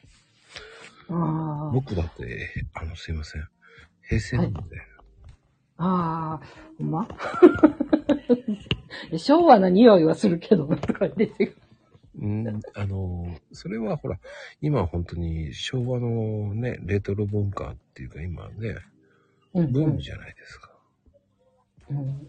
[1.09, 3.47] あー僕だって、あの、すいません。
[4.07, 4.59] 平成なんで。
[5.77, 6.45] ああ、
[6.77, 7.07] ほんま？
[9.17, 11.55] 昭和な匂いはするけど、とか言って違う。
[12.17, 14.19] うん、あの、それはほら、
[14.61, 18.77] 今は本当に昭和のね、レトロ文化っていうか今ね、
[19.53, 20.71] うんブームじゃないですか。
[21.89, 22.27] うん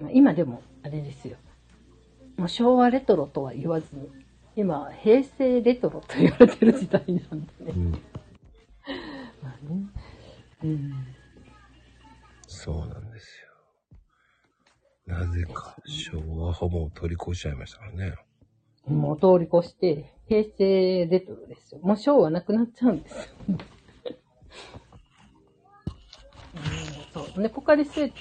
[0.00, 1.36] まあ今でも、あれですよ。
[2.36, 4.08] もう昭和レトロとは言わずに、
[4.56, 7.72] 今、平成レトロと言われてる時代なんでね。
[7.76, 7.90] うん。
[7.92, 7.98] ま
[9.44, 9.86] あね。
[10.64, 10.92] うん。
[12.46, 13.42] そうなんです
[15.08, 15.16] よ。
[15.18, 18.14] なぜか昭和ホモを取り越しちゃいましたからね。
[18.86, 21.80] もう通り越して、平成レトロですよ。
[21.82, 23.22] もう昭和なくなっちゃうんですよ。
[26.54, 26.60] うん、
[27.12, 27.42] そう。
[27.42, 28.16] で、ポカリスエット、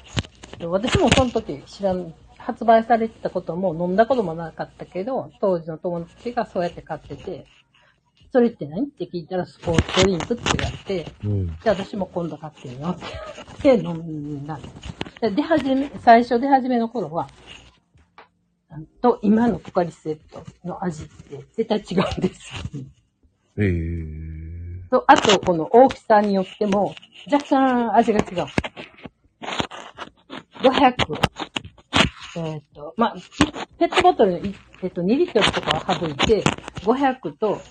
[0.59, 7.45] 私もその時知らん、発売されてたことも飲んだこともなかったけど、当時の友達がそうやって買ってて、
[8.31, 11.47] それって何って聞いたらスポーツドリンクって言われて、うん。
[11.47, 13.05] じゃあ私も今度買ってみようって
[13.63, 17.27] 言って飲んだんで出始め、最初出始めの頃は、
[19.01, 22.87] と今のポカリスエットの味って絶対違うんですよ、ね。
[23.57, 24.63] ええ
[24.93, 26.93] と、あと、この大きさによっても、
[27.31, 28.47] 若干味が違う。
[30.63, 30.93] 500。
[32.37, 33.15] えっ、と、まあ、
[33.77, 34.41] ペットボトル
[34.81, 36.43] えっ、と、2リットルとかは省いて、
[36.81, 37.61] 500と、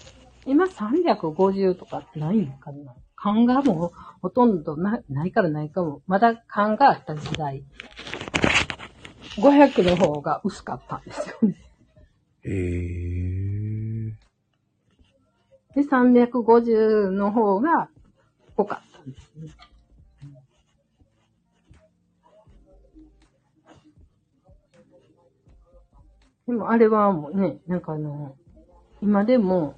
[0.47, 2.94] 今350とかないのかな？
[3.14, 3.90] 缶がもう
[4.20, 6.02] ほとんどなないからないかも。
[6.09, 7.62] まだ缶があった時代。
[9.36, 11.55] 500の方が薄かったんですよね。
[12.44, 14.23] ええ
[15.74, 17.89] で、350の方が
[18.56, 19.48] 濃かったんですね。
[26.52, 28.36] でもあれはもうね、なんかあの、
[29.00, 29.74] 今でも、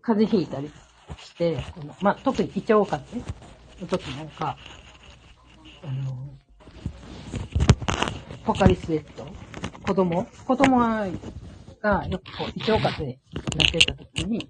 [0.00, 0.70] 風邪ひいたり
[1.18, 3.34] して、このまあ、特に胃腸風邪
[3.78, 4.56] の時なんか、
[5.82, 6.30] あの、
[8.46, 9.26] ポカリスエット、
[9.82, 11.06] 子供、子供が
[12.06, 13.18] よくこう胃腸風邪に
[13.58, 14.48] なってた時に、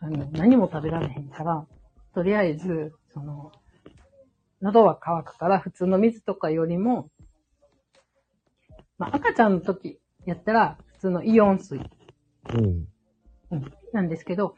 [0.00, 1.64] あの、何も食べられへんから、
[2.14, 3.52] とりあえず、その、
[4.60, 7.08] 喉は渇くから普通の水とかよりも、
[8.98, 12.88] まあ、赤ちゃんの時やったら普通のイオン水、うん。
[13.50, 14.56] うん、なんですけど、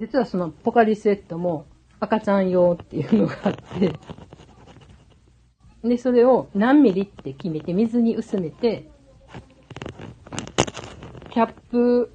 [0.00, 1.66] 実はそのポカリスエットも
[2.00, 3.92] 赤ちゃん用っていうのがあって、
[5.84, 8.90] で、それを何ミリって決めて水に薄めて、
[11.30, 12.10] キャップ、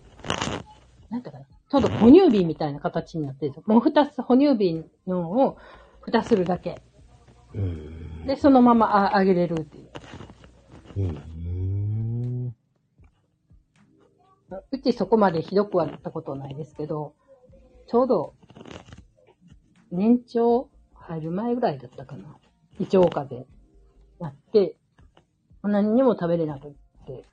[1.10, 3.54] なんていうかな、ちょうど哺乳瓶みたいな形になってる。
[3.66, 5.58] もう蓋す、哺乳瓶のを
[6.02, 6.82] 蓋するだけ。
[7.54, 8.05] うん。
[8.26, 9.90] で、そのままああげれるっていう。
[10.98, 12.56] うん。
[14.72, 17.14] うちそこまでひどくはなったことないですけど、
[17.88, 18.34] ちょうど、
[19.92, 22.36] 年長入る前ぐらいだったかな。
[22.80, 23.46] 胃腸風邪
[24.20, 24.76] なって、
[25.64, 26.72] 何にも食べれなくっ
[27.06, 27.26] て、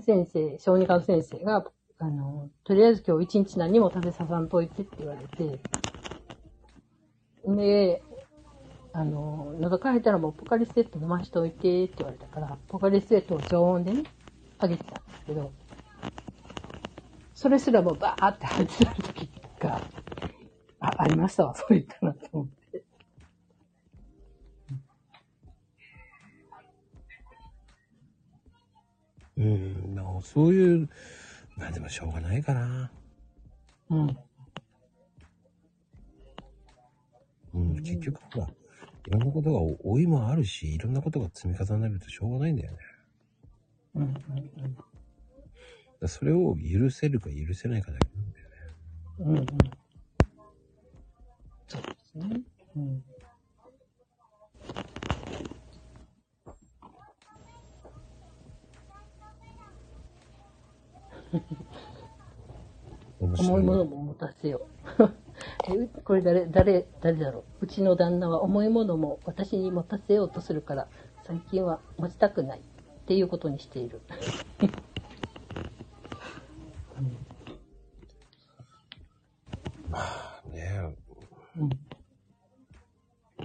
[0.00, 1.64] 先生、小児科の先生が、
[1.98, 5.60] あの、とりあえず今日一日何も食べささんといてって言われて、
[7.46, 8.02] で、
[8.92, 14.02] あの、喉乾いたらもうポカリスエット飲ましといてって言われたから、ポカリスエットを常温でね、
[14.58, 15.52] あげてたんですけど、
[17.34, 19.30] それすらもバーって入ってた時
[19.60, 19.80] が、
[20.80, 22.84] あ、ありましたわ、そう言ったなと思って。
[29.38, 29.94] うん。
[29.94, 30.88] なそういう、
[31.56, 32.90] まあでもしょうがないかな。
[33.90, 34.18] うん。
[37.54, 37.76] うん。
[37.82, 38.48] 結局ほら、
[39.06, 42.78] いろんなことが老いもあるし、いろんなことが積み重ねるとしょうがないんだよね。
[43.94, 44.02] うん。
[44.02, 44.10] うん。
[44.10, 44.86] だか
[46.00, 48.56] らそれを許せるか許せないかだけなんだよね。
[49.18, 49.36] うん。
[49.36, 49.46] うん。
[51.68, 52.40] そうですね。
[52.76, 53.04] うん。
[63.20, 64.66] 面重いものも持たせよ
[64.98, 65.19] う。
[66.04, 67.64] これ誰、誰、誰だろう。
[67.64, 70.88] うちの旦那は重いものも私に持たせようとするから、
[71.26, 72.62] 最近は持ちたくないっ
[73.06, 74.00] ていうことにしている。
[80.52, 80.80] ね
[81.56, 81.70] うん。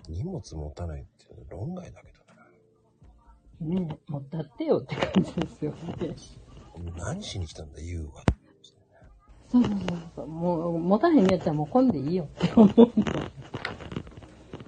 [0.07, 2.11] 荷物持たないっていうのは論外だけ
[3.67, 3.75] どな。
[3.81, 6.15] ねえ、持ったってよって感じですよね。
[6.97, 8.23] 何しに来たんだ、言うわ。
[9.55, 10.27] そうそうそう。
[10.27, 12.93] もう、持たへんやったらもう混んでいいよって思う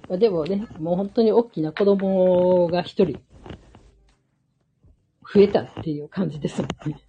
[0.10, 0.18] の。
[0.18, 3.20] でもね、もう本当に大きな子供が一人、
[5.34, 7.00] 増えたっていう感じですもんね。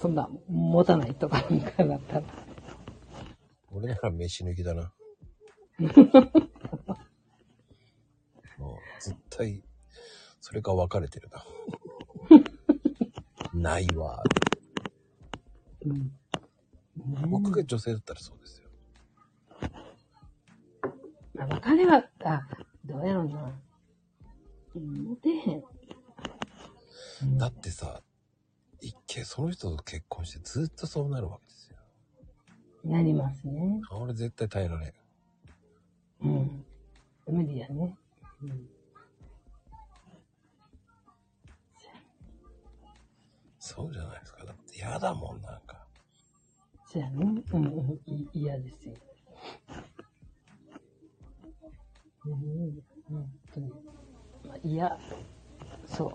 [0.00, 2.22] そんな、持たないとかなんかだったら。
[3.70, 4.92] 俺なら飯抜きだな。
[8.58, 9.62] もう、絶対、
[10.40, 11.44] それが分かれてるな。
[13.52, 14.22] ないわ。
[15.86, 16.12] うん。
[17.28, 18.68] 僕が女性だったらそうですよ。
[21.34, 22.42] まあ、別れは、あ、
[22.84, 23.52] どうやろうな。
[24.76, 25.62] うん持てへん。
[27.22, 28.02] うんだってさ、
[28.80, 31.78] 一見その人と結婚してずっとそうなるわけですよ。
[32.84, 33.80] なりますね。
[33.90, 34.92] 俺絶対耐えられん。
[36.22, 36.64] うん。
[37.26, 37.96] 無理やね。
[38.42, 38.68] うん。
[43.58, 44.44] そうじゃないですか。
[44.44, 45.86] だって嫌だもん、なんか。
[46.86, 47.42] そうやね。
[47.52, 48.00] うんうん。
[48.06, 48.94] い嫌ですよ。
[52.26, 52.82] うん。
[53.08, 53.72] 本当に。
[54.46, 54.98] まあ、嫌。
[55.86, 56.12] そ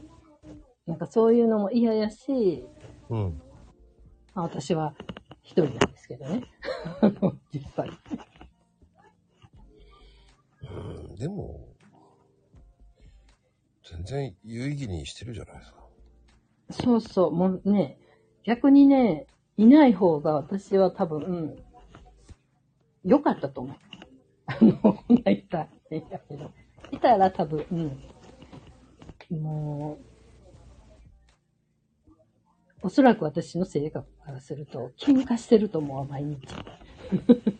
[0.88, 0.90] う。
[0.90, 2.66] なんかそういうのも嫌やし、
[3.10, 3.42] うん。
[4.34, 4.94] まあ、私は
[5.44, 6.44] 一人なんですけどね。
[7.54, 7.90] 実際。
[10.62, 11.70] うん、でも、
[14.10, 15.80] 然有意義にしてるじゃないですか。
[16.72, 17.98] そうそう、もうね、
[18.44, 21.22] 逆にね、いない方が私は多分、
[23.06, 23.76] うん、かったと思う。
[24.46, 26.52] あの、いたいいんだけど。
[26.92, 29.42] いたら多分、うん。
[29.42, 30.06] もう、
[32.82, 36.38] おそらく私の性格からすると、喧嘩してると思う、毎日。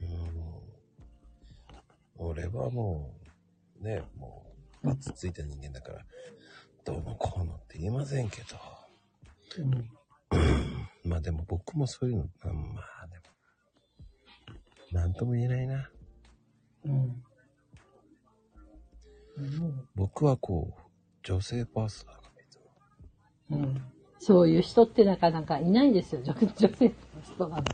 [0.00, 0.08] うん。
[2.16, 3.14] 俺はも
[3.80, 6.04] う、ね、もう、バツついた人間だから、
[6.84, 8.56] どうもこうのって言えませんけど。
[9.58, 9.90] うん
[11.04, 15.90] まあでも僕もそういうの、まあでも、なんとも言えないな。
[16.86, 16.92] うん。
[19.36, 20.82] うん僕はこう、
[21.22, 22.58] 女性パーソナルがいつ
[23.48, 23.82] もうん
[24.18, 27.72] そういう人ってなかなかいないですよ、女 女性の人なんて。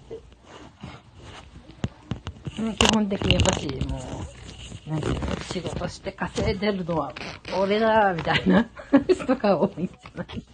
[2.59, 4.40] うん基本的にやっぱし、もう、
[5.53, 7.15] 仕事して稼いでるのは
[7.59, 8.69] 俺だ、みたいな
[9.09, 10.45] 人が多いんじゃない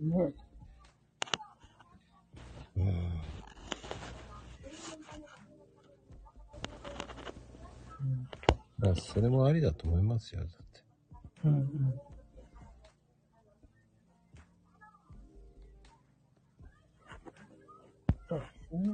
[0.00, 0.32] ね。
[2.76, 2.84] うん。
[8.78, 10.54] まあ、それもありだと思いますよ、だって。
[11.44, 12.13] うんうん。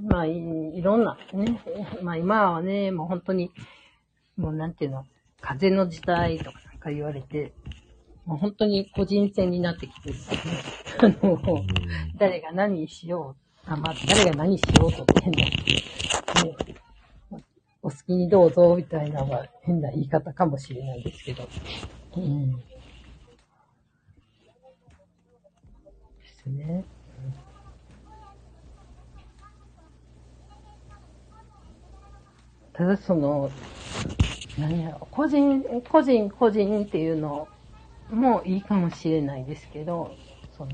[0.03, 0.33] まあい、
[0.77, 1.61] いろんなね。
[2.03, 3.51] まあ今はね、もう本当に、
[4.37, 5.07] もうなんていうの、
[5.41, 7.53] 風の時代とかなんか言われて、
[8.25, 10.21] もう本当に個人戦になってきてるね。
[10.99, 11.65] あの、
[12.19, 13.37] 誰が何しよ
[13.67, 16.57] う、あ、まあ、誰が何しようとって変な、ね、
[17.83, 21.49] お好きにどうぞみたいなのは変な言い方かもしれないですけど。
[22.17, 22.53] うん。
[22.53, 22.63] で
[26.43, 26.85] すね。
[32.81, 33.51] ただその、
[34.59, 37.47] 何やろ、個人、個人、個人っていうの
[38.11, 40.17] もいいかもしれないですけど、
[40.57, 40.73] その、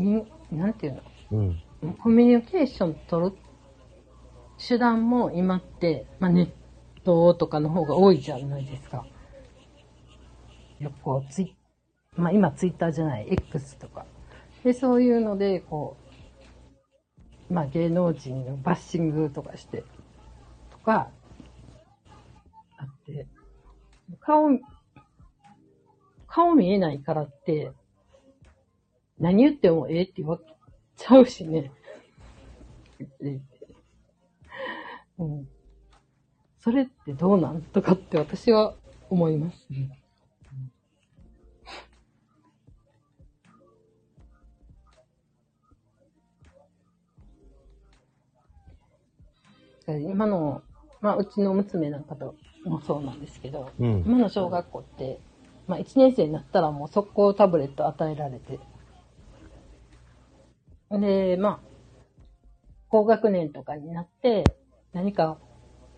[0.00, 1.02] に、なんていうの、
[1.82, 1.94] うん。
[1.94, 3.36] コミュニケーション取る
[4.56, 6.50] 手段も今って、まあ、ネッ
[7.02, 9.04] トとかの方が多いじゃないですか。
[10.78, 11.56] よくこう、ツイ
[12.14, 14.06] まあ今ツイッターじゃない、X とか。
[14.62, 16.05] で、そういうので、こう、
[17.50, 19.84] まあ芸能人のバッシングとかして、
[20.70, 21.10] とか、
[22.76, 23.26] あって、
[24.20, 24.48] 顔、
[26.26, 27.72] 顔見えないからって、
[29.18, 30.38] 何言ってもええって言わ
[30.96, 31.72] ちゃうしね。
[35.18, 35.48] うん。
[36.58, 37.62] それってどうなん？
[37.62, 38.74] とかって私は
[39.08, 39.66] 思います
[49.86, 50.62] 今の、
[51.00, 52.34] まあ、うちの娘なんかと
[52.64, 54.02] もそうなんですけど、うん。
[54.06, 55.20] 今の小学校って、
[55.66, 58.58] まあ、1年生になったらもう速攻タブレット与えられて、
[60.90, 61.60] で、まあ、
[62.88, 64.44] 高学年とかになって、
[64.92, 65.38] 何か、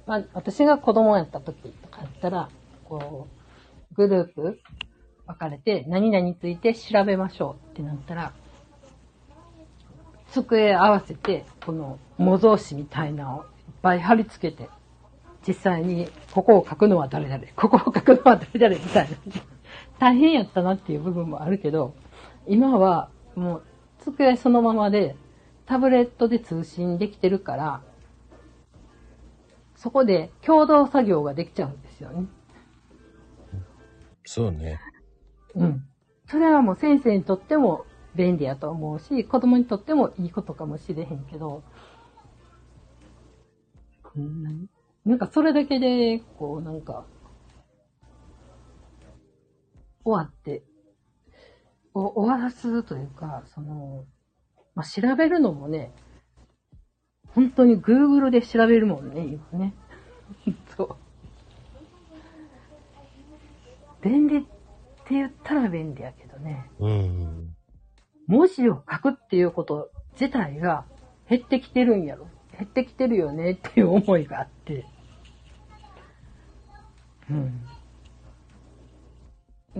[0.06, 2.48] まあ、私が子供やった時とかやったら、
[2.84, 3.26] こ
[3.92, 4.60] う、グループ
[5.26, 8.32] 分かれて、何々について調べましょうってなったら、
[10.32, 13.44] 机合わせて、この模造紙みたいなのを
[13.82, 14.68] ぱい貼り付けて、
[15.46, 19.16] 実際に、ここを書くのは誰々、ここを書くのは誰々みたいな。
[19.98, 21.94] 大変やったなっていう部分もあるけど、
[22.46, 23.62] 今はもう
[23.98, 25.16] 机そのままで
[25.66, 27.82] タブレットで通信できてるから、
[29.76, 32.26] そこで共同作業ができちゃうんですよね。
[34.24, 34.80] そうね。
[35.54, 35.84] うん。
[36.28, 41.62] それはもう先生にとっても便利やと思うし、子供にとってもいいことかもしれへんけど、
[44.16, 44.68] うん何
[45.04, 47.06] なんかそれだけで、こうなんか、
[50.04, 50.62] 終わって、
[51.94, 54.04] お終わらすというか、その、
[54.74, 55.92] まあ、調べるのもね、
[57.34, 59.74] 本当に Google で調べるもんね、今ね。
[60.76, 60.96] そう。
[64.02, 64.48] 便利って
[65.10, 66.70] 言ったら便利やけどね。
[66.78, 67.56] うん。
[68.26, 70.84] 文字を書くっていうこと自体が
[71.28, 72.28] 減ってきてるんやろ。
[72.58, 74.84] 減ってきてるよねっていう思いがあって。
[77.30, 77.64] うん。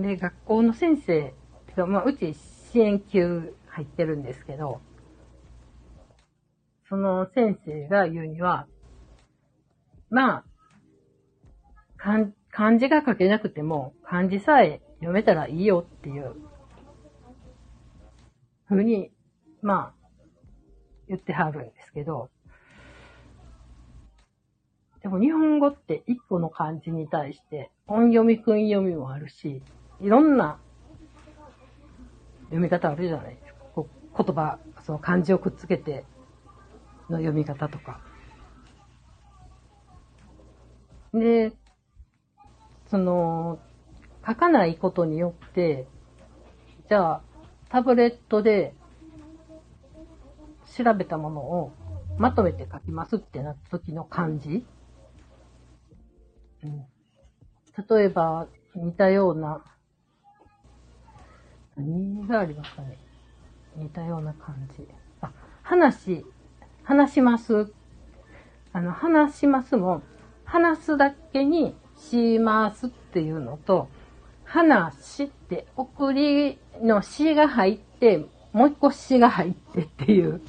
[0.01, 1.33] で、学校の先生、
[1.67, 4.79] てかまあ、うち支援級入ってるんですけど、
[6.87, 8.65] その先生が言うには、
[10.09, 10.45] まあ、
[11.97, 16.35] 漢漢字が書けなくても、漢字さえ読めたらいいよっていう
[18.67, 19.11] ふうに、
[19.61, 19.93] まあ、
[21.07, 22.29] 言ってはるんですけど、
[25.01, 29.61] でも日本語って一個の漢字に対して音読み、訓読みもあるし、
[30.01, 30.59] いろんな
[32.45, 33.59] 読み方あるじゃないですか。
[34.17, 36.03] 言葉、その漢字をくっつけて
[37.09, 38.01] の読み方とか。
[41.13, 41.53] で、
[42.87, 43.59] その、
[44.27, 45.87] 書かないことによって、
[46.89, 47.21] じゃあ、
[47.69, 48.73] タブレットで
[50.75, 51.71] 調べたものを
[52.17, 54.65] まとめて書きますってなった時の漢字。
[56.61, 59.63] 例えば、似たような、
[61.77, 62.97] 何がありますかね。
[63.75, 64.87] 似たような漢字。
[65.21, 65.31] あ、
[65.63, 66.25] 話、
[66.83, 67.71] 話します。
[68.73, 70.01] あの、話しますも、
[70.43, 73.87] 話すだけにしますっていうのと、
[74.43, 80.41] 話って送りのしが入って、もう一個しが入ってっていう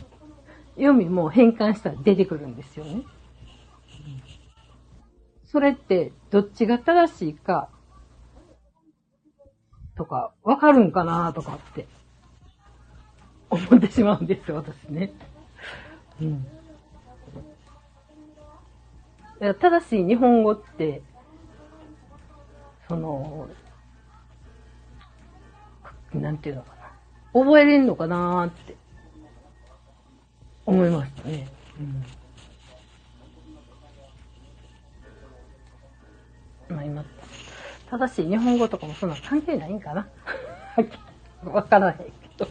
[0.77, 3.03] 読みも変換したら出てくるんですよね。
[5.51, 7.69] それってどっちが正しいか
[9.97, 11.87] とかわかるんかなとかって
[13.51, 15.13] 思ってしまうんです、私ね。
[16.21, 16.47] うん。
[19.41, 21.03] 正しい日本語って、
[22.89, 23.49] その、
[26.15, 26.77] なんていうのか
[27.35, 27.41] な。
[27.41, 28.77] 覚えれんのかなーって
[30.65, 31.49] 思いましたね。
[31.81, 32.20] うん。
[36.71, 37.05] まあ今、
[37.91, 40.09] 正しい日本語とかもそんな関係ないんかな。
[41.45, 42.05] わからへんけ
[42.37, 42.47] ど。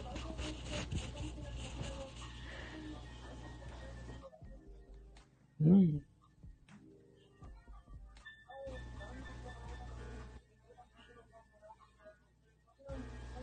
[5.60, 6.00] ね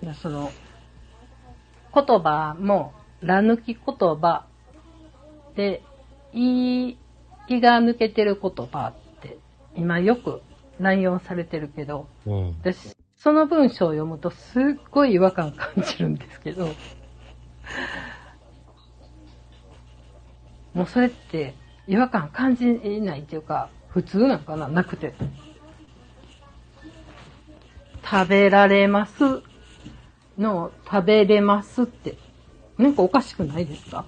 [0.02, 0.06] え。
[0.06, 0.52] いや、その、
[1.94, 4.46] 言葉も、ら抜き言葉
[5.56, 5.82] で、
[6.34, 6.98] 言い
[7.48, 9.40] 気が抜けてる言葉って、
[9.76, 10.44] 今よく
[10.80, 12.48] 乱用されてるけど、うん。
[12.62, 16.70] 私、その文章を読むとすっごい違和感感じるんですけど、
[20.74, 21.56] もうそれって
[21.88, 22.66] 違和感感じ
[23.02, 24.68] ないっていうか、普通なんかな？
[24.68, 25.14] なくて。
[28.10, 29.42] 食べられます？
[30.38, 32.16] の食べれますって、
[32.78, 34.06] なんかおかしくないですか？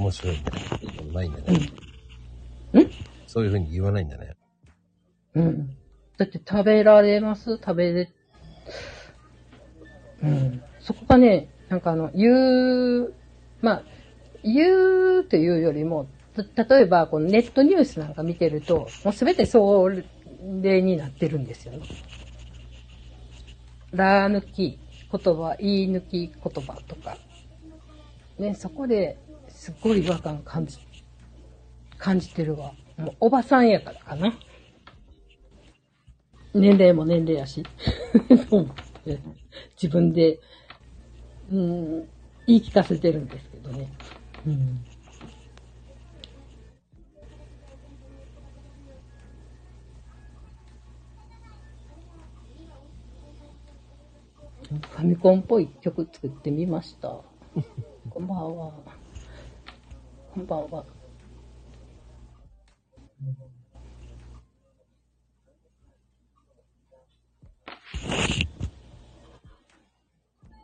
[0.00, 0.42] 面白いね。
[1.12, 1.58] ないんだね。
[2.82, 2.90] ん
[3.26, 4.34] そういうふうに言わないんだね。
[5.34, 5.76] うん。
[6.16, 7.56] だって食べられます？
[7.58, 8.10] 食べれ、
[10.22, 10.62] うん。
[10.80, 13.14] そこがね、なんかあの、言う、
[13.60, 13.82] まあ、
[14.42, 16.06] 言うというよりも、
[16.54, 21.80] た例えばこのネットニュースなんか見てると、もうすべてそれになってるんですよね。
[23.92, 24.78] ら抜き
[25.12, 27.18] 言葉、言い抜き言葉とか。
[28.38, 29.18] ね、そこで
[29.60, 30.78] すっごい違和感感じ、
[31.98, 32.72] 感じてるわ。
[32.96, 34.32] もうおばさんやからかな。
[36.54, 37.62] 年齢も年齢やし。
[39.76, 40.40] 自分で、
[41.52, 42.08] うん、
[42.46, 43.92] 言い聞かせてるんですけどね。
[44.46, 44.82] うん。
[54.70, 57.08] ファミコンっぽい曲作ってみました。
[58.08, 58.99] こんばんは。
[60.32, 60.84] こんばんは。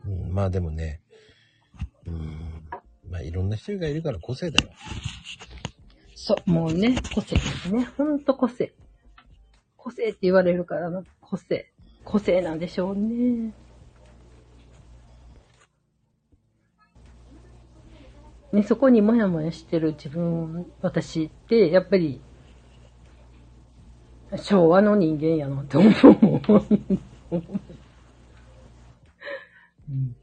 [0.04, 1.00] うん、まあでもね、
[2.06, 2.68] うん、
[3.10, 4.70] まあいろんな人がいるから個性だよ。
[6.14, 7.88] そう、もうね、個性ですね。
[7.96, 8.72] ほんと個性。
[9.76, 11.72] 個性って言われるからな、個性。
[12.04, 13.52] 個性なんでしょうね。
[18.56, 22.22] ね、そこにもやもやしてる自分、私って、やっぱり、
[24.36, 25.92] 昭和の人間やなって思う。
[29.88, 30.16] うん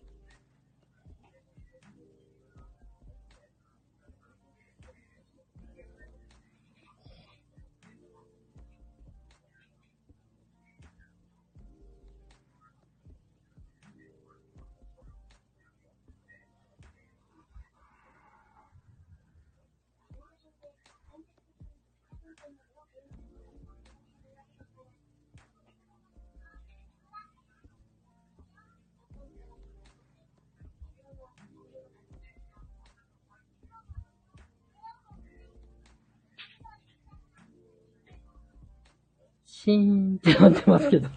[39.63, 41.09] シーンってなってますけど。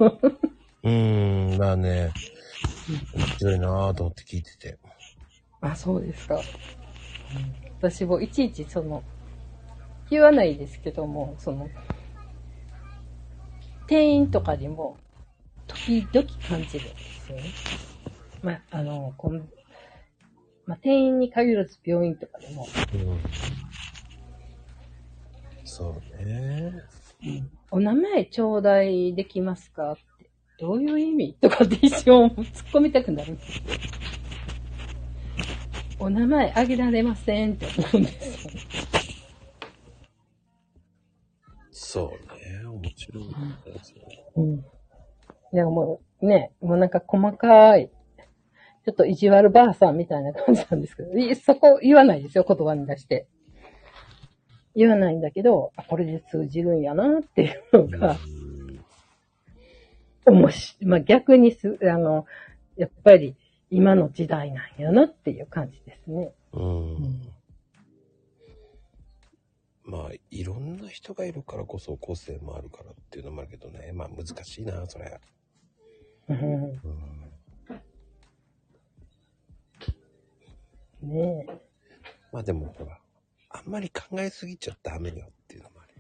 [0.84, 2.12] うーん、まあね、
[3.12, 4.78] 面白いなぁと思って聞いてて。
[5.60, 6.40] あ、そうですか。
[7.80, 9.02] 私もいちいちその、
[10.10, 11.68] 言わないですけども、その、
[13.88, 14.96] 店員とかにも、
[15.66, 17.50] 時々感じるんですよね。
[18.44, 19.38] まあ、あの、こん
[20.66, 22.64] まあ、店員に限らず病院とかでも、
[22.94, 23.18] うん。
[25.64, 26.72] そうね。
[27.70, 33.62] お名前頂戴できますかって、どういう意味とかって一瞬突っ込みたくなるんです。
[35.98, 38.52] お名前あげられませんって思うんですよ。
[41.70, 42.66] そうね。
[42.66, 43.24] 面白い。
[44.36, 44.64] うん。
[45.52, 53.26] でももう、ね、もうなんか細かい、ちょっと意地悪ばあさんみたいな感じなんですけど、そこ言わないですよ、言葉に出して。
[54.76, 58.16] 言わないんだけど、あこれで通じるんやなっていうのが、
[60.26, 62.26] おもし、まあ、逆にす、あの、
[62.76, 63.34] やっぱり
[63.70, 66.34] 今の時代なんやなっていう感じですね。
[66.52, 67.22] うん。
[69.84, 73.92] まあ、いろんな人がいるからこそ個性もあるからっていうのもあるけどね。
[73.94, 75.18] まあ、難しいな、それ。
[76.28, 76.80] うんうん。
[81.02, 81.46] ね
[82.32, 82.98] まあでもほら、
[83.56, 85.94] あんまり考えすぎちゃダメよっていうのもある。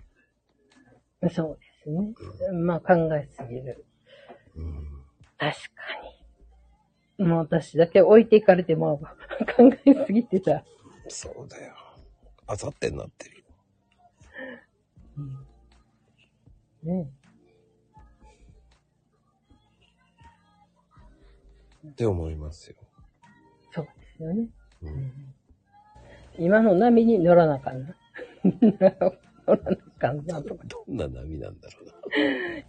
[1.22, 1.28] え。
[1.30, 2.12] そうですね。
[2.52, 3.84] まあ考えすぎる。
[4.56, 5.04] うん。
[5.38, 5.56] 確か
[7.18, 7.26] に。
[7.26, 8.98] もう私だけ置いていかれても
[9.56, 10.64] 考えすぎてた。
[11.08, 11.74] そうだよ。
[12.46, 13.46] あさってになってるよ。
[16.82, 17.08] ね
[21.88, 22.76] って思いますよ。
[23.72, 24.48] そうですよね。
[24.82, 25.34] うん。
[26.38, 27.94] 今の波に乗らなあかんな。
[28.44, 30.64] 乗らなあかんなとか。
[30.66, 31.92] どんな波なんだろうな。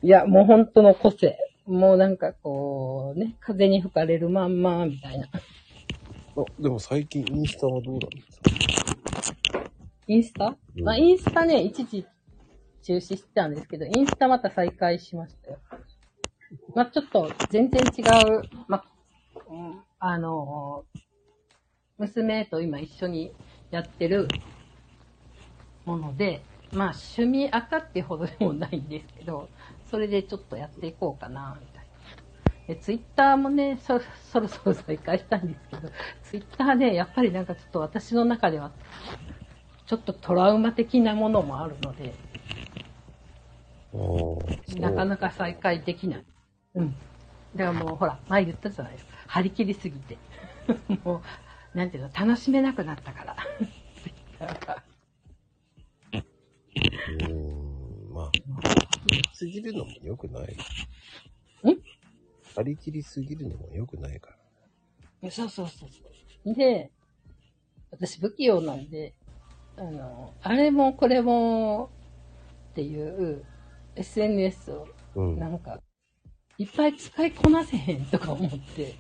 [0.01, 1.37] いや、もう本当の個性。
[1.65, 5.27] もうなんかこう、ね、風に吹かれるまんま、みたいな。
[6.37, 8.39] あでも最近インスタはどうなんです
[9.51, 9.63] か？
[10.07, 12.05] インスタ、うんまあインスタね、一時
[12.83, 15.57] 中止してたんですけど、インスタまた再開しましたよ。
[16.75, 18.85] まあちょっと全然違う、まあ、
[19.49, 20.85] うんあの、
[21.97, 23.33] 娘と今一緒に
[23.71, 24.27] やってる
[25.85, 26.41] もので、
[26.71, 29.49] まあ趣味赤ってほどでもないんですけど、
[29.89, 31.85] それでちょっとやっていこうかな、みたい
[32.67, 32.73] な。
[32.73, 33.99] で、ツイッターもね、そ、
[34.31, 35.89] そろそろ再開したんですけど、
[36.23, 38.71] ツイッターね、やっぱりなんかちょっと私の中では
[39.85, 42.13] ちょっとトラウマ的なものもあるので、
[44.79, 46.25] なかなか再開できない。
[46.75, 46.91] うん。
[47.55, 49.11] だからもうほら、前言ったじゃないですか。
[49.27, 50.17] 張り切りすぎて。
[51.05, 51.21] もう、
[51.77, 53.35] なんていうの、楽しめなくなったから。
[56.11, 58.31] うーん、まあ、
[59.31, 60.53] すぎるのも良くない。
[60.53, 60.57] ん
[62.55, 64.31] 張り切りすぎるのも良くないか
[65.21, 65.29] ら。
[65.29, 66.55] そうそうそうそう。
[66.55, 66.89] で、
[67.91, 69.13] 私不器用なんで、
[69.77, 71.91] あの、あれもこれも
[72.71, 73.45] っていう
[73.95, 75.39] SNS をうん。
[75.39, 75.79] なんか、
[76.57, 78.95] いっぱい使いこなせへんとか思って、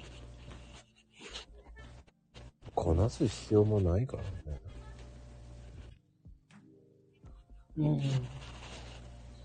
[2.79, 4.59] こなす必要もないからね。
[7.79, 8.01] うん。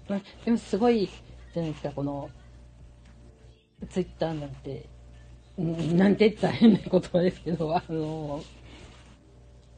[0.06, 1.08] まあでもすごい
[1.54, 2.28] じゃないですか、この、
[3.88, 4.86] ツイッターなんて、
[5.56, 8.44] うんなんて言ったら変な言葉ですけど、あの、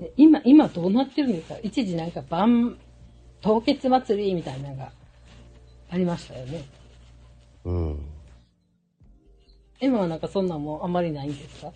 [0.01, 1.57] で今、今どうなってるんですか？
[1.63, 2.77] 一時なんか晩、
[3.41, 4.91] 凍結祭りみたいなのが
[5.91, 6.65] ありましたよね。
[7.65, 8.01] うん。
[9.81, 11.73] 今はなんかそんなんもあんまりないんですか？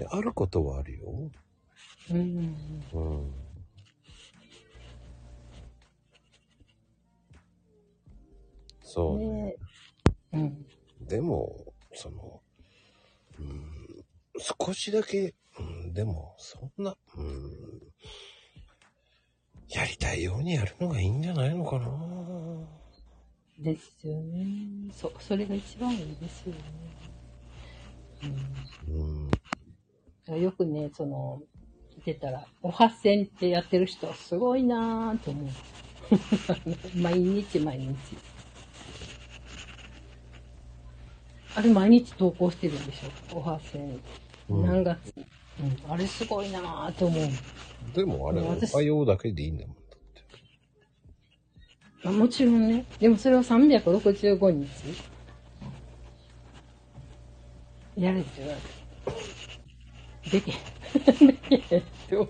[0.00, 1.30] であることはあるよ。
[2.10, 2.56] うん。
[2.94, 3.32] うん。
[8.82, 9.26] そうね。
[9.26, 9.56] ね
[10.32, 10.66] うん。
[11.06, 11.54] でも、
[11.92, 12.40] その、
[13.38, 13.70] うん、
[14.66, 17.50] 少しだけ、うん、でも、そんな、うん、
[19.68, 21.90] やりたいようにやるのがいいんじゃないのかな。
[23.58, 24.46] ですよね。
[24.94, 26.60] そ、それが一番いいですよね。
[28.88, 29.30] うんうん。
[30.36, 31.42] よくね、その、
[31.96, 35.50] 見てたら、おはせんってやってる人はすごいなぁと思う。
[37.00, 38.18] 毎日毎日。
[41.54, 43.36] あれ毎日投稿してるんでしょ？
[43.36, 44.00] おはせん。
[44.48, 47.16] うん何月、うん、あれすごいなぁと思
[47.92, 47.96] う。
[47.96, 49.76] でもあれ、お私はようだけでいいんだもん。
[49.76, 50.22] だって
[52.04, 52.84] まあ、もちろんね。
[52.98, 54.68] でもそれを365日
[57.96, 59.39] やれって言われて。
[60.30, 61.26] でけへん。
[61.26, 62.28] でけへんって思う。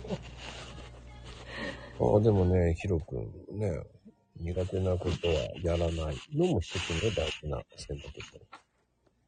[2.14, 3.82] ああ、でもね、ヒロ君ね、
[4.36, 8.46] 苦手なことはやらないのも一つの大事な選択だよ。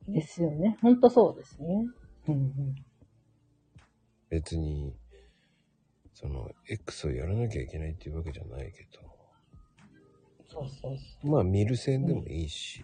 [0.09, 0.79] ですよね。
[0.81, 1.87] ほんとそうですね。
[2.29, 2.75] うんうん。
[4.31, 4.95] 別に、
[6.15, 9.13] その、X をやらなきゃいけないっていうわけじゃないけど。
[10.49, 12.83] そうそうそまあ、見る線でもいいし。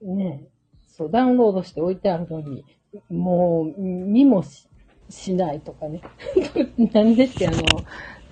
[0.00, 0.14] う。
[0.14, 0.48] ねえ
[0.86, 2.64] そう、ダウンロードして置いてあるのに、
[3.10, 4.68] もう、見もし
[5.08, 6.00] しないとかね。
[6.92, 7.62] なんでってあの、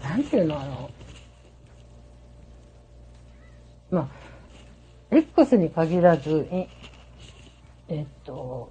[0.02, 0.90] なんていうのあの、
[3.90, 6.68] まあ、X に限らず、え
[7.88, 8.70] えっと、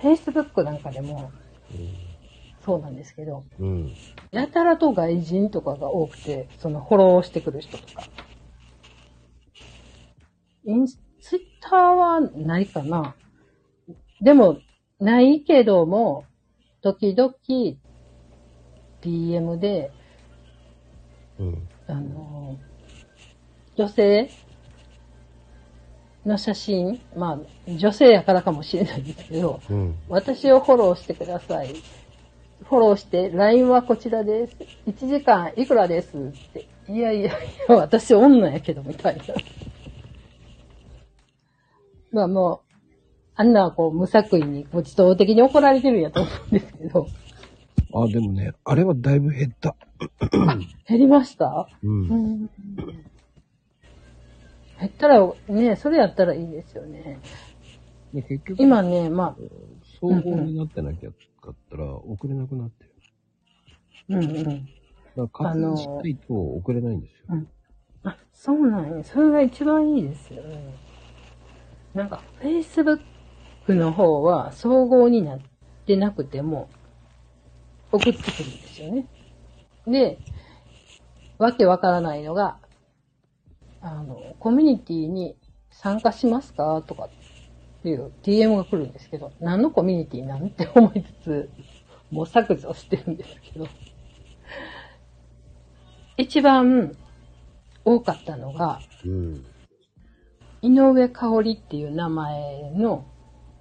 [0.00, 1.30] Facebook なんかでも
[2.64, 3.92] そうなんですけど、うん。
[4.30, 8.04] やたらと外人とかが多くて、そのフォローしてくる人とか。
[10.66, 13.14] インス、ツイッターはないかな
[14.20, 14.58] でも、
[15.00, 16.24] ないけども、
[16.82, 17.34] 時々、
[19.02, 19.90] DM で、
[21.38, 21.68] うん。
[21.86, 22.58] あの、
[23.76, 24.30] 女性
[26.24, 29.94] の写真、まあ、女性やからかもしれないですけど、うん。
[30.08, 31.74] 私をフォローしてください。
[32.62, 34.56] フォローして、LINE はこちらです。
[34.86, 36.16] 1時間いくらです？
[36.16, 36.66] って。
[36.88, 39.22] いやいやいや、私女やけど、みたいな。
[42.12, 42.73] まあもう、
[43.36, 47.06] あんなこう無作為にご自動的に怒られてるんやと思うんですけど。
[47.94, 49.76] あ、でもね、あれはだいぶ減った。
[50.88, 51.68] 減りました？
[51.82, 51.88] う。
[51.88, 52.08] うん
[52.44, 52.50] ん。
[54.80, 57.20] 減ったら、ね、それやったらいいですよね。
[58.12, 59.36] で結局、今ね、まあ、
[60.00, 62.90] 総合になってなきゃかったら、送れなくなってる。
[64.10, 64.68] うんうん。
[65.16, 67.24] だから、確認しないと送れないんですよ。
[67.30, 67.48] うん
[68.06, 69.02] あ、そうなんや。
[69.02, 70.74] それが一番いいですよね。
[71.94, 73.00] なんか、Facebook
[73.72, 75.40] の方は総合になっ
[75.86, 76.68] てなくても、
[77.92, 79.06] 送ってくるんですよね。
[79.86, 80.18] で、
[81.38, 82.58] わけわからないのが、
[83.80, 85.36] あの、コミュニティに
[85.70, 87.08] 参加しますかとかっ
[87.82, 91.50] ていう DM が来るんですけど、何のコミュニティなんて思いつつ、
[92.10, 93.68] もう削除してるんですけど、
[96.16, 96.96] 一番
[97.84, 99.44] 多かったのが、うん。
[100.62, 103.04] 井上香織っていう名前の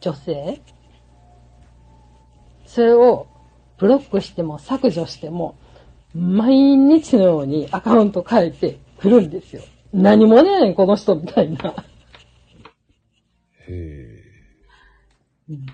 [0.03, 0.61] 女性？
[2.65, 3.27] それを
[3.77, 5.55] ブロックしても削除しても、
[6.13, 9.63] 毎日のようにアカウント変えてくるんですよ。
[9.93, 11.73] 何者やねん、この人みたいな。
[13.67, 14.23] へえ。
[15.49, 15.65] うん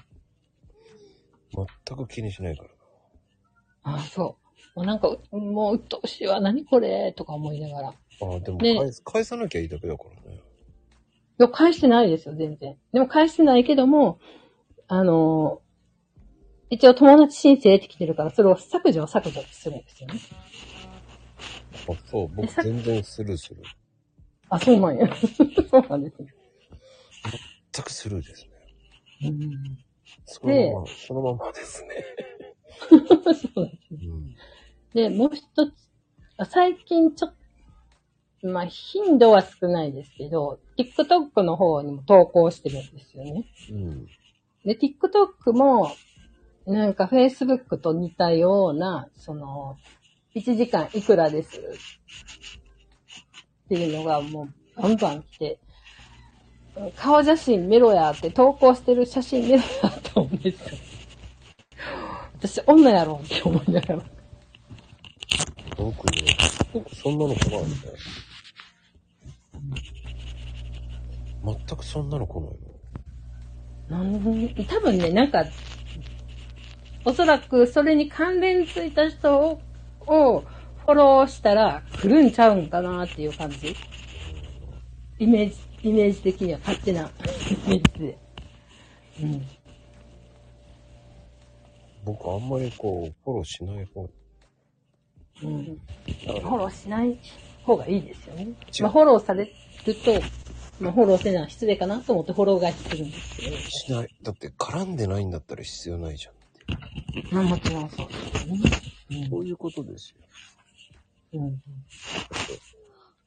[1.85, 4.37] 全く気にしないからあそ
[4.75, 4.79] う。
[4.79, 7.11] もうなんか、もう鬱陶しいわ、何これ？
[7.13, 7.89] とか思いながら。
[7.89, 7.91] い
[8.21, 8.35] な。
[8.35, 10.28] あ、でもね返す、返さなきゃいいだけだからね。
[11.39, 12.77] や、返してないですよ、全然。
[12.93, 14.19] でも返してないけども、
[14.87, 15.69] あのー
[16.71, 20.19] 一応友達申請ってきてるから、それを削除削除するんですよね。
[21.89, 23.63] あ、そう、僕全然スルーする。
[24.49, 25.07] あ、そうなんや。
[25.67, 26.27] そうなんですね。
[27.73, 29.29] 全くスルーですね。
[29.29, 29.77] うん
[30.25, 32.05] そのまま、そのままですね。
[32.89, 34.35] そうなんですうん。
[34.93, 35.73] で、もう一つ、
[36.37, 37.38] あ最近ちょっと、
[38.43, 43.45] まあ、頻度は少ないですけど、TikTok の方にも投稿してるんですよね。
[43.71, 44.05] うん。
[44.65, 45.91] で、TikTok も、
[46.65, 49.77] なんか Facebook と似たような、その、
[50.35, 51.61] 1時間いくらですっ
[53.67, 54.47] ていうのがも
[54.77, 55.59] うバンバン来て、
[56.95, 60.77] 顔写真見ろやって投稿してる写真見ろやと思うんですよ。
[62.39, 64.03] 私女やろって思いながら。
[65.77, 66.37] 僕ね、
[66.93, 67.67] そんなの来ないね。
[71.57, 72.49] 全くそんなの来ない
[73.91, 74.03] の？
[74.03, 75.45] なん多分ね、なんか、
[77.05, 79.61] おそらくそれに関連ついた人を
[80.05, 80.41] を
[80.85, 83.75] フォローしたら来るんちゃうんかなっていう感じ？
[85.19, 87.01] イメージ、イメージ的には勝手な
[87.67, 88.17] イメージで。
[89.21, 89.47] うん。
[92.05, 94.09] 僕あんまりこう、フォローしない方。
[95.43, 95.65] うん。
[95.65, 97.19] フォローしない
[97.63, 98.47] 方がいいですよね。
[98.81, 99.51] まあ、フォローされる
[99.95, 100.13] と、
[100.79, 103.11] まあ、フォローせな失礼かなと思ってフォロー返しするん。
[103.11, 103.57] ですけど。
[103.57, 104.15] しない。
[104.23, 104.95] だって絡ん。
[104.95, 105.29] でないん。
[105.29, 106.33] だったら必要ないじゃん。
[106.33, 106.37] っ
[107.29, 107.35] て。
[107.35, 107.89] まあ、もちろん。
[107.89, 108.55] そうですよ
[109.19, 109.27] ね。
[109.29, 110.17] そういうことですよ。
[111.33, 111.61] うん。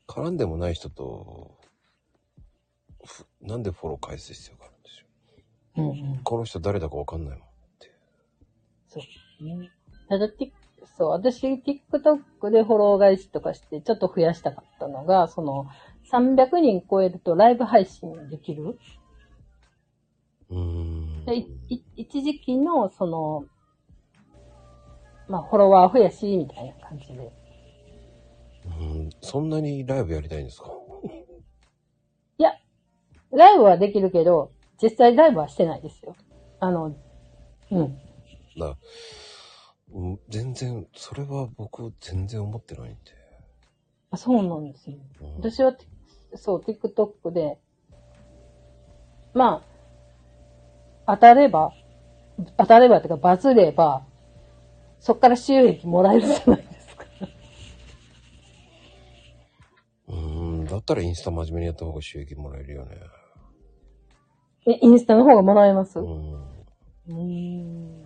[0.09, 0.37] 絡ん。
[0.37, 1.59] でもない人と、
[3.43, 3.62] なん。
[3.62, 4.83] でフォロー返す必要があるん。
[4.83, 5.07] ですよ。
[5.77, 6.12] うん。
[6.15, 6.19] うん。
[6.23, 7.24] この人誰だかわかん。
[7.24, 7.49] ないもん。
[7.49, 7.93] って。
[8.89, 9.01] そ
[9.41, 9.45] う。
[9.45, 9.70] ね。
[10.09, 10.53] ただ、ティ
[10.97, 15.66] そう、私、TikTok でフォロー返しとかして、ちょっと増やしたかったのが、その、
[16.11, 18.79] 300人超えるとライブ配信できる？
[20.51, 21.24] うーん。
[21.24, 21.47] で、
[21.97, 23.45] 一時期の、その、
[25.29, 27.33] まあ、フォロワー増やし、みたいな感じで。
[28.65, 30.70] うんそんなにライブやりたいんですか？
[32.39, 32.53] いや、
[33.31, 36.15] ライブはできるけど、実際ライブはしてないですよ。
[36.61, 36.95] あの、
[37.70, 37.99] うん。
[38.59, 38.77] だ
[39.95, 42.99] うん全然、それは僕全然思ってないんで。
[44.11, 44.97] あそうなんですよ。
[45.20, 45.74] うん私は、
[46.34, 47.59] そう、TikTok で、
[49.34, 49.64] ま
[51.06, 51.72] あ、当たれば、
[52.56, 54.06] 当たればというか、バズれば、
[55.00, 57.04] そっから収益もらえるじゃないですか。
[60.09, 62.96] うーん、だったらインスタ真面目にやった方が収益もらえるよね。
[64.66, 65.98] え、インスタの方がもらえます？
[65.98, 66.02] う。
[66.02, 68.02] うんーん。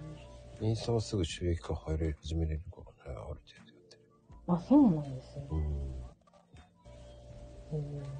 [0.60, 4.02] インスタはすぐ収益化入れ始めれるからね、ある程度やってる。
[4.48, 5.46] あ、そうなんですね。
[5.50, 5.95] うん。
[7.76, 8.16] うん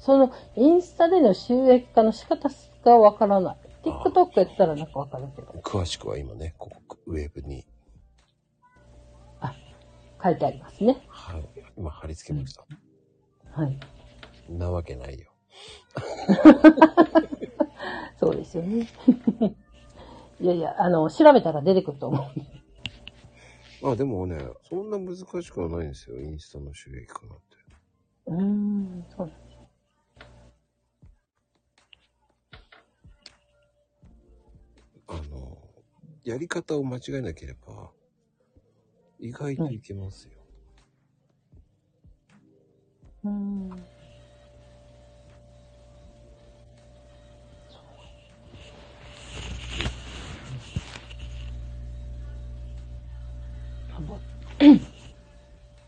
[0.00, 2.48] その、インスタでの収益化の仕方
[2.84, 3.56] がわからない。
[3.84, 5.52] TikTok やったらなんかわかるけど。
[5.62, 7.66] 詳しくは今ね、ここ、ウェブに、
[10.22, 11.02] 書いてありますね。
[11.08, 11.44] はい、
[11.76, 12.66] 今貼り付けました。
[13.52, 13.78] はい。
[14.48, 15.30] なわけないよ。
[18.18, 18.86] そうですよね。
[20.40, 22.30] いやいや、あの、調べたら出てくると思
[23.82, 23.90] う。
[23.92, 24.38] あ、でもね、
[24.68, 27.49] そんな難しくはないんですよ、インスタの収益化なんて。
[28.30, 29.32] うーん、そう。
[35.08, 35.58] あの、
[36.22, 37.90] やり方を間違えなければ、
[39.18, 40.32] 意外といけますよ。
[43.24, 43.70] うーん。
[53.92, 54.16] あぼ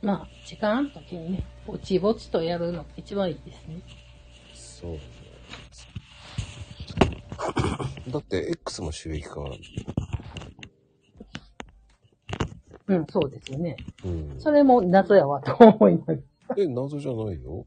[0.02, 3.80] まあ、時間あるときにね、ぼちぼちとやるのが一番いいですね。
[4.54, 4.98] そう
[8.10, 9.40] だって、X も収益化、
[12.88, 13.76] うん、そうですよね。
[14.04, 14.40] うん。
[14.40, 16.22] それも謎やわと思います。
[16.56, 17.64] え、謎じゃないよ。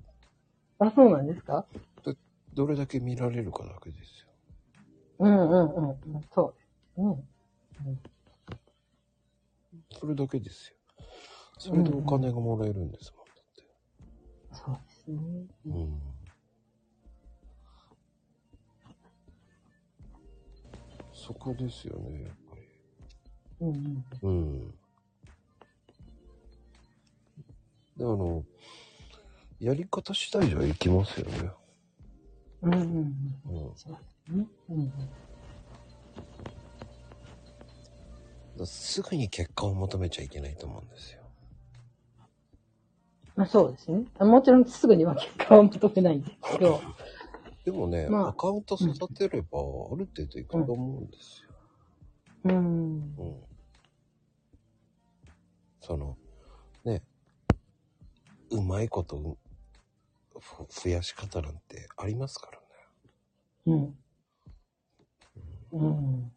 [0.80, 1.66] あ、そうなんですか？
[2.54, 4.30] どれだけ見られるかだけですよ。
[5.20, 5.98] うんうんうんうん、
[6.34, 6.68] そうです。
[6.98, 7.24] うん。
[10.00, 10.78] それだけですよ。
[11.58, 13.25] それでお金がもらえるんですもん、
[15.08, 15.76] ですね。
[15.76, 16.02] うん。
[21.14, 22.64] そこですよね、やっぱり。
[23.62, 24.30] うんうん。
[24.30, 24.72] うん。
[27.98, 28.44] で、あの、
[29.60, 31.52] やり方次第じゃいきますよね。
[32.62, 33.68] うんうんうん。
[33.68, 33.76] うん。
[33.76, 33.98] そう。
[34.30, 34.92] うんうん。
[38.58, 41.25] だすぐに結果を求めちゃいけないと思うんですよ。
[43.36, 44.06] まあそうですね。
[44.20, 46.82] もちろんすぐには結果を求めないんですけど。
[47.66, 51.56] でもね、まあアカウント育てれば、ある程度いくと思うんですよ。
[52.46, 53.16] うん。
[53.18, 53.44] うん。
[55.82, 56.18] その、
[56.86, 57.04] ね、
[58.52, 59.38] うまいこと、う
[60.40, 62.66] ふ増やし方なんてありますからね。
[63.66, 63.98] うん。
[65.72, 66.32] うん。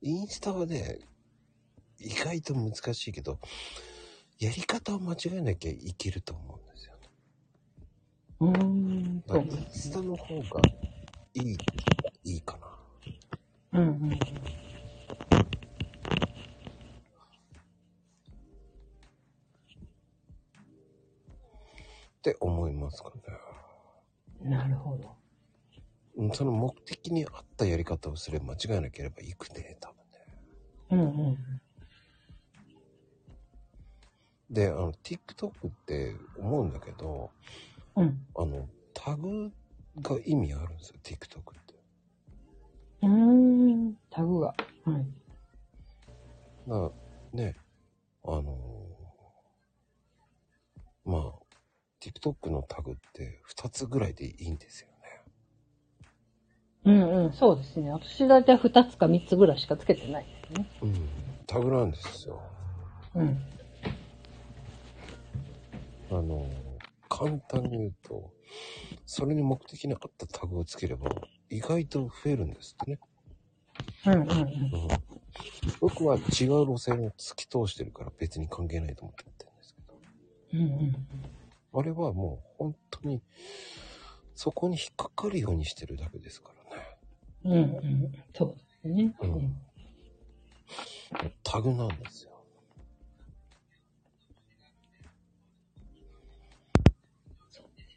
[0.00, 0.98] インスタはね、
[1.98, 3.38] 意外と難しいけど、
[4.38, 7.10] やり方を間違えなきゃいけると思うんですよね。
[8.40, 9.22] うん。
[9.26, 10.60] そうだからインスタの方が
[11.34, 11.56] いい、
[12.24, 12.58] いいか
[13.72, 13.80] な。
[13.80, 14.12] うんうん。
[14.12, 14.18] っ
[22.22, 24.50] て思いますかね。
[24.50, 25.16] なるほど。
[26.16, 30.16] うんその目的に合ったやり方をすれば間違えなければいくね、多分ね。
[30.90, 31.60] うんうん。
[34.50, 37.30] で、あの、TikTok って思うんだけど、
[37.96, 38.26] うん。
[38.36, 39.52] あの、タグ
[40.00, 41.74] が意味あるんですよ、TikTok って。
[43.02, 43.96] うーん。
[44.10, 44.54] タグが。
[44.84, 45.06] はい。
[46.68, 46.90] だ
[47.32, 47.54] ね、
[48.24, 48.46] あの
[51.04, 51.32] まあ、
[52.00, 54.96] TikTok のタグって2つぐらいでいいんですよね。
[56.84, 57.32] うんうん。
[57.32, 57.90] そうですね。
[57.90, 60.66] 私だいたい2つか3つぐらいしかつけてないですね。
[60.82, 61.08] うん。
[61.46, 62.40] タグなんですよ。
[63.14, 63.38] うん。
[66.10, 66.46] あの
[67.08, 68.32] 簡単に言うと、
[69.04, 71.10] それに目的に合ったタグをつければ、
[71.50, 72.98] 意外と増えるんですってね。
[74.06, 74.28] うんうんうん。
[74.28, 74.46] うん。
[75.80, 79.98] 僕は違う路線を突き通してるから別に関係ないと思ってるんですけど。
[80.54, 81.06] うんうん。
[81.80, 83.22] あれはもう本当に、
[84.34, 86.86] そこに引っかかるようにしてるだけですからね。
[87.44, 87.56] うんう
[88.08, 88.12] ん。
[88.34, 89.14] そうですね。
[89.20, 89.56] うん
[91.42, 92.35] タグなんですよ。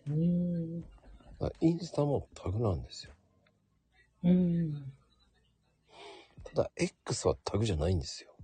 [0.09, 0.83] うん。
[1.61, 3.13] インスタもタグなんですよ。
[4.23, 4.91] うん。
[6.43, 8.35] ただ、X はタグじゃないんですよ。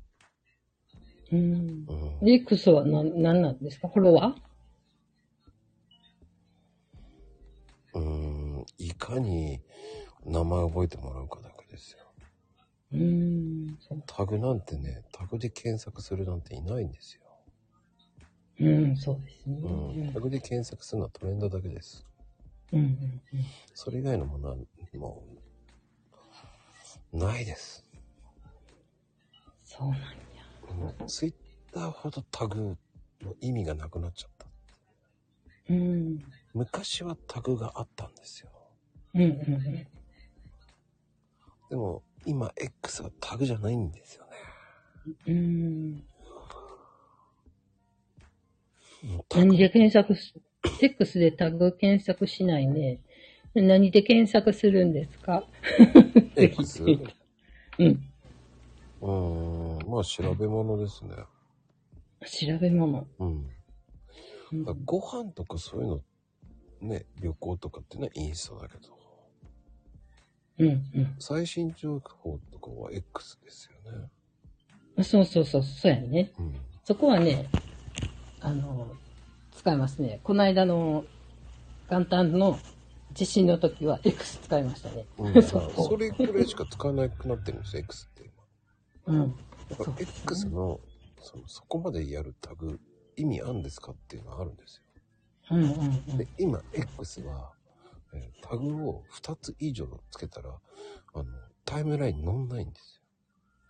[1.32, 1.86] うん。
[2.22, 2.30] うん。
[2.30, 3.88] X は何、何なんですか？
[3.88, 8.00] フォロワー？
[8.00, 8.02] うー
[8.60, 9.62] ん、いかに
[10.24, 12.00] 名前覚えてもらうかだけですよ。
[12.94, 13.78] うーん。
[14.06, 17.22] タグなんてね、タグで検索するなんていないんですよ。
[18.60, 19.58] うん、そうですね。
[19.62, 20.14] うん。
[20.14, 22.06] タグで検索するのはトレンドだけです。
[22.72, 23.46] うん、うん、うん。
[23.74, 24.56] それ以外のものは
[24.94, 25.24] も
[27.14, 27.84] う、ないです。
[29.64, 30.06] そうなんや。
[30.76, 31.34] もうツイッ
[31.74, 32.78] ターほどタグ
[33.22, 34.46] の意味がなくなっちゃった。
[35.70, 36.20] うん。
[36.54, 38.50] 昔はタグがあったんですよ。
[39.16, 39.88] うん、うん、
[41.70, 44.32] でも今 X はタグじゃないんですよね。
[45.28, 46.04] うん。
[49.34, 50.34] 何で検索す、
[50.82, 53.00] X でタグ検索しないね。
[53.54, 55.46] 何で検索するんですか？
[56.36, 56.84] X?
[56.84, 57.00] う
[57.78, 58.04] うん。
[59.02, 61.12] ーん、まあ調べ物ですね。
[62.26, 63.08] 調べ物。
[63.20, 63.46] うん。
[64.86, 66.02] ご飯とかそういうの、
[66.82, 68.98] ね、旅行とかってね、インスタだけど、
[70.60, 71.16] うん、うん。
[71.20, 74.08] 最新情報とかは X ですよね。
[74.98, 76.32] あそうそうそう、そうやね。
[76.40, 76.56] うん。
[76.84, 77.48] そこはね、
[78.46, 78.88] あの、
[79.54, 80.20] 使いますね。
[80.24, 81.04] この間の
[81.90, 82.60] 元旦の
[83.12, 85.08] 地震の時は X 使いましたね。
[85.18, 88.32] うん、 そそれくらいしか使わなくなってるんですよ、X って
[89.08, 89.20] 今。
[89.22, 89.36] うん。
[89.70, 90.80] だから X の
[91.22, 92.80] そのそこまでやるタグ
[93.16, 94.84] 意味あるんですかっていうのがあるんです
[95.50, 95.80] うんうんうよ。
[96.14, 97.52] んで、今 X は、
[98.14, 100.52] えータグを2つ以上つけたら、
[101.16, 101.26] あの、
[101.66, 103.02] タイムラインに載んないんです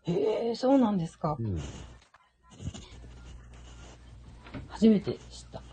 [0.04, 1.38] へえ、そうなんですかよ。。
[1.40, 1.62] うん。
[4.76, 5.20] 初めて知っ
[5.54, 5.64] た。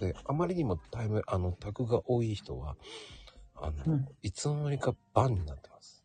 [0.04, 2.76] で、あまりにもタイム、あの、タグが多い人は、
[3.54, 6.04] あの、うんいつの間にかバンになってます。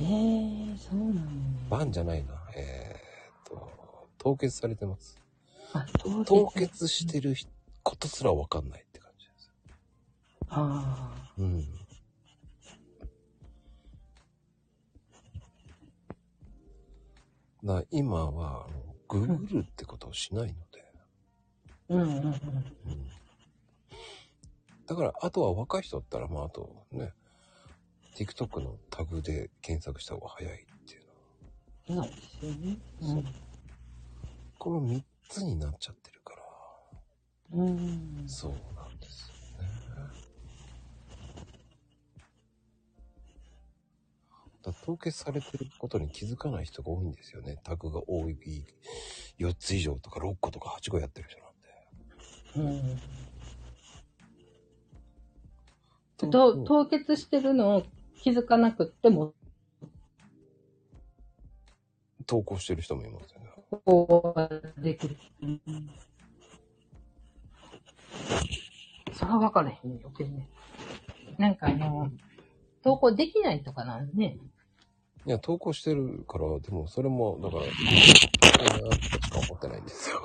[0.00, 1.76] へえ、そうなんだ。
[1.78, 2.34] バンじゃないな。
[2.56, 5.16] えーっと、凍結されてます。
[5.72, 7.36] あ、凍凍結してる
[7.84, 9.52] ことすらわかんないって感じです。
[10.48, 11.79] あうん。
[17.64, 20.92] だから今は、あの、ググるってことをしないので、
[21.90, 21.94] あ。
[21.94, 22.24] うんうんうん。
[22.24, 22.34] うん。
[24.86, 27.12] だから、あとは若い人だったら、まあ、あとね、
[28.16, 30.56] TikTok のタグで検索した方が早いっ
[30.86, 30.98] てい
[31.90, 33.32] うのは、そうですよね。
[34.58, 36.42] この3つになっちゃってるから、
[37.52, 37.66] うん。
[37.68, 38.28] うん。
[38.28, 39.70] そうなんですよね。
[44.62, 47.58] だ凍結されてることに気づかない人が多いんですよね。
[47.64, 48.36] タグが多い、
[49.38, 52.80] 4つ以上とか6個とか8個やってる人なんで。
[56.24, 56.30] うん。
[56.30, 57.82] と凍結してるのを
[58.22, 59.32] 気づかなくっても、
[62.26, 63.46] 投稿してる人もいますよね。
[63.84, 65.16] こうできる。
[65.42, 65.60] うん。
[69.14, 70.48] それは分からへんよ、ね。
[71.38, 72.10] なんかあの、
[72.82, 74.38] 投稿できないとかなんね。
[75.26, 80.16] いや、投稿してるから、でもそれも、だから、多いなってしか思ってないんですよ。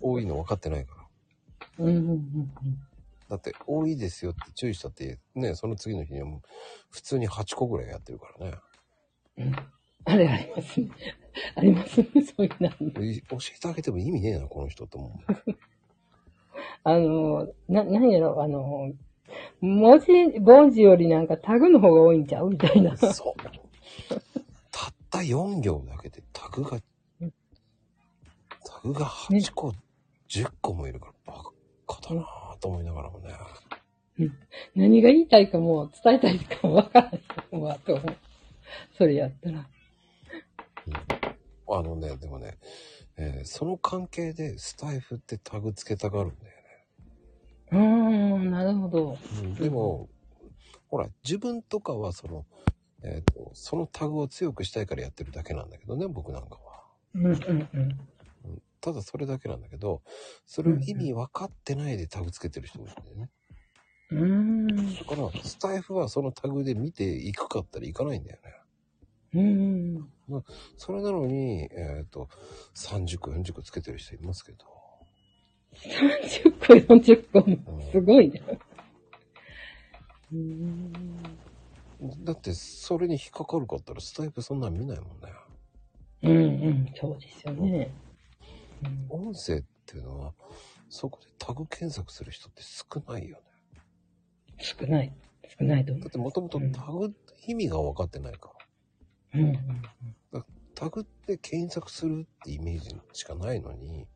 [0.00, 0.94] 多いの分かってないか
[1.78, 1.84] ら。
[1.86, 2.50] うんうんうん
[3.28, 6.40] だって、多いですよって注意したって、ね、その次の日にはもう、
[6.90, 8.56] 普通に8個ぐらいやってるからね。
[9.38, 9.44] うん。
[9.44, 9.56] うん。
[10.04, 10.90] あれありますね。
[11.56, 12.68] ありますね、そういうの。
[13.02, 15.56] え教えてあげても意味ねえな、この人と思う。
[16.84, 18.92] あの、な、なんやろ、あの、
[19.60, 20.06] 文字、
[20.40, 22.96] 文字よりなんかタグの方が多いんちゃうみたいな。
[22.96, 23.42] そう。
[24.70, 26.82] たった4行だけでタグが、タ
[28.82, 29.74] グが8個、
[30.28, 31.42] 10個もいるから、バ
[31.86, 33.34] カだなぁと思いながらもね。
[34.74, 37.18] 何が言いたいかも伝えたいかもわからな
[37.58, 38.16] いわ、と思う。
[38.96, 39.68] それやったら。
[41.66, 42.58] あのね、でもね、
[43.16, 46.53] えーその関係でスタイフってタグつけたがるんだよね。
[47.74, 49.18] うーん、なるほど。
[49.42, 50.08] うんでも、
[50.88, 52.46] ほら、自分とかはその、
[53.02, 56.84] えっ、と、そのタグを強くしたいからやってるだけなんだけどね、僕なんかは。
[57.14, 57.38] うんうんうん。
[58.44, 60.02] うんただそれだけなんだけど、
[60.44, 63.30] それを意味分かってないでタグつけてる人もいるんだよね。
[64.10, 64.94] うーん。
[64.94, 68.52] だから、スタイフはそのタグで見ていくかったらいかないんだよね。
[69.32, 70.44] うーん。
[70.76, 72.28] それなのに、えっ、と、
[72.74, 74.83] 30個、40個つけてる人いますけど。
[75.74, 77.40] 30個、40個
[77.72, 78.42] も、すごいね。
[80.32, 80.92] うーん。
[82.24, 85.32] だって、それに引っかかるかったら、スタイフそんなん見ないもんね。
[86.22, 86.40] うんう
[86.70, 87.90] ん、そうですよね。
[88.02, 88.14] うん
[89.08, 90.32] 音声っていうのは、
[90.90, 93.80] そこでタグ検索する人って少ないよね。
[94.58, 95.12] 少ない。
[95.58, 97.14] 少ないと思だってもともとタグ
[97.46, 98.50] 意味が分かってないか
[99.32, 99.40] ら。
[99.40, 99.42] う。
[99.42, 99.82] うんうん
[100.74, 104.06] タグって検索するってイメージしかないのに、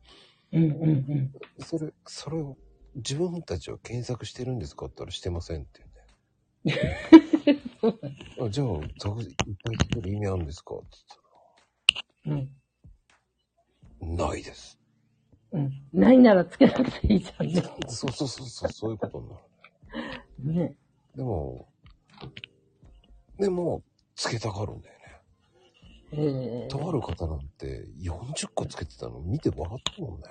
[0.51, 1.31] うんうんうん。
[1.59, 2.57] それ、それを、
[2.95, 5.81] 自分たちは検索してるんですかって言ったらしてませんって
[6.65, 8.45] 言うんだよ。
[8.47, 8.67] あじゃあ、
[8.99, 9.29] タグいっ
[9.63, 10.85] ぱいつける意味あるんですかって
[12.25, 12.35] うん。
[14.01, 14.79] 言ったら、ないです。
[15.51, 15.71] うん。
[15.93, 17.61] ないならつけなくていいじゃんね。
[17.87, 19.49] そうそうそうそう、そういうことになる。
[20.69, 20.75] ね。
[21.15, 21.67] でも、
[23.37, 23.83] でも、
[24.15, 24.98] つけたがるんだよね。
[26.11, 30.25] ええとある方なんて40個つけてたの見て笑ったもんね。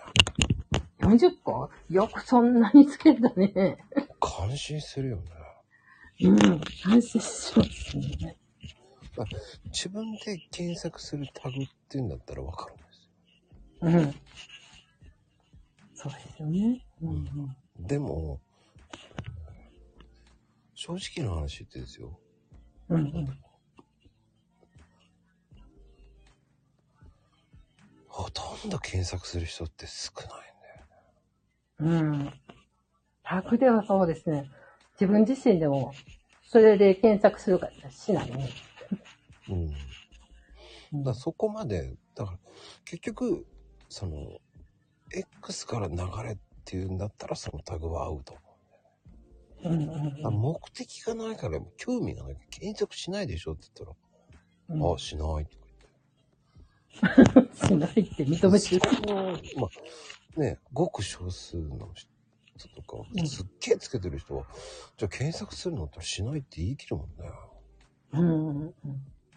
[1.01, 1.71] 40個？
[1.89, 3.79] よくそんなにつけたね。
[4.21, 5.23] 感心するよね。
[6.23, 6.61] うん。
[6.85, 8.37] 安心しますね。
[9.67, 14.03] 自分で検索するタグっていうんだったらわかるんですよ。
[14.03, 14.15] うん。
[15.95, 16.85] そうですよね。
[17.03, 17.87] うんうん。
[17.87, 18.41] でも、
[20.75, 22.19] 正直な話言ってですよ。
[22.89, 23.39] うんうん。
[28.19, 30.11] ほとんど検索する人って少
[31.81, 32.03] ないんだよ。
[32.03, 32.33] うん。
[33.23, 34.51] タグではそうですね。
[35.01, 35.95] 自分自身でも、
[36.43, 38.51] それで検索するかしないね。
[39.49, 39.55] うん。
[39.55, 42.39] うんだからそこまで、だから
[42.87, 43.47] 結局、
[43.89, 44.41] その、
[45.13, 48.43] X から流れっていうんだったらそのタグは合うと思
[49.65, 49.69] う。
[49.69, 53.89] うんうんあ目的がないから興味がない検索しないでしょって言っ
[54.69, 54.95] たら、うん。
[54.95, 55.68] あ、しないとか
[57.67, 58.83] しないって認めてる。
[59.57, 59.69] ま
[60.37, 61.89] あ、ね、ごく少数の
[62.57, 64.47] 人とかう、んすっげえつけてる人は、
[64.97, 67.31] じゃあ検索するのってしないって言い切るもんね。
[68.13, 68.75] うんうん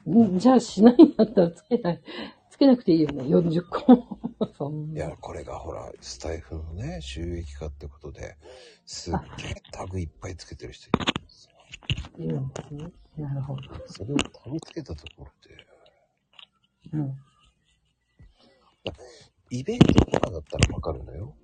[0.06, 0.40] うん。
[0.40, 2.02] じゃあしないんだったらつけない。
[2.50, 3.24] つけなくていいよね。
[3.24, 4.20] 40個。
[4.58, 5.06] そんな。
[5.06, 8.38] いや、これがほら、スタイフのね、収益化ってことで、
[8.86, 13.20] すっげえタグいっぱいつけてる人いるんですよ。
[13.20, 13.22] ん。
[13.22, 13.62] なるほど。
[13.88, 15.68] それをタグつけたところで、
[16.94, 17.18] うん。
[19.50, 21.36] イベントとかだったらわかるのよ。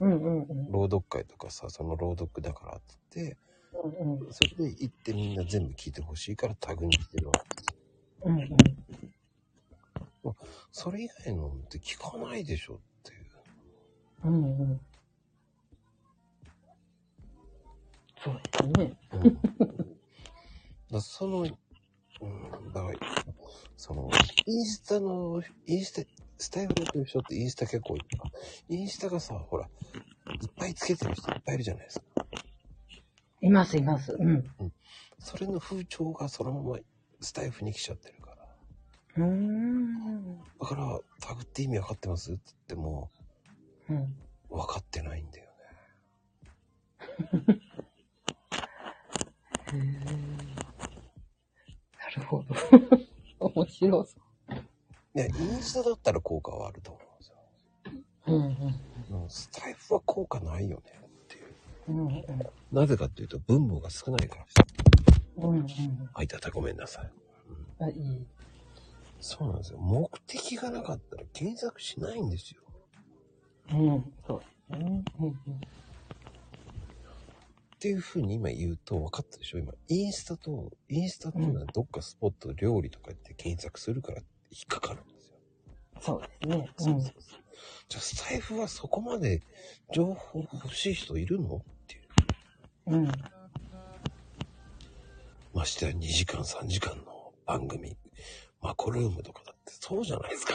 [0.00, 0.72] うんうんうん。
[0.72, 3.36] 朗読会とかさ、その朗読だからって言って、
[4.00, 4.32] うんうん。
[4.32, 7.78] それで行ってみんな全部聞いてほしいからタグにしてるわけですよ。
[8.24, 10.36] うんうん。
[10.72, 13.26] それ以外のって聞かないでしょっていう。
[14.24, 14.80] うんうん。
[18.22, 18.96] そうですね。
[19.12, 19.38] うん、
[20.90, 21.46] だその、
[22.20, 22.96] うん、だから、
[23.76, 24.10] その、
[24.46, 28.30] インスタの、インスタ、スタイルやってる人ってインスタ結構いるから、
[28.68, 29.68] インスタがさ、ほら、
[30.40, 32.06] いっぱいつけてる人いっぱいいるじゃないですか。
[33.42, 34.12] いますいます。
[34.12, 34.44] うん。
[35.18, 36.78] それの風潮がそのまま
[37.20, 38.36] スタイフに来ちゃってるから。
[39.16, 40.38] うーん。
[40.60, 43.10] だから、タグって意味わかってますって言っても、
[43.88, 44.14] うん。
[44.50, 45.50] 分かってないんだよ
[49.72, 50.39] へーな
[52.16, 52.54] るほど。
[53.40, 54.16] 面白そ
[54.48, 54.64] ね。
[55.14, 57.36] いや、インスタだったら効果はあると思うんですよ。
[58.26, 58.32] う。
[58.34, 59.22] うんうん。
[59.22, 61.54] うんスタイフは効果ないよねっていう。
[61.88, 62.24] うんうん。
[62.72, 64.46] なぜかっていうと、分母が少ないから。
[65.36, 65.66] うんうん。
[66.14, 67.10] あ、いただごめんなさい。
[67.80, 68.26] あ、いい。
[69.20, 69.78] そうなんですよ。
[69.78, 72.62] 目的がなかったら検索しないんですよ。
[73.72, 74.12] うん。
[74.26, 75.04] そうですね。
[75.18, 75.60] うんうん。
[77.80, 79.58] っていうふうに今言うと分かったでしょ？
[79.58, 84.18] 今、インスタと、インスタっていうのはどっかスポット、料理とか言って検索するから
[84.50, 85.38] 引っかかるんですよ。
[86.02, 86.68] そうですね。
[86.76, 87.14] そうそうそう。
[87.88, 89.40] じゃあスタイフはそこまで
[89.94, 91.56] 情報欲しい人いるの？
[91.56, 92.02] っていう。
[92.88, 93.04] うん。
[93.04, 93.12] うん。
[95.54, 97.96] ましてや2時間3時間の番組、
[98.60, 100.52] マコルームとかだってそうじゃないですか。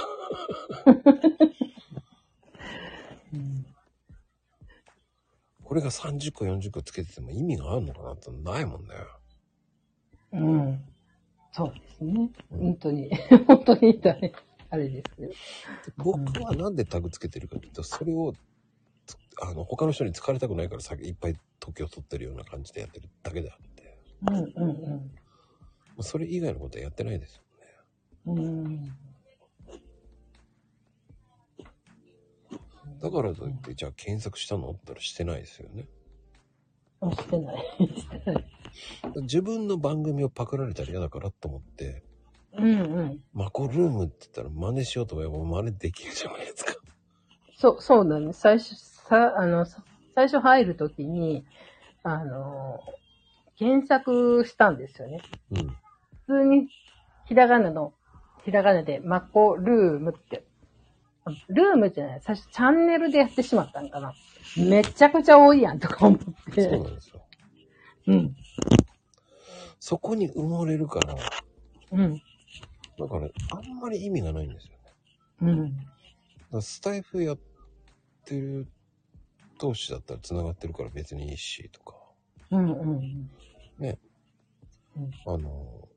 [3.33, 3.65] うん
[5.65, 8.93] これが30個40個つけてても意味があるのかなってないもんね。
[10.31, 10.83] うん。
[11.51, 12.29] そうですね。
[12.51, 13.09] 本当に、
[13.47, 14.31] 本当に大
[14.69, 15.29] あれですよ。
[15.97, 18.33] 僕はなんでタグつけてるかというと、それを、
[19.07, 25.11] つあの、他の人に疲れたくないからさいっぱい時を取ってるような感じでやってるだけであって、うんうん
[26.01, 27.37] それ以外のことはやってないです
[28.25, 28.41] よね。
[28.43, 28.97] うん。
[33.01, 34.69] だからといって、じゃあ検索したの？
[34.69, 35.87] って言ったらしてないですよね。
[37.01, 37.57] あしてない。
[37.79, 38.45] してない。
[39.23, 42.03] 自分の番組をパクられたら嫌だからと思って、
[42.57, 43.23] うんうん。
[43.33, 46.75] マコルームって言ったら真似しようと思えば真似できるじゃないですか。
[47.57, 48.33] そう、そうだね。
[48.33, 49.83] 最初、さ、あの、さ
[50.15, 51.45] 最初入るときに、
[52.03, 52.79] あの、
[53.57, 55.21] 検索したんですよね。
[55.51, 55.67] うん。
[55.67, 55.75] 普
[56.27, 56.69] 通に、
[57.25, 57.93] ひらがなの、
[58.43, 60.45] ひらがなで、マコルームって。
[61.25, 62.21] あルームじゃない。
[62.21, 64.13] 最初、チャンネルでやってしまったんかな。
[64.57, 66.69] めちゃくちゃ多いやんとか思っそうて。
[66.69, 67.25] なんですよ。
[68.07, 68.35] うん。
[69.79, 71.15] そこに埋もれるから、
[71.91, 72.21] うん。
[72.97, 74.69] だからあんまり意味がないんです
[75.41, 75.75] よね。
[76.51, 76.61] うん。
[76.61, 77.37] スタイフやっ
[78.25, 78.67] ってる
[79.59, 81.95] 同士だったら繋がってるから別にいいし、とか。
[82.51, 83.29] うんうん
[85.27, 85.89] あの、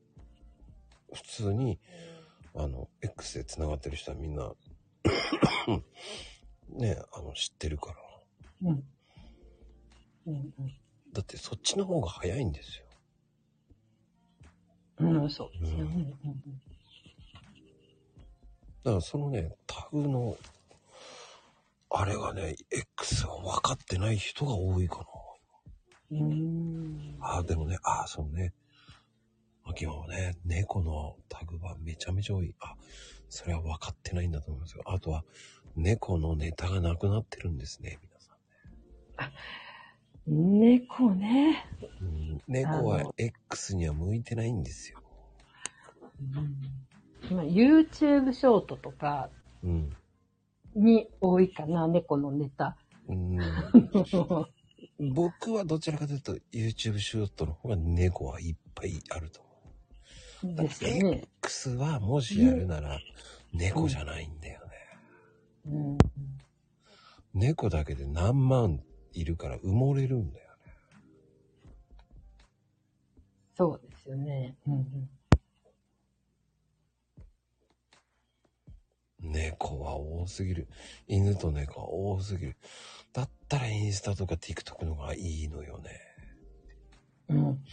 [1.13, 1.79] 普通に、
[2.53, 4.51] あの、X で繋がってる人はみんな、
[6.69, 8.69] ね、あの、知ってるから。
[8.69, 8.83] うん。
[10.27, 10.53] うん
[11.11, 12.85] だってそっちの方が早いんですよ。
[14.99, 15.23] うん。
[15.23, 15.81] うん、そうですね。
[15.81, 16.61] うんうん
[18.81, 20.37] だからそのね、タグの、
[21.89, 24.99] あれがね、X が分かってない人が多いか
[26.11, 26.17] な。
[26.19, 26.31] うん。
[26.31, 27.17] うん。
[27.19, 28.53] ああ、でもね、ああ、そうね。
[29.65, 32.55] 秋葉はね、猫のタグはめちゃめちゃ多い。
[32.59, 32.75] あ、
[33.29, 34.83] それは分かってないんだと思いますよ。
[34.85, 35.23] あとは、
[35.75, 38.33] 猫のネタがなくなってるんですね、皆さ
[40.27, 41.65] 猫ね。
[42.03, 42.05] ん。
[42.05, 44.99] うん、猫は X には向いてないんですよ。
[47.29, 49.29] 今 YouTube ショートとか
[49.63, 49.95] うん。
[50.75, 52.77] に多いかな、猫のネタ。
[53.07, 53.39] うん、
[55.13, 59.48] 僕はどちらかというと YouTube シュートの方が猫はいっぱいあると思う。
[60.43, 61.27] ですよね。
[61.41, 62.99] X はもしやるなら
[63.53, 64.71] 猫じゃないんだよね。
[65.65, 65.97] うん。
[67.33, 68.81] 猫だけで何万
[69.13, 70.73] いるから埋もれるんだよね。
[73.57, 74.55] そうですよね。
[74.67, 75.09] うん
[79.21, 80.67] 猫は多すぎる。
[81.07, 82.57] 犬と猫は多すぎる。
[83.13, 85.89] だったらインスタとか TikTok の方がいいのよね。
[87.27, 87.63] うん。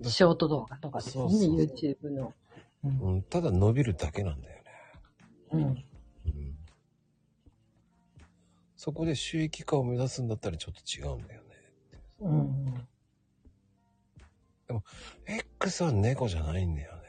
[0.00, 0.10] うん。
[0.10, 2.34] ショート動画とかですよね、そうそうそう YouTube の。
[2.84, 4.64] うんうん、ただ伸びるだけなんだよね。
[5.52, 5.62] うん。
[5.62, 5.84] うん、
[8.76, 11.48] そこで収益化を目指すんだったらちょっと違うんだよね。
[12.20, 12.88] うん。
[15.26, 17.02] X は猫じゃないんだよね。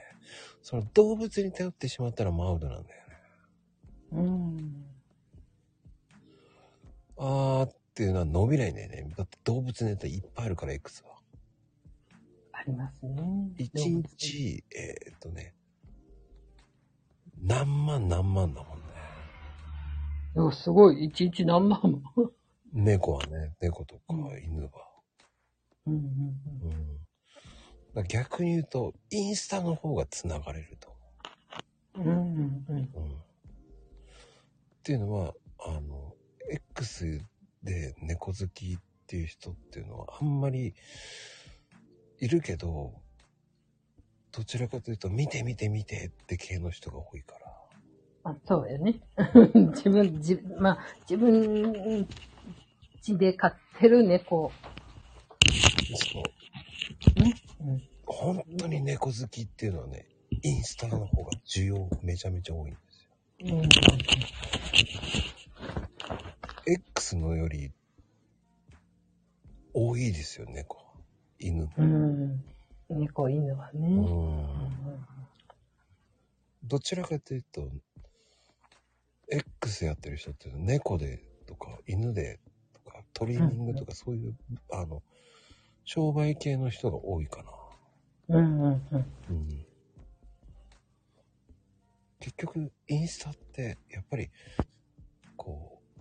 [0.61, 3.15] その動物に頼ってしまったらマウドなんだよね。
[4.11, 4.85] うん。
[7.17, 9.13] あーっていうのは伸びないんだよね。
[9.17, 11.14] だって動物ネタいっぱいあるから X は。
[12.67, 13.21] ありますね。
[13.57, 15.53] 1日、えーっとね、
[17.41, 18.85] 何万何万だもんね。
[20.35, 21.05] いや、すごい。
[21.05, 22.01] 一日何万も。
[22.73, 24.71] 猫はね、猫とかうん犬は。
[25.85, 26.01] うんうん
[26.63, 26.97] うん。
[27.93, 30.95] だから逆に言うと、インスタの方が繋がれると
[31.95, 32.07] うん。
[32.07, 32.89] うんうんうん。
[32.93, 33.09] 思う。
[33.09, 33.13] うん。
[33.13, 33.17] っ
[34.83, 36.15] ていうのは、あの、
[36.49, 37.21] X
[37.63, 38.77] で猫好きっ
[39.07, 40.73] ていう人っていうのはあんまり
[42.19, 42.93] いるけど、
[44.31, 48.31] どちらかというと、見て見て見てって系の人が多いから。
[48.31, 49.01] あ、そうやね。
[49.75, 50.77] 自分、じ、まあ、
[51.09, 52.07] 自分
[53.01, 54.51] 家で飼ってる猫。
[56.11, 56.23] そ
[57.17, 57.19] う。
[57.21, 57.35] ね。
[57.61, 57.83] うん。
[58.05, 60.07] 本当に猫好きっていうのはね、
[60.41, 63.57] インスタの方が需要めちゃめちゃ多いんですよ。
[63.57, 63.69] うん。
[66.67, 67.71] X のより
[69.73, 70.84] 多いですよ、猫は。
[71.47, 71.69] 犬。
[71.77, 72.43] うん。
[72.89, 73.87] 猫、犬はね。
[73.95, 75.05] うん。
[76.63, 77.69] どちらかというと、
[79.29, 82.39] X やってる人っていうのは猫でとか犬で
[82.73, 84.35] とかトリミングとかそういう、
[84.71, 85.03] あの、
[85.83, 87.43] 商売系の人が多いか
[88.29, 88.37] な。
[88.37, 89.05] うんうんうん。
[89.29, 89.65] うん。
[92.19, 94.31] 結局、インスタって、やっぱり、
[95.37, 95.99] こう、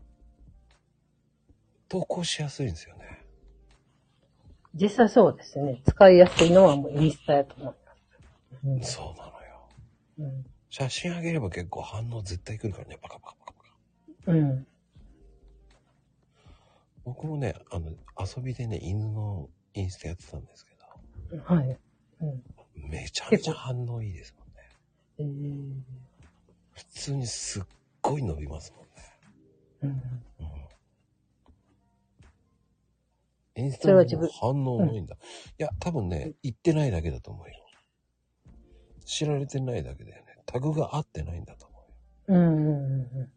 [1.89, 3.24] 投稿しやすいんですよね。
[4.75, 5.81] 実際そうですね。
[5.87, 8.93] 使いやすいのはもうインスタやと思います。
[8.93, 9.69] そうなのよ。
[10.19, 10.47] うん。
[10.69, 13.63] 写真あげれば結構反応絶対来るからね、パカパカパカパ
[14.27, 14.33] カ。
[14.33, 14.67] うん。
[17.05, 20.75] 僕もね、あの、遊びでね、犬のインスタやってたんですけ
[21.39, 21.79] ど、はい。
[22.23, 22.43] うん。
[22.89, 24.55] めちゃめちゃ反応いいですもんね。
[25.19, 25.83] えー、
[26.73, 27.63] 普通にすっ
[28.01, 28.89] ごい伸びますもんね。
[29.83, 29.91] うん。
[29.91, 30.65] うん。
[33.57, 35.15] インスそタの反応多いんだ。
[35.15, 35.19] い
[35.63, 37.55] や、多分ね、言ってないだけだと思うよ。
[39.05, 40.37] 知られてないだけだよね。
[40.47, 41.77] タグが合ってないんだと思
[42.29, 42.39] うよ。
[42.39, 43.33] うんうんうんうん。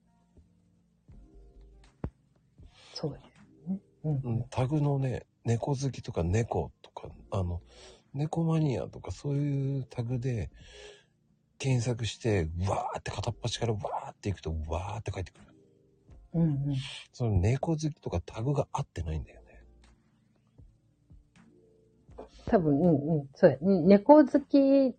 [2.93, 3.79] そうですね。
[4.05, 4.21] うん。
[4.23, 7.61] うん、タグのね、猫好きとか猫とか、あの、
[8.13, 10.49] 猫マニアとかそういうタグで
[11.59, 15.45] 検索して、わーって片っ端からわーっていくと、わーって書いてくる。
[16.33, 16.75] うんうん。
[17.13, 19.36] その猫好きとかタグが合ってないんだよ
[22.47, 23.29] 多分、うんうん。
[23.35, 23.57] そうや。
[23.57, 24.95] ね猫好き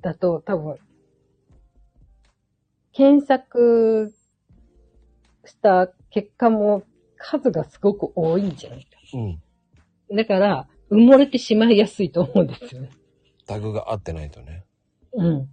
[0.00, 0.76] だと多分、
[2.92, 4.14] 検索
[5.44, 6.82] した結果も
[7.16, 8.88] 数がすごく多いんじゃないか。
[9.14, 10.16] うん。
[10.16, 12.90] だから、埋もれてしまいやすいと思うんですよね。
[13.46, 14.64] タグが合ってないとね。
[15.14, 15.48] うん。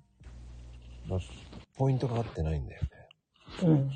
[1.77, 2.89] ポイントが合ってないんだよね。
[3.63, 3.91] うん。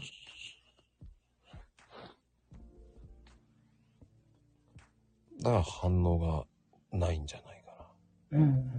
[5.42, 6.46] だから反応が
[6.92, 7.72] ないんじゃないか
[8.32, 8.40] な。
[8.40, 8.72] うん。
[8.72, 8.78] だ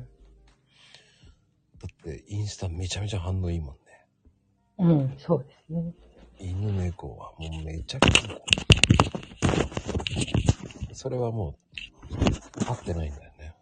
[1.86, 3.80] ってインスタめちゃめちゃ反応いいもんね。
[4.78, 5.94] うん、そうですね。
[6.38, 8.38] 犬猫はもうめちゃくちゃ。
[10.92, 11.56] それはも
[12.10, 12.14] う、
[12.66, 13.54] 合ってないんだよね。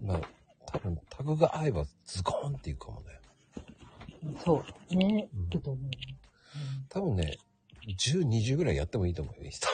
[0.00, 0.20] まあ、
[0.66, 3.15] 多分タグが合えばズコーンっていくかもね。
[4.44, 5.44] そうねうん。
[5.44, 5.90] いくと思う。
[6.88, 7.38] 多分ね、
[7.86, 9.68] 10、20ぐらいやってもいいと思うよ、インスタ。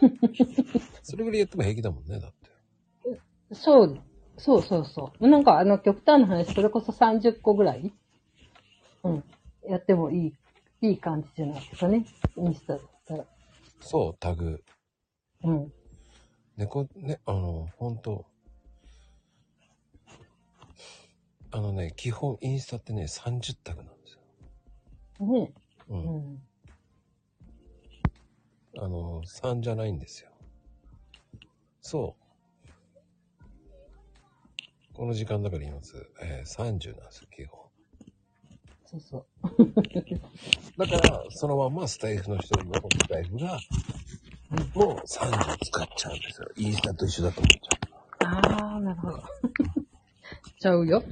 [1.02, 3.54] それぐらいやっても平気だもんね、だって。
[3.54, 3.98] そう、
[4.36, 5.28] そうそうそう。
[5.28, 7.92] なんかあの極端な話、それこそ30個ぐらい、
[9.02, 9.24] うん、
[9.68, 10.34] やってもいい、
[10.88, 12.04] いい感じじゃないですかね。
[12.36, 13.24] インスタだったら。
[13.80, 14.62] そう、タグ。
[15.42, 15.72] うん。
[16.56, 18.26] 猫、ね、あの、本当
[21.50, 24.18] あのね、基本インスタってね、30タグなんです
[25.20, 25.26] よ。
[25.26, 25.52] ね。
[25.88, 25.94] う。
[25.94, 26.42] うんん。
[28.78, 30.30] あの、3じゃないんですよ。
[31.80, 32.26] そう。
[34.92, 36.10] この時間だから言います。
[36.22, 37.60] えー、30なんですよ、基本。
[38.86, 39.26] そうそう。
[40.78, 43.58] だから、そのままスタイフの人のスタイフが、
[44.74, 46.48] もう30使っちゃうんですよ。
[46.56, 47.50] インスタと一緒だと思っ
[48.20, 49.22] ああ、なるほど。
[50.58, 51.02] ちゃうよ。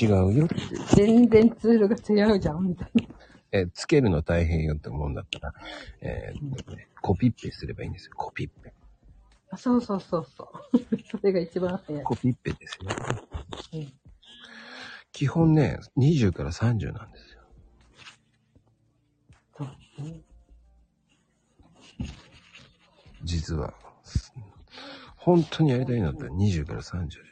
[0.00, 0.48] 違うよ。
[0.94, 3.02] 全然ツールが違うじゃん、みたいな。
[3.54, 5.54] えーつけるの大変よって思うんだったら、
[6.00, 8.12] えーっとね、コピッペすればいいんですよ。
[8.16, 8.72] コピッペ。
[9.50, 10.78] あそうそうそうそう。
[11.10, 12.02] それが一番早い。
[12.02, 12.88] コピッペですよ。
[13.74, 13.92] うん
[15.12, 17.42] 基本ね、20から30なんですよ。
[19.58, 19.68] そう。
[23.22, 23.74] 実は。
[25.16, 27.31] 本当にやりたいんだったら20から30です。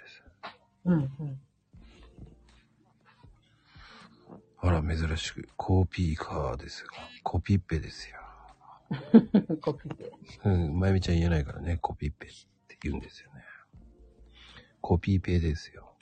[0.84, 1.40] うんうん。
[4.62, 6.90] あら、珍しく、コピーカーですが、
[7.22, 8.16] コピッペですよ。
[9.62, 10.12] コピペ。
[10.44, 12.30] うん、まゆみちゃん言えないからね、コピッペっ
[12.68, 13.42] て言うんですよね。
[14.80, 15.96] コピーペですよ。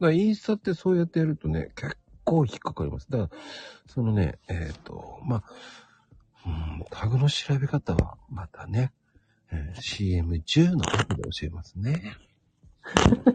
[0.00, 3.10] だインスタってそうやってやるとね、結構引っかかります。
[3.10, 3.40] だから、
[3.86, 5.44] そのね、えっ、と、まあ、
[6.46, 8.92] うん、タグの調べ方はまたね、
[9.52, 12.02] えー CM10 の後で教えますね。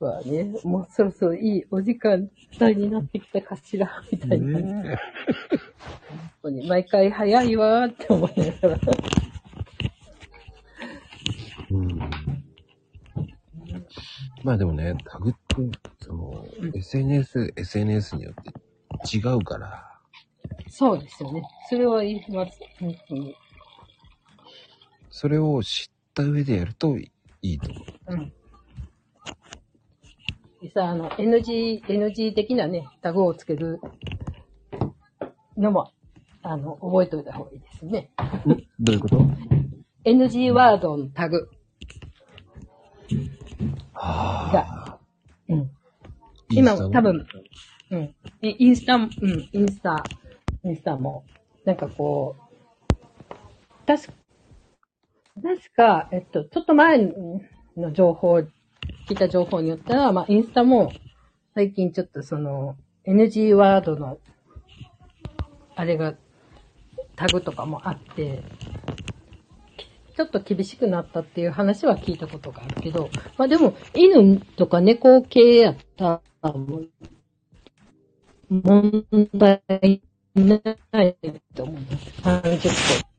[0.00, 2.30] はね、もうそろそろいいお時間
[2.60, 4.58] 帯になってきたかしら、みたいな。
[4.58, 4.98] 本ね
[6.42, 8.78] 当に毎回早いわーって思いながら。
[11.70, 11.98] うん
[14.42, 15.38] まあでもね、タグって、
[16.00, 19.89] その、SNS、SNS によって違うから、
[20.70, 21.42] そうですよね。
[21.68, 22.58] それは言います。
[22.78, 23.36] 本当に。
[25.10, 27.10] それを知った上でやるとい
[27.42, 28.14] いと思う。
[28.14, 28.32] うん。
[30.62, 33.80] でさ、あの、NG、NG 的なね、タグをつける
[35.56, 35.92] のも、
[36.42, 38.10] あの、覚えておいた方がいいですね。
[38.78, 39.26] どういうこと
[40.04, 41.50] ？NG ワードのタグ
[43.92, 44.98] はが、
[45.48, 45.70] うん。
[46.50, 47.26] 今スタの多分、
[47.90, 48.14] うん。
[48.42, 49.10] イインスタ、うん、
[49.52, 50.02] インスタ、
[50.64, 51.24] インスタも、
[51.64, 54.12] なんかこう、確か、
[55.42, 57.12] 確か、えっと、ちょっと前
[57.76, 58.48] の情報、聞
[59.10, 60.92] いた情報によったら、まあ、インスタも、
[61.54, 62.76] 最近ちょっとその、
[63.06, 64.18] NG ワードの、
[65.74, 66.14] あれが、
[67.16, 68.42] タグとかもあって、
[70.16, 73.08] ちょっと厳しくなったっていう話は聞いたことがあるけど、
[73.38, 76.52] まあでも、犬とか猫系やったら、
[78.50, 80.02] 問題
[80.34, 81.16] ない
[81.54, 82.22] と思います。
[82.22, 83.10] 30個。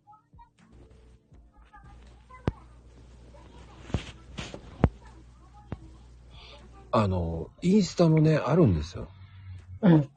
[6.94, 9.08] あの、インスタもね、あるんですよ。
[9.82, 10.10] うん。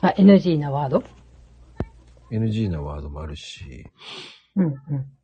[0.00, 1.04] あ、NG なワード
[2.30, 3.86] ？NG なワードもあるし、
[4.56, 5.21] うん、うん。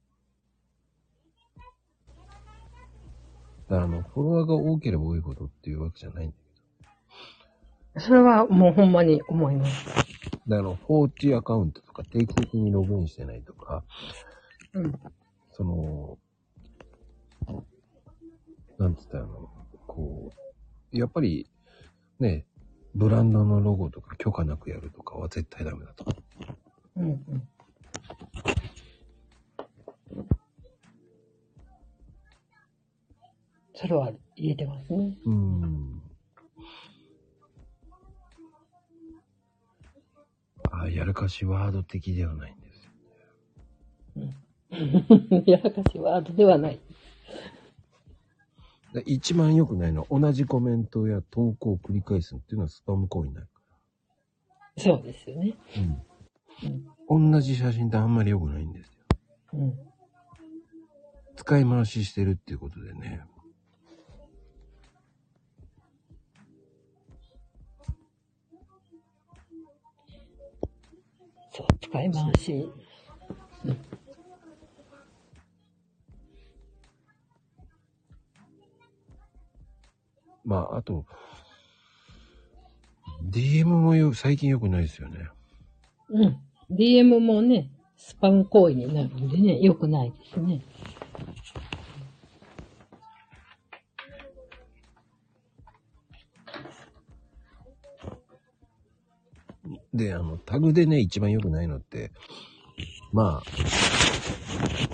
[3.68, 6.36] だからあの、フォロワーが多ければ多いほどっていうわけじゃないんだ
[7.94, 9.86] けそれはもうほんまに思います。
[10.46, 10.56] ど。
[10.56, 13.82] だから放置アカウントとか定期的にログインしてないとか、
[14.72, 14.98] うん。
[15.50, 16.18] その、
[18.78, 19.50] なんつったらいいの？
[19.86, 20.32] こ
[20.92, 21.50] う、やっぱり、
[22.20, 22.46] ね、
[22.94, 26.06] ブランドのロゴとか許可なくやるとかは絶対ダメだと。
[26.96, 27.48] うん、うん。
[33.80, 35.16] それは言えてますね。
[35.24, 36.02] うん。
[40.72, 42.88] あやらかしワード的ではないんです
[44.16, 45.42] よ。
[45.46, 46.80] やらかしワードではない。
[48.94, 53.62] で一番良くないのは同じコメントや投稿を繰り返すっていうのはスパム行為になるか
[54.76, 55.55] そうですよね。
[57.09, 57.16] ら。
[57.16, 57.30] うん。
[57.32, 59.05] 同じ写真ってあんまり良くないんですよ。
[59.52, 59.78] うん。
[61.36, 63.22] 使い回ししてるっていうことでね。
[71.59, 72.70] そう、使い回し。
[80.44, 81.05] まあ、あと、
[83.28, 85.28] DM もよ最近良くないですよね。
[86.10, 86.39] うん。
[86.70, 90.62] DM もね、スパム行為になるんでね、良くないですね。
[99.94, 102.12] で、あの、タグでね、一番良くないのって、
[103.12, 103.43] ま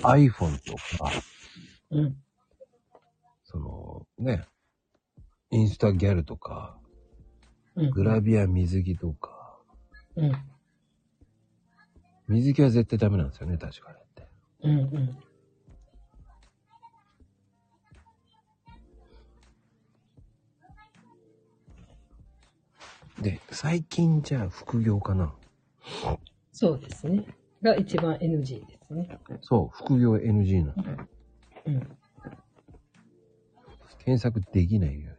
[0.03, 1.13] あ、iPhone とか、
[1.91, 2.17] うん。
[3.45, 4.45] その、ね、
[5.51, 6.79] インスタギャルとか、
[7.77, 7.91] うん。
[7.91, 9.59] グラビア水着とか、
[10.17, 10.33] うん。
[12.29, 14.29] 水着は絶対ダメなんですよね、確かにって。
[14.63, 14.79] うん。
[14.97, 15.19] うん。
[23.21, 25.33] で、最近じゃあ副業かな？
[26.53, 27.25] そうですね。
[27.63, 29.19] が一番 NG ですね。
[29.41, 30.85] そう、副業 NG なの。
[31.67, 31.97] うん。
[34.05, 35.17] 検索できないよう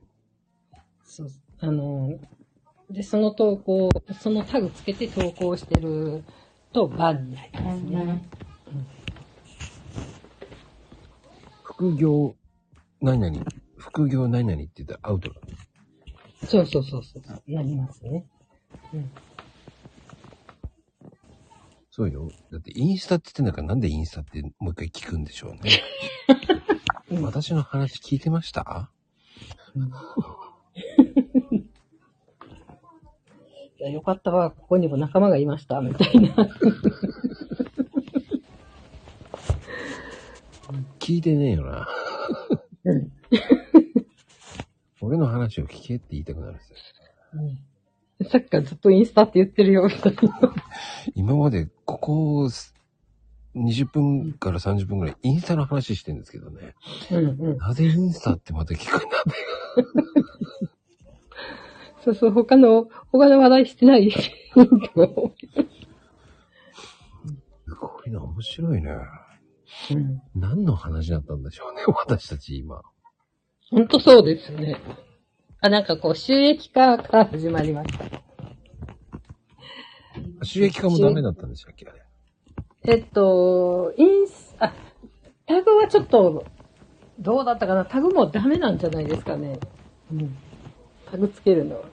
[1.04, 1.28] そう。
[1.60, 2.20] あの、
[2.90, 3.90] で、その投稿、
[4.20, 6.24] そのタグつけて投稿してる
[6.72, 8.06] とバンになりますね。
[8.06, 8.86] に。
[11.64, 12.36] 副業
[13.02, 13.44] 何々、
[13.78, 15.42] 副業何々って言ったらアウトだ。
[16.46, 17.24] そうそうそうそう。
[17.52, 18.26] なりますね。
[18.94, 19.12] うん。
[21.92, 22.30] そうよ。
[22.52, 25.72] だってインスタって言ってんだからなんでインスタってもう一回聞くんでしょうね。
[27.12, 28.92] うん私の話聞いてました？
[33.78, 36.36] いやよかったわ、ここにも仲間がいました、みたいな。
[41.00, 41.88] 聞いてねえよな。
[42.86, 43.12] うん
[45.06, 46.77] 俺の話を聞けって言いたくなるんですよ。
[48.19, 50.53] うん、さっきからずっとインスタって言ってるよ、みたいな。
[51.14, 52.49] 今までここ
[53.56, 56.76] 20分から30分ぐらいインスタの話してるんですけどね。
[57.11, 57.57] うんうん。
[57.57, 59.32] なぜインスタってまた聞くんだって。
[62.03, 64.11] そうそう、他の、他の話題してない。
[64.11, 64.19] す
[64.56, 64.64] ご
[68.06, 68.91] いな、面白いね。
[69.91, 70.22] うん。
[70.36, 72.82] 何の話だったんでしょうね、私たち今。
[73.72, 74.78] ほんとそうですね。
[75.60, 78.06] あ、なんかこう、収益化から始まりました。
[80.44, 81.88] 収益化もダメだったんでしたっけ？
[81.88, 82.02] あれ。
[82.94, 84.72] えっと、インス、あ、
[85.48, 86.46] タグはちょっと、
[87.20, 87.86] どうだったかな？
[87.86, 89.60] タグもダメなんじゃないですかね。
[90.12, 90.38] うん。
[91.10, 91.84] タグつけるのは。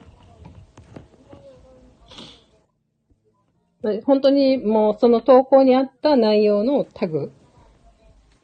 [3.83, 7.33] ま本当にもうその投稿にあった内容のタグ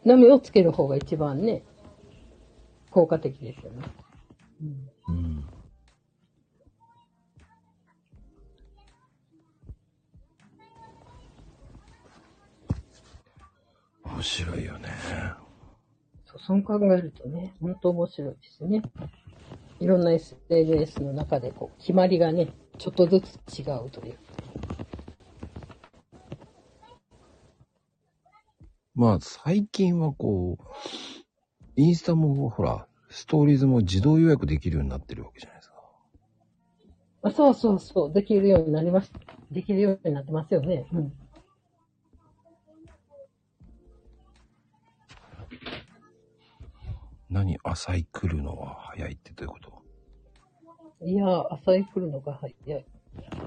[0.05, 1.63] のみをつける方が一番ね、
[2.91, 3.83] 効果的ですよね。
[5.09, 5.45] うん。
[14.05, 14.89] 面白いよね。
[16.27, 18.83] そうそう考えるとね、本当面白いですね。
[19.81, 22.49] いろんな SNS の中でこう、決まりがね、
[22.79, 24.19] ちょっとずつ違うという。
[28.95, 30.65] まあ、最近はこう、
[31.79, 35.77] インスタもほら、ストーリーズも自動予約できるようになってるわけじゃないですか。
[37.23, 39.21] あそうそうそう、できるようになりました。
[39.53, 40.87] できるようになってますよね。
[40.93, 41.13] うん。
[47.31, 51.07] 何浅い来るのは早いってどういうこと？
[51.07, 52.87] いやー、朝い来るのが早い。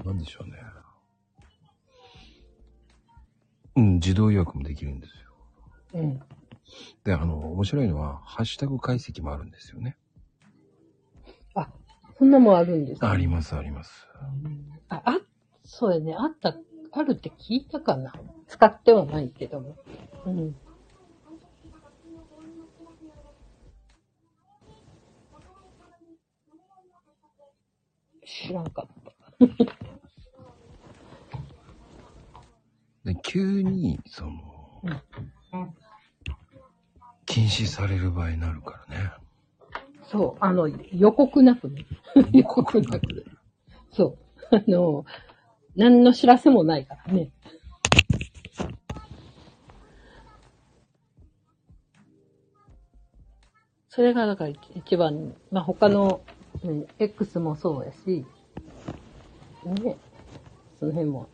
[0.06, 0.54] なんでしょうね。
[3.76, 6.00] うん、自動予約もできるんですよ。
[6.00, 6.20] うん。
[7.04, 9.96] で、あの、面白いのは、ハッシュタグ解析もあるんですよね。
[11.54, 11.68] あ、
[12.18, 14.06] そんなもんあるんです、あります、あります。
[14.88, 15.20] あ、あ、
[15.64, 16.14] そうやね。
[16.16, 16.54] あった、
[16.92, 18.12] あるって聞いたかな。
[18.46, 19.76] 使ってはないけども。
[20.26, 20.56] うん。
[28.24, 29.12] 知らんかった。
[33.04, 34.82] で、急に、その、
[37.32, 39.10] 禁止される場合になるからね。
[40.10, 41.86] そう、あの、予告なくね。
[42.30, 43.24] 予告なく。
[43.90, 44.18] そ
[44.50, 44.54] う。
[44.54, 45.06] あの、
[45.74, 47.30] 何の知らせもないからね。
[53.88, 56.20] それが、だから一番、まあ、他の、
[56.62, 58.26] うん、X もそうやし、
[59.64, 59.96] ね、
[60.78, 61.30] その辺も、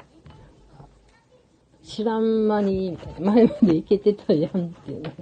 [1.83, 5.12] 知らん間に、前までいけてたやんっていうね。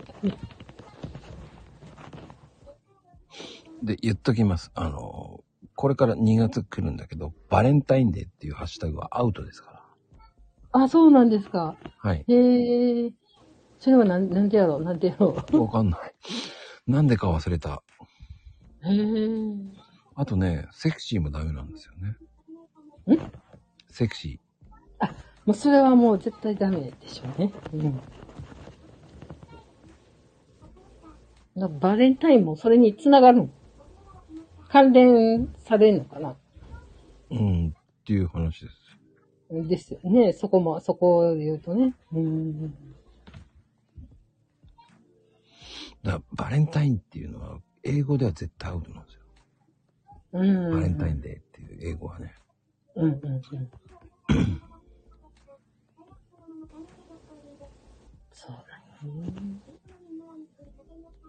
[3.83, 4.71] で、言っときます。
[4.75, 5.45] あの、
[5.75, 9.85] これから2月来るんだけど、バレンタインデーっていうハッシュタグはアウトですか
[10.73, 11.77] あ、そうなんですか。
[11.83, 12.11] ら。
[12.11, 12.25] はい。
[12.29, 13.13] へえ。
[13.79, 16.01] それはなん、なんでやろうなんでやろわかんない。
[16.87, 17.83] なんでか忘れた。
[18.85, 18.89] う。
[18.89, 19.77] へえ。
[20.15, 23.17] あとね、セクシーもダメなんですよね。
[23.17, 23.33] ん？
[23.91, 24.41] セクシ
[25.45, 27.53] もうそれはもう絶対ダメでしょうね。
[27.73, 28.01] うん。
[31.57, 33.49] だバレンタインもそれに繋がるの？
[34.69, 36.37] 関連されるのかな？
[37.31, 37.39] ー。
[37.39, 37.73] うん、っ
[38.05, 38.77] ていう話です。
[39.51, 40.33] ですよね。
[40.33, 41.95] そこも、そこで言うとね。
[42.13, 42.71] うん。
[46.03, 49.21] だからバレンタインっていうのは、英語では絶対アウトなんですよ。
[50.33, 50.71] うん。
[50.73, 52.35] バレンタインデーっていう英語はね。
[52.97, 53.43] うんうんうん。
[58.33, 59.13] そうだね。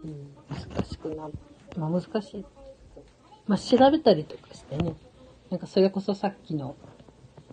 [0.03, 1.30] うん、難しくな、
[1.77, 2.45] まあ難しい。
[3.48, 4.95] まあ調べたりとかしてね。
[5.49, 6.76] なんかそれこそさっきの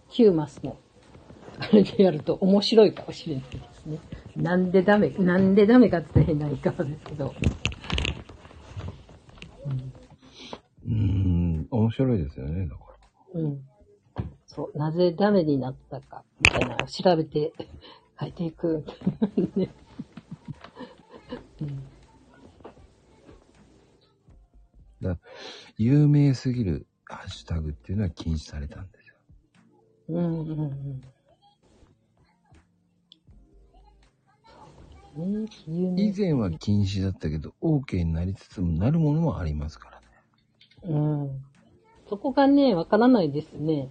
[0.08, 0.76] ヒューマスの
[1.58, 3.98] あれでやると面白いかもしれないですね。
[4.36, 7.34] なんでダメ、なんでダメかって言ったら変な言い方ですけど。
[10.84, 12.82] うーん、面白いですよね、だか
[13.34, 13.40] ら。
[13.40, 13.62] うん。
[14.46, 17.52] そう、なぜダメになったか、みたいなのを調べて
[18.18, 18.84] 書いていく。
[19.54, 19.70] ね
[21.60, 21.93] うん
[25.04, 25.18] だ
[25.78, 29.14] 有名すぎるハッシュタグっていうのは禁止されたんですよ。
[30.08, 31.02] うんうんうん。
[35.96, 40.96] 以前は禁止だったけど、OK になりつつもなるものもありますからね。
[40.96, 41.44] うん。
[42.08, 43.88] そこがね、わからないですね。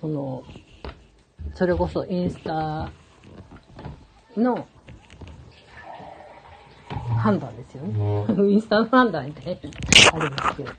[0.00, 0.44] その、
[1.54, 2.92] それこそインスタ
[4.36, 4.68] の
[7.20, 8.52] 判断ですよね。
[8.52, 10.72] インスタの判断で、あれですけど。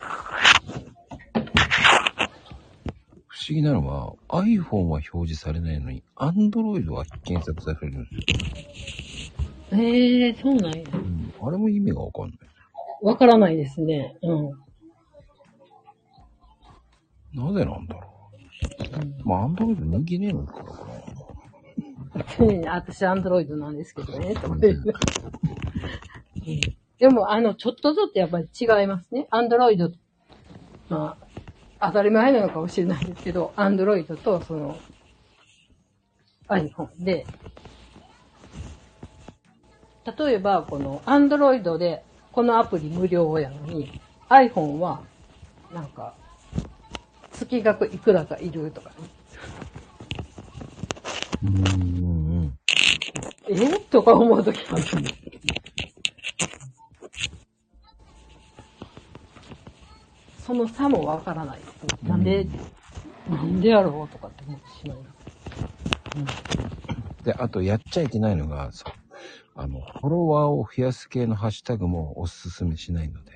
[3.28, 9.78] 不思議なのは、iPhone は表示されないのに、Android は検索されるんですよ。
[9.80, 10.84] へえそうなんや。
[10.94, 12.40] うん、あれも意味がわかんない。
[13.02, 14.18] わからないですね。
[14.22, 14.50] うん。
[17.34, 18.02] なぜなんだろ
[19.24, 19.28] う。
[19.28, 20.86] まあ、Android 人気ねえのかな、こ
[22.40, 24.94] うん、私、アンドロイドなんですけどね、とか言ううん
[27.00, 29.28] でも、あの、ちょっとずつやっぱり違いますね。
[29.32, 29.92] アンドロイド、
[30.90, 31.18] ま
[31.80, 34.80] あ、当たり前なのかもしれないですけど、アンドロイドと、その、
[36.50, 37.28] iPhone で、
[40.18, 43.94] 例えば、この、アンドロイドで、このアプリ無料やのに、
[44.30, 45.03] iPhone は、
[45.72, 46.16] なんか、
[47.34, 49.10] 月額いくらかいるとかね。
[51.44, 51.50] れ。
[51.50, 52.60] うんうんうん。
[53.50, 53.80] え？
[53.90, 54.86] とか思うときもある
[60.45, 61.70] その差もわからないです
[62.03, 62.10] ね。
[62.10, 62.48] なんで、
[63.30, 67.24] なんでやろうとかって思ってしまいます。
[67.24, 68.94] で、あと、やっちゃいけないのが、そう。
[69.56, 73.32] あの、フォロワーを増やす系のハッシュタグもおすすめしないので。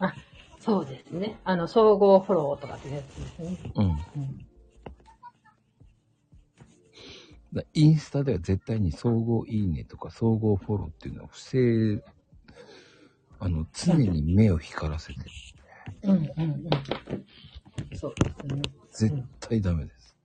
[0.00, 0.12] あ、
[0.60, 1.38] そうですね。
[1.44, 3.56] あの、総合フォローとかってやつですね。
[3.76, 3.86] うん。
[3.86, 3.98] うん。
[7.54, 12.02] だインスタでは絶対に総合いいねとか総合フォローっていうのは不正、
[13.38, 15.20] あの、常に目を光らせて、
[16.02, 17.96] うんうんうん。
[17.96, 18.62] そうですね。
[18.90, 20.16] 絶対ダメです。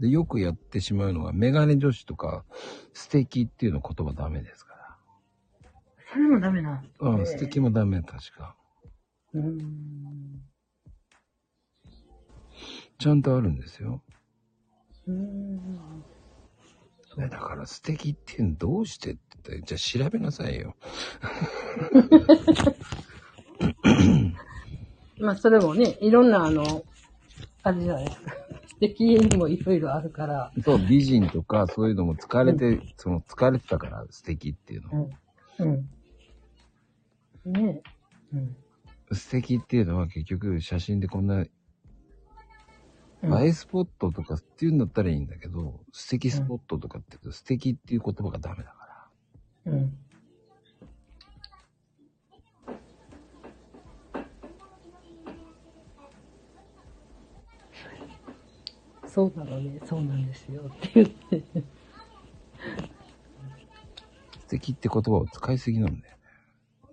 [0.00, 2.44] で、よくやってしまうのが、メガネ女子とか、
[2.94, 4.74] 素敵っていうの言葉ダメですか
[6.12, 7.10] それもダメなんですら。
[7.10, 8.56] うん、ね素敵もダメ、確か。
[9.34, 10.40] うーん。
[12.98, 14.02] ちゃんとあるんですよ。
[15.06, 16.04] うーん。
[17.16, 20.76] ねだから素敵っていうのどうしてって言ったら、じゃあ調べなさいよ。
[25.18, 26.84] まあ、それもね、いろんな、あの、
[27.62, 28.32] あれじゃないですか。
[28.68, 30.52] 素敵にもいろいろあるから。
[30.64, 35.10] そう、美人とかそういうのも疲れて、その疲れてたから素敵っていうの。
[35.58, 35.88] うん。
[37.44, 37.52] うん。
[37.52, 37.82] ね
[38.32, 38.36] え。
[38.36, 38.56] うん。
[39.12, 41.44] 素敵っていうのは結局写真でこんな
[43.22, 49.10] うん映えスポットとかっていうんだったらいいんだけど、素敵スポットとかって言うと素敵っていう言葉がダメだか
[49.66, 49.72] ら。
[49.72, 49.98] うん。
[59.12, 61.42] そうなのね、そうなんですよって言って。
[64.38, 66.22] 素敵って言葉を使いすぎなんだよね。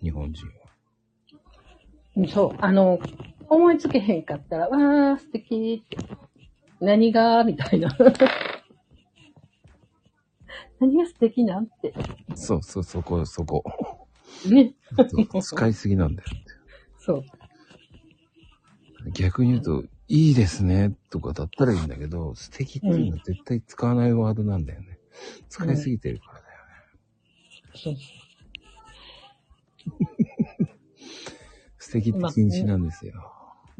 [0.01, 0.53] 日本人は。
[2.15, 2.99] うんそう、あの、
[3.47, 5.97] 思いつけへんかったら、わー、素敵って。
[6.79, 7.95] 何がみたいな。
[10.79, 11.93] 何が素敵なんて。
[12.35, 13.63] そうそう、そこ、そこ。
[14.49, 14.73] ね。
[15.39, 16.29] 使いすぎなんだよ。
[16.97, 17.23] そう。
[19.11, 24.99] 逆に言うと、いいですね、とかだったらいいんだけど、素敵っていうのは絶対使わないワードなんだよね。
[25.49, 26.43] 使いすぎてるからだよ
[27.65, 27.73] ね。
[27.75, 27.95] そう
[31.77, 33.13] 素敵って禁止なんですよ。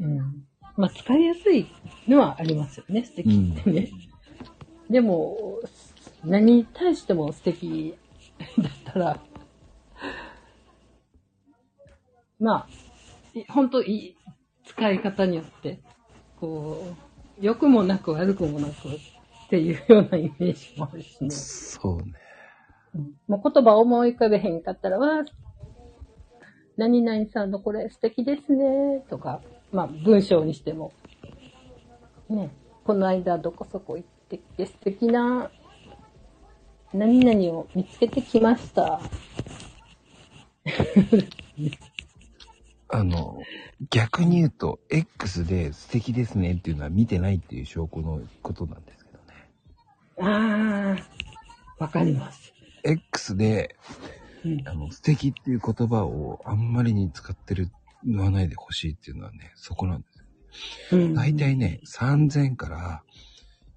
[0.00, 0.46] うん。
[0.76, 1.66] まあ、使いやすい
[2.06, 3.90] のはありますよね、素敵ってね。
[4.88, 5.60] でも、
[6.24, 7.96] 何に対しても素敵
[8.58, 9.20] だったら、
[12.38, 12.68] まあ、
[13.34, 14.16] い本当いい
[14.64, 15.80] 使い方によって、
[16.40, 16.82] こ
[17.40, 21.30] う、良くもなく悪くもなくっていうようなイメージもあるしね。
[21.30, 22.04] そうね。
[22.94, 25.24] うんもう言葉思い浮かべへんかったら、わ、
[26.76, 29.42] 何々さんのこれ素敵ですね、とか、
[29.72, 30.92] まあ文章にしても、
[32.28, 32.50] ね、
[32.84, 35.50] この間どこそこ行ってきて素敵な
[36.92, 39.00] 何々を見つけてきました。
[42.90, 43.38] あの、
[43.90, 50.34] 逆に言うと、X で素敵ですねっていうのは見てないっていう証拠のことなんですけどね。
[50.34, 50.96] あ
[51.78, 52.54] あ、わかります。
[52.82, 53.76] X で、
[54.44, 57.70] うんあの、素敵っていう言葉をあんまりに使ってる、
[58.04, 60.24] 言わないでほしいっていうのはね、そこなんですよ。
[60.92, 63.02] うん大体ね、3000から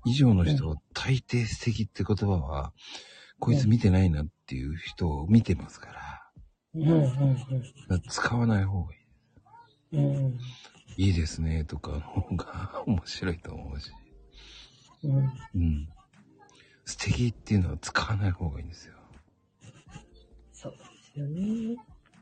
[0.06, 2.72] 以上の人は大抵素敵って言葉は、
[3.40, 5.94] こいつ見てないなっていう人を見てますから、
[6.76, 7.54] うんうんだか
[7.90, 9.01] ら使わない方がいい。
[9.94, 10.40] うんうん
[10.98, 13.92] いいですねとかの方が 面白いと思うし。
[15.04, 15.90] うんうん。
[16.86, 18.96] 素敵っていうのは使わない方がいいんですよ。
[20.52, 20.78] そうで
[21.14, 21.78] すよね。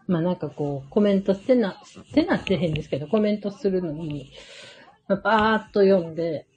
[0.08, 4.32] まあなんかこう、コメントしてな、してなってへんですけど、コメントするのに、
[5.08, 6.48] まあ、バーッと読んで、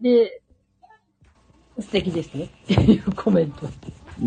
[0.00, 0.42] で、
[1.78, 3.68] 素敵ですねっていうコメント。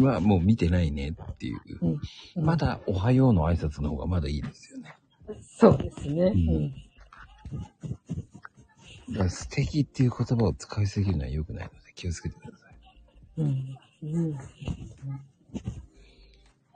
[0.02, 1.60] はもう見てないねっていう。
[1.82, 2.00] うん
[2.36, 4.98] うんまだおはようの挨拶の方がまだいいですよね。
[5.42, 6.34] そうですね。
[6.36, 6.74] うん
[9.10, 12.76] だから素敵っていう言葉を使いすぎるのは良くないので気をつけてください。
[13.38, 13.78] うん。
[14.04, 14.38] うん。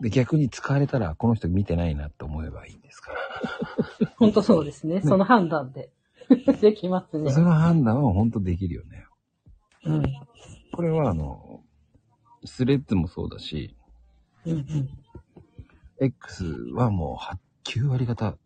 [0.02, 3.12] で、逆に使われたらこの人見てないなって思えばいいんですか
[4.02, 4.10] ら。
[4.18, 5.02] 本当そうですね。
[5.02, 5.92] その判断で
[6.62, 7.32] できますね。
[7.32, 9.06] その判断は本当できるよね。
[9.86, 10.04] うん。
[10.72, 11.64] これはあの、
[12.46, 13.76] スレッズもそうだし、
[14.46, 14.90] うんうん。
[16.00, 18.38] X はもうは9割方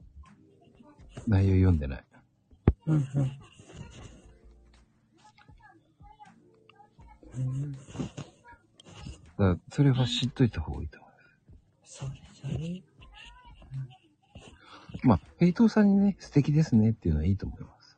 [1.27, 2.05] 内容読んでない。
[2.87, 3.03] うんうん。
[7.35, 7.71] うん
[9.37, 11.07] だからそれは知っといた方がいいと思
[11.83, 12.83] そうですよね。
[15.03, 15.07] う。
[15.07, 17.97] まあ、平等さんにね、素敵ですねっていうのはいいと思います。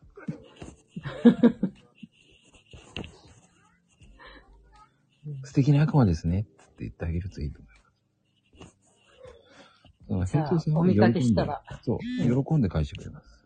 [5.46, 7.65] 素敵な悪魔ですねって言ってあげるといいと思います。
[7.65, 7.65] じゃあ
[10.10, 13.46] だから平等さんはお見かけしたらそう、喜んで返してくれます。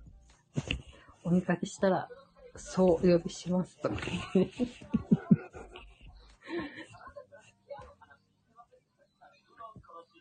[1.24, 2.08] お見かけしたら、
[2.56, 3.96] そうお呼びしますとか
[4.34, 4.54] 言って。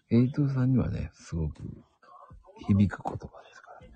[0.09, 1.63] 平等さんにはね、すごく
[2.67, 3.93] 響く言葉ですからね。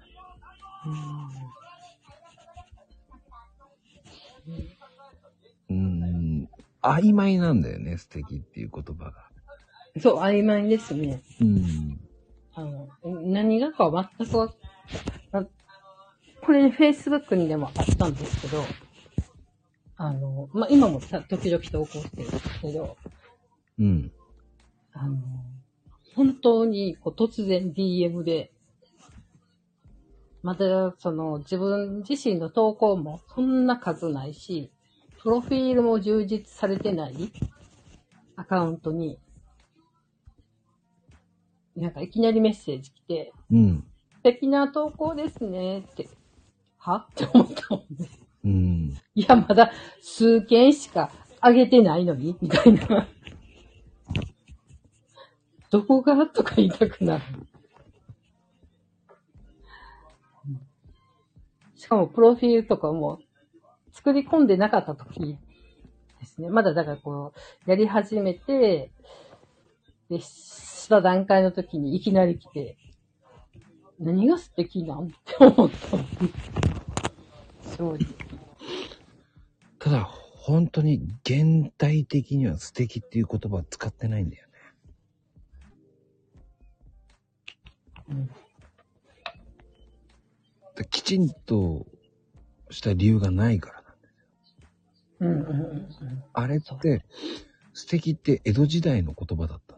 [5.71, 6.49] うーん、
[6.83, 9.31] 曖昧なんだよね、素敵っていう言葉が。
[10.01, 11.23] そう、曖昧ですね。
[11.41, 12.01] うん。
[12.55, 14.53] あの、何がかは全くわ
[15.33, 15.45] あ
[16.45, 18.65] これ、Facebook にでもあったんですけど、
[19.97, 22.97] あの、まあ、今もさ時々投稿してるんですけど、
[23.79, 24.13] うん。
[24.93, 25.17] あの、
[26.15, 28.51] 本当にこう突然 DM で、
[30.43, 34.73] またその自分自身の投稿もそんな数ないし、
[35.23, 37.33] プロフィールも充実されてない
[38.35, 39.21] アカウントに、
[41.77, 43.85] なんかいきなりメッセージ来て、うん。
[44.17, 46.09] 素敵な投稿ですねって、
[46.79, 47.07] は？
[47.11, 48.09] って思ったもんね。
[48.45, 48.99] うん。
[49.15, 51.11] いや、まだ数件しか
[51.43, 52.37] 上げてないのに？
[52.41, 53.09] みたいな。
[55.71, 56.27] どこが？
[56.27, 57.25] とか言いたくなる。
[61.77, 63.19] しかも、プロフィールとかも
[63.93, 65.37] 作り込んでなかった時
[66.21, 66.49] ですね。
[66.49, 67.33] まだだからこ
[67.67, 68.93] う、やり始めて、
[70.13, 72.77] で、した段階の時にいきなり来て、
[73.99, 75.77] 何が素敵なんって思った。
[77.77, 77.99] 正直。
[79.79, 84.53] ただ、本当に現代的には素敵っていう言葉は使ってないんだよね。
[88.11, 88.31] うん
[90.75, 91.87] できちんと
[92.71, 94.09] した理由がないからなんで
[94.43, 94.69] すよ。
[95.21, 96.25] うんうんうんうん。
[96.33, 97.05] あれって、
[97.75, 99.72] 素敵って江戸時代の言葉だった。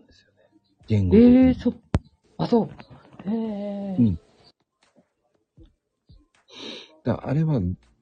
[0.87, 1.37] 言語的に。
[1.37, 1.75] ええー、そ、
[2.39, 2.65] あ、そ
[3.27, 3.31] う。
[3.31, 3.97] へえ。
[3.99, 4.19] うん
[7.05, 7.61] だあれは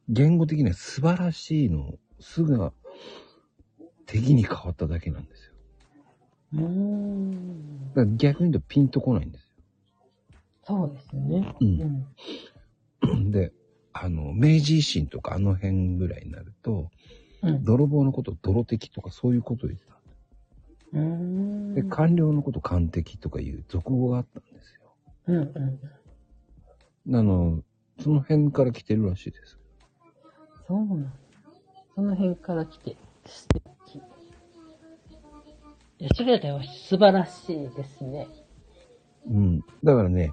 [0.09, 2.73] 言語的には素晴らしいの、すが
[4.07, 5.53] 敵に変わっただけなんですよ。
[6.55, 7.95] うーん。
[7.95, 9.53] だ逆に言うとピンとこないんです
[10.65, 11.39] そうですよね。
[11.39, 11.57] よ。
[11.61, 13.25] ううん。
[13.27, 13.31] ん。
[13.33, 13.53] で、
[13.93, 16.91] あの、明治維新とかあの辺ぐらいになると、
[17.43, 17.65] うん。
[17.65, 19.93] 泥棒のこと泥敵とかそういうことを言ってた。
[20.93, 24.95] で、官僚のこと官敵とかいう俗語があったんですよ。
[25.29, 27.17] うんうん。
[27.17, 27.63] あの、
[28.01, 29.59] その辺から来てるらしいです。
[30.69, 31.11] そうなんだ
[31.95, 32.97] その辺から来て、
[33.27, 33.97] 素敵。
[35.99, 38.29] いや、それでは素晴らしいですね。
[39.29, 39.61] うん。
[39.83, 40.33] だからね、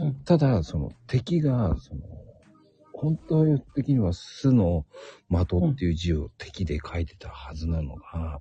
[0.00, 2.00] うんただ、その敵が、その、
[2.92, 4.84] 本当的には巣の
[5.28, 8.40] 的っていう字を敵で書いてたはずなのが、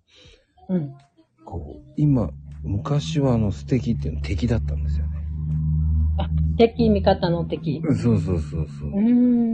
[0.70, 0.96] うん。
[1.46, 2.30] こう、今、
[2.64, 5.12] 昔はあの素敵っていうのは敵だったんですよね。
[6.18, 7.82] あ、敵、味方の敵。
[7.84, 9.52] そうそうそうそううーん。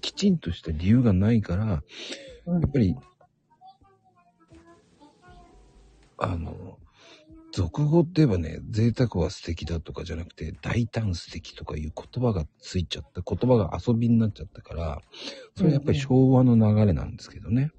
[0.00, 1.82] きちんとした理由がないから、
[2.46, 2.94] うんやっぱり、
[6.18, 6.78] あの、
[7.54, 15.02] 俗語って言えばね、贅沢は素敵だとかじゃなくて、大胆素敵とかいう言葉がついちゃった、言葉が遊びになっちゃったから、
[15.56, 17.70] それやっぱり昭和の流れなんですけどね。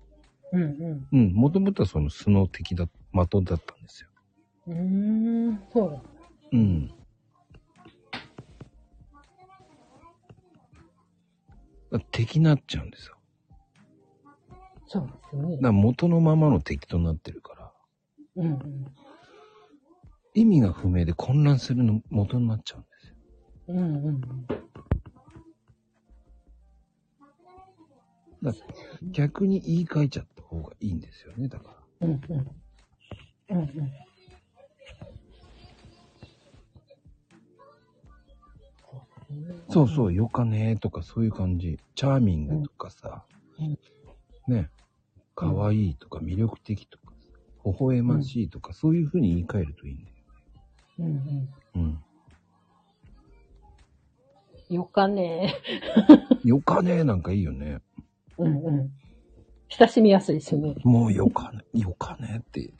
[0.53, 1.07] うんうん。
[1.11, 4.09] うん、もともとはその素の敵だ、的だったんですよ。
[4.67, 4.75] うー
[5.51, 6.01] ん、そうだ。
[6.53, 6.91] うん。
[12.11, 13.15] 敵になっちゃうんですよ。
[14.87, 15.67] そうですよねだか。
[15.67, 17.71] ら元のままの敵となってるから、
[18.37, 18.85] うんうん。
[20.35, 23.15] 意味が不明で混乱するの元になっちゃうんですよ。
[23.69, 24.25] うんうん
[29.11, 32.07] 逆に言い換えちゃった方がいいんですよね、だから。
[32.07, 32.21] うん。
[32.29, 32.47] うんうん。
[33.49, 33.91] うんうん。
[39.69, 41.79] そうそう、よかねとかそういう感じ。
[41.95, 43.25] チャーミングとかさ、
[43.59, 44.69] うんね、
[45.33, 47.13] かわいいとか魅力的とか、
[47.65, 50.14] 微笑ましいとか、そういう風に言い換えるといいんだよ。
[50.99, 51.49] うんうん。
[51.75, 52.03] うん。
[54.69, 55.55] よかね
[56.43, 57.81] よかねなんかいいよね。
[58.37, 58.91] うんうん。
[59.69, 60.75] 親しみやすいですよね。
[60.83, 62.73] もうよかね、よかねって。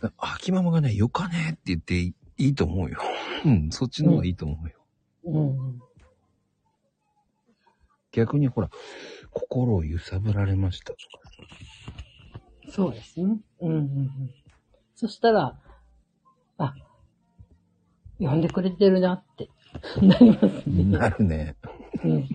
[0.00, 2.98] だ秋ママがね、よかねって言っていいと思うよ。
[3.44, 4.74] うん、そっちの方がいいと思うよ。
[5.24, 5.80] うんうん。
[8.12, 8.70] 逆にほら、
[9.30, 11.02] 心を揺さぶられましたとか。
[12.70, 13.38] そうですね。
[13.60, 14.34] うんうんうん。
[14.94, 15.58] そしたら、
[16.64, 16.74] あ、
[18.18, 19.48] 呼んでくれてるなって
[20.00, 20.84] なりますね。
[20.84, 21.56] なるね。
[22.04, 22.28] うん。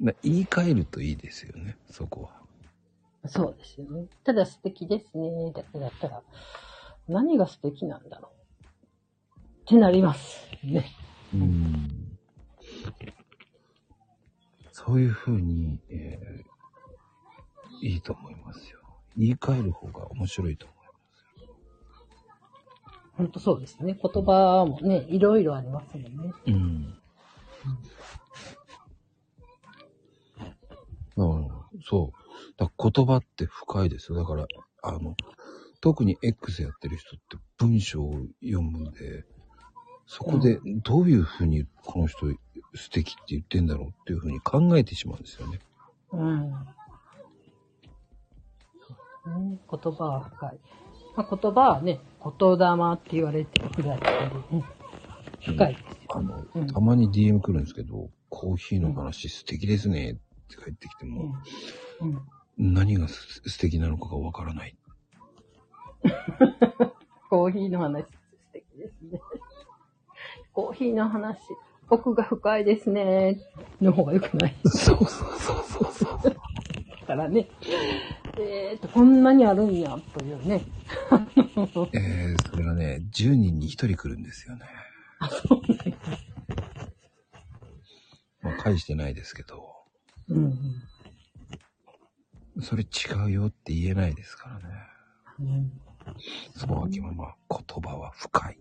[0.00, 2.38] だ言い換えるといいですよね、そこは。
[3.28, 4.06] そうですよね。
[4.24, 5.52] ただ素敵ですね。
[5.52, 6.22] だけだったら、
[7.08, 9.40] 何が素敵なんだろう。
[9.40, 10.46] ってなります。
[10.62, 10.86] ね。
[11.34, 12.18] うん。
[14.72, 16.58] そういうふうに、えー
[17.80, 18.77] いいと思いますよ。
[19.18, 20.88] 言い換える方が面白いと思います。
[23.16, 23.98] ほんとそうですね。
[24.00, 26.32] 言葉もね、いろいろありますもんね。
[26.46, 26.94] うん。
[31.16, 32.18] だから、そう。
[32.56, 34.18] だ言葉って深いですよ。
[34.18, 34.46] だから、
[34.82, 35.16] あの、
[35.80, 39.24] 特に X やってる人って文章を読むんで、
[40.06, 42.26] そこでどういうふうにこの人
[42.74, 45.58] 素敵って言ってんだろうっていうふうに考えてしまうんですよね。
[46.12, 46.54] うん。
[49.70, 50.58] 言葉は深い。
[51.16, 54.64] まあ、言葉はね、言霊って言われてるぐらいなんで、ね、
[55.40, 56.16] 深いですよ。
[56.16, 61.32] あの、うんたまに DM 来るんですけど、コーヒーの話素敵ですねって帰ってきても、
[62.00, 62.08] うん。
[62.10, 62.22] うん
[62.60, 64.76] 何がす素敵なのかがわからない。
[67.30, 68.10] コーヒーの話、素
[68.52, 69.20] 敵ですね。
[70.52, 71.38] コーヒーの話、
[71.88, 73.40] 奥が深いですね。
[73.80, 74.56] の方が良くない。
[74.64, 75.06] そうそう
[75.38, 76.34] そうそうそう。
[77.00, 77.48] だからね。
[78.40, 80.62] えーと、こんなにあるんや、というね。
[81.92, 84.64] えー、それがね、10人に1人来るんですよね。
[88.42, 89.74] まあ、返してないですけど、
[90.28, 90.54] うんうん
[92.60, 94.74] それ違うよって言えないですからね。
[95.38, 95.80] うん
[96.56, 98.58] そう、秋ママ、言葉は深い。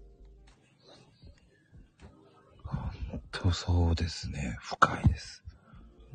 [2.64, 4.58] 本当そうですね。
[4.60, 5.44] 深いです。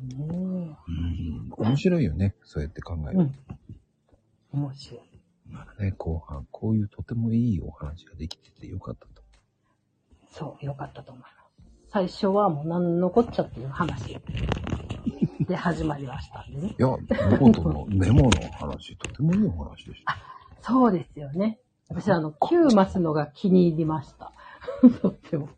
[0.07, 1.49] ねうん。
[1.57, 2.35] 面白いよね。
[2.43, 3.19] そうやって考える。
[3.19, 3.35] うん
[4.53, 5.01] 面白い。
[5.49, 9.23] まあね、後半、こういうとてもいいお話ができててよかったと。
[10.31, 11.33] そう、よかったと思います。
[11.91, 14.17] 最初はもう何のこっちゃっていう話
[15.47, 16.67] で始まりましたんでね。
[16.69, 20.17] いや、ノートのメモの話、とてもいいお話でした。
[20.61, 21.59] そうですよね。
[21.89, 24.31] 私あの、9マスのが気に入りました。
[25.01, 25.49] とっても。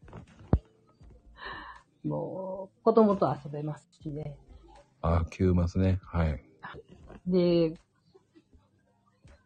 [2.05, 4.37] もう、子供と遊べますしね。
[5.01, 5.99] あ、9マスね。
[6.03, 6.43] はい。
[7.25, 7.73] で、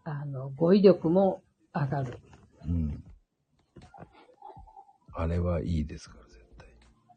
[0.03, 1.41] あの、語彙力も
[1.73, 2.17] 上がる。
[2.67, 3.03] うん。
[5.13, 6.67] あれはいいですから、絶対。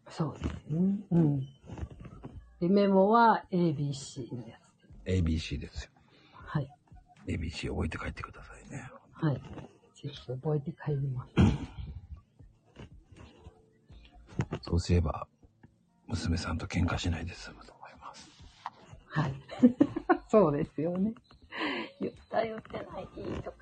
[0.09, 0.97] そうですね。
[1.11, 1.41] うん。
[2.61, 5.21] で、メモは ABC のやつで。
[5.21, 5.91] ABC ですよ。
[6.33, 6.69] はい。
[7.27, 8.89] ABC 覚えて帰ってくださいね。
[9.13, 9.35] はい。
[9.35, 11.33] ぜひ覚えて帰ります。
[14.63, 15.27] そうすれば、
[16.13, 18.31] 娘さんと喧嘩しないで済むと思います。
[19.07, 19.35] はい。
[20.29, 21.15] そうですよね。
[22.01, 23.57] 言った言ってない、いいとこ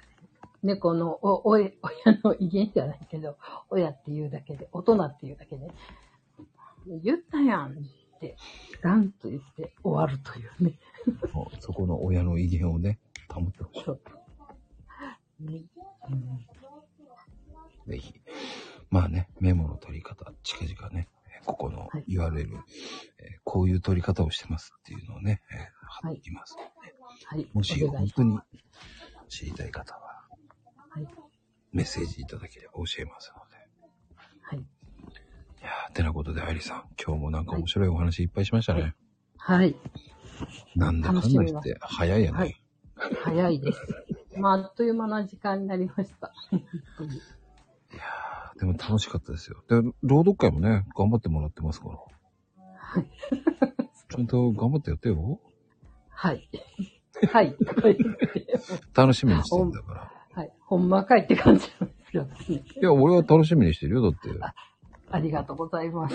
[0.62, 1.70] 猫のお、親
[2.25, 3.37] の威厳じゃないけど、
[3.70, 5.70] 親って言うだけで、大人って言うだけで、
[7.03, 7.75] 言ったやんっ
[8.20, 8.37] て、
[8.83, 10.79] ガンと言って終わるというね。
[11.61, 12.99] そこの親の威厳をね、
[13.29, 14.01] 保ってほしそう。
[15.41, 15.62] ね
[16.11, 16.19] うん
[17.87, 17.91] い。
[17.91, 18.20] ぜひ。
[18.91, 22.49] まあね、メモの取り方、近々ね、えーここのはい URL、
[23.19, 25.59] えーこういう取り方をしてますっていうのをね、えー
[26.02, 26.94] 貼っていきますので、
[27.27, 27.49] はい。
[27.52, 28.39] もし本当に
[29.28, 30.01] 知りたい方は、
[30.91, 31.09] はい。
[31.73, 33.57] メッセージいただければ教えますので。
[34.43, 34.59] はい。
[34.59, 34.62] い
[35.62, 38.94] やー、てなことで、愛理さん、今日もなんか面白いお話いっぱいしましたね。
[39.36, 39.75] はい。
[40.77, 42.39] なんだかんだ言って、早いやね。
[42.39, 42.60] はい
[43.25, 43.81] 早いです。
[44.39, 46.33] まあ、あっという間な時間になりました。
[46.52, 46.57] い
[47.97, 48.30] やー
[48.61, 49.65] でも楽しかったですよ。
[49.71, 51.97] で、朗読会もね、頑張ってもらってますから。
[52.77, 53.07] はい。
[54.11, 55.41] ちゃんと頑張ってやってよ。
[56.11, 56.47] はい。
[57.33, 57.55] はい。
[57.57, 58.59] とか言って
[58.95, 60.13] 楽しみにしてんだから。
[60.35, 60.53] はい。
[60.61, 62.65] ほんまかいって感じなんですよね。
[62.83, 64.29] いや、俺は楽しみにしてるよ、だって。
[65.11, 66.15] ありがとうございます。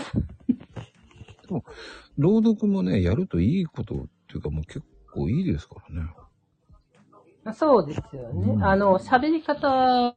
[2.20, 7.54] 朗読もね、やるといいことっていうかもう結構いいですからね。
[7.56, 8.54] そうですよね。
[8.54, 10.16] うんあの、喋り方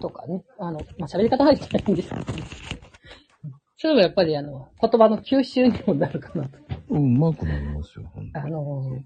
[0.00, 0.42] とかね。
[0.58, 2.26] あの、まあ、喋り方入ってないんですけど、ね。
[3.76, 6.58] それもやっぱりあの、言葉の吸収にもなるかなと。
[6.90, 9.02] うん、うまくなりますよ、ほんとあの、やっ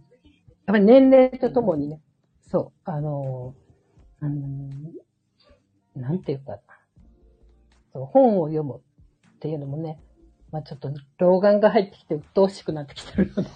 [0.66, 2.00] ぱり年齢とともにね、
[2.50, 3.54] そう、あの、
[4.20, 4.70] あの
[5.96, 6.58] なんていうかな。
[7.92, 8.80] そう本を読むっ
[9.38, 10.00] ていうのもね、
[10.50, 13.50] まあちょっと老眼が入ってきて鬱陶しくなってきてるので、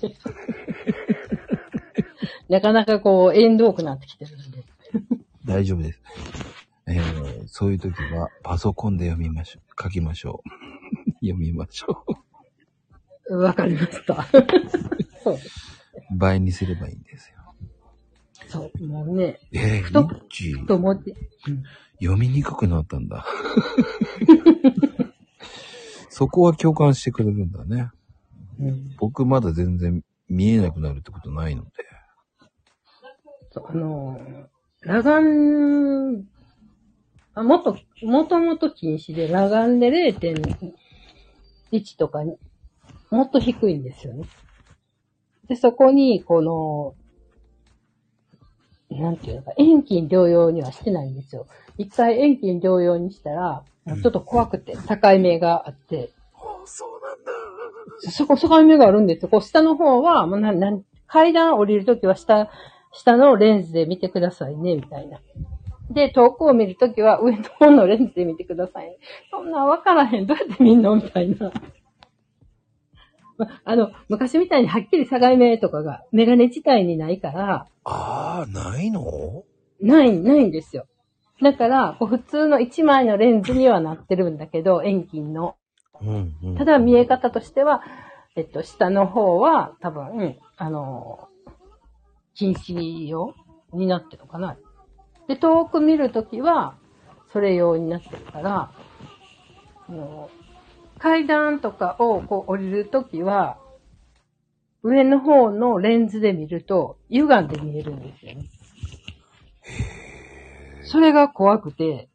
[2.48, 4.64] なかなかこう、縁遠くなってきてるので、
[5.44, 6.00] 大丈夫です。
[6.88, 9.82] えー、そういう時はパソコンで読みましょう。
[9.82, 10.48] 書きましょう。
[11.26, 12.04] 読みましょ
[13.30, 14.26] わかりました。
[15.22, 15.38] そう、う。
[16.16, 17.38] 倍にすればいいんですよ。
[18.48, 21.10] そう、もうね、えー、ふとリッチーと思って、
[21.46, 21.62] うん
[22.00, 23.26] 読みにくくなったんだ。
[26.10, 27.90] そこは共感してくれるんだね。
[28.60, 31.70] うん僕まだ全然見えなくなるってことないので。
[33.50, 36.28] そうあのー、裸眼、
[37.38, 42.36] あもっと、もともと禁止で、裸眼で0.1とかに、
[43.10, 44.24] もっと低いんですよね。
[45.46, 46.96] で、そこに、この、
[48.90, 51.46] なんていうのか、遠近療養にはしてないんですよ。
[51.76, 54.80] 一回遠近療養にしたら、ちょっと怖くて、境
[55.20, 56.10] 目があって、
[56.64, 57.30] そうなんだ。
[58.10, 59.28] そこ、境目があるんですよ。
[59.28, 62.50] こう、下の方は、もうなん、なん、階段降りるときは下、
[62.92, 65.20] 下のレンズで見てくださいね、みたいな。
[65.90, 68.98] で、遠くを見るときは上の方のレンズで見てください、ね。
[69.30, 70.26] そんなわからへん。
[70.26, 71.52] どうやって見んのみたいな。
[73.38, 79.44] まあの、昔みたいにはっきり境目とかが、メガネ自体にないから、あー、ないの？
[79.80, 80.86] ない、ないんですよ。
[81.40, 85.56] だから、こう普通の1枚のレンズにはなってるんだけど、遠近の。
[86.02, 86.56] うん、うん。
[86.56, 87.82] ただ見え方としては、
[88.34, 91.28] えっと、下の方は多分、あの、
[92.34, 93.34] 禁止用
[93.72, 94.56] になってるのかな。
[95.28, 96.76] で、遠く見るときは、
[97.32, 98.72] それ用になってるから、
[99.88, 100.30] あの
[100.98, 103.58] 階段とかをこう降りるときは、
[104.82, 108.44] 上の方のレンズで見ると、歪んで見えるんですよね。
[110.82, 112.08] それが怖くて、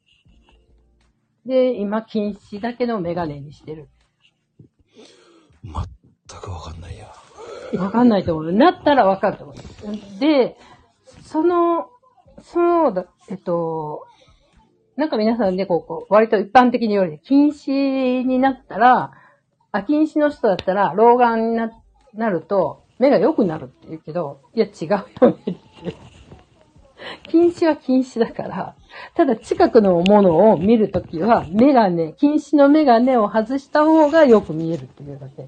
[1.46, 3.90] で、今禁止だけのメガネにしてる。
[5.64, 5.74] 全
[6.42, 7.14] くわかんないや。
[7.80, 8.52] わかんないと思う。
[8.52, 10.20] なったらわかると思う。
[10.20, 10.58] で、
[11.22, 11.90] その
[12.44, 14.06] そうだ、えっと、
[14.96, 19.12] なんか皆さんね、こう、こう割と一般的に言われて、禁止になったら、
[19.72, 21.72] あ、禁止の人だったら、老眼にな、
[22.14, 26.14] なると、目が良くなるって言うけど、いや、違うよねって。
[27.30, 28.76] 禁止は禁止だから、
[29.16, 35.44] ただ近くのものを見るときは、メガネ、禁止のメガネを外した方がよく見えるっていうだけ。
[35.44, 35.48] へ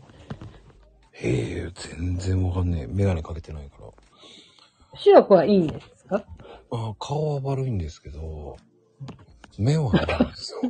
[1.21, 2.87] え、全然わかんねえ。
[2.87, 3.87] メガネかけてないから。
[4.95, 5.94] 白くはいいんですか
[6.71, 8.57] あ顔は悪いんですけど、
[9.57, 10.61] 目は悪いんですよ。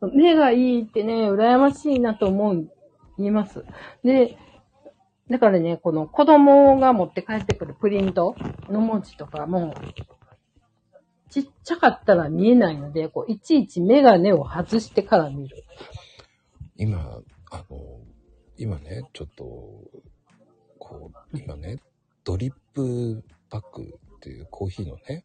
[0.14, 2.70] 目がいいってね、羨ましいなと思う、
[3.18, 3.64] 言います。
[4.02, 4.38] で、
[5.28, 8.34] だからね、この子供が持って帰ってくるプリント
[8.68, 9.74] の文字とかも、
[11.30, 15.64] ちっちゃかったら見えないので、こう、いちいちメガネを外してから見る。
[16.76, 17.20] 今、
[17.52, 18.00] あの、
[18.56, 19.44] 今ね、ちょっと、
[20.78, 21.78] こう、今ね、
[22.24, 25.24] ドリップパックっていうコーヒーのね、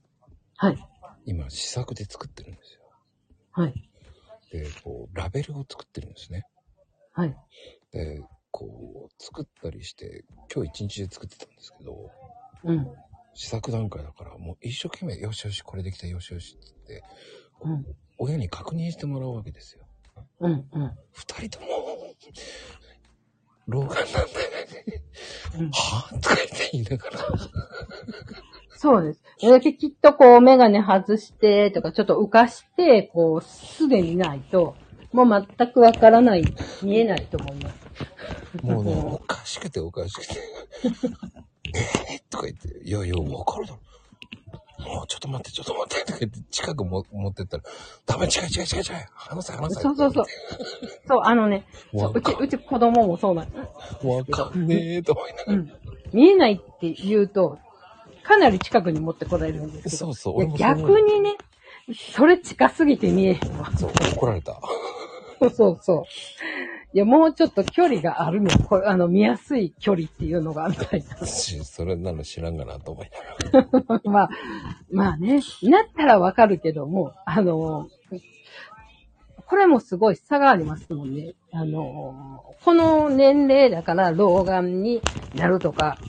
[0.56, 0.78] はい。
[1.26, 2.82] 今試作で作ってるんですよ。
[3.52, 3.90] はい。
[4.54, 6.46] で、こう、ラベルを作ってるんですね。
[7.12, 7.36] はい。
[7.92, 12.10] で、こう、作ったりして、今日一日で作ってたんですけど、
[12.64, 12.88] うん。
[13.34, 17.04] 試作段階だから、もう一生懸命、よしよし、これできた、よしよしって言って、
[17.64, 17.96] うん。
[18.18, 19.86] 親に確認してもらうわけですよ。
[20.40, 20.52] うん。
[20.52, 20.98] うん。
[21.12, 21.68] 二人とも、
[23.68, 25.04] 老眼なんだよね。
[25.58, 26.20] うんはぁ？
[26.20, 27.20] とか言って言いながら。
[28.76, 29.22] そうです。
[29.42, 34.76] だけきっとこう、メガネ外してとか、ちょっと浮かして、こう、素で見ないと、
[35.12, 36.44] もう全くわからない、
[36.84, 37.76] 見えないと思います。
[38.62, 40.36] もうね、おかしくておかしくて。
[40.84, 43.80] えー、とか言って、いやいや、わかるだろ。
[44.86, 47.64] もうちょっと待って、ちょっと待って、とか言って、近くも持ってったら、
[48.06, 49.82] ダメ、違う違う違う違う、離せ離せ。
[49.82, 50.26] そうそうそう。
[51.08, 51.66] そう、あのね、
[51.98, 53.58] そううち、うち子供もそうなんで
[54.02, 54.08] す。
[54.08, 55.54] わかんねえと思いながら。
[55.54, 55.74] うん。
[56.14, 57.58] 見えないって言うと、
[58.26, 59.98] かなり近くに持ってこられるんですけど。
[59.98, 61.38] そうそう、逆にね、
[61.94, 63.72] それ近すぎて見えへんわ。
[63.78, 64.60] そう、怒られた。
[65.40, 66.04] そうそうそう。
[66.94, 68.50] いや、もうちょっと距離があるの。
[68.58, 71.28] これ、あの、見やすい距離っていうのが、みたいな。
[71.28, 73.10] しそれなの知らんがなと思い
[73.52, 74.02] ながら。
[74.12, 74.30] まあ、
[74.90, 77.90] まあね、なったらわかるけども、あの、
[79.46, 81.34] これもすごい差がありますもんね。
[81.52, 85.02] あの、この年齢だから老眼に
[85.36, 86.00] なるとか、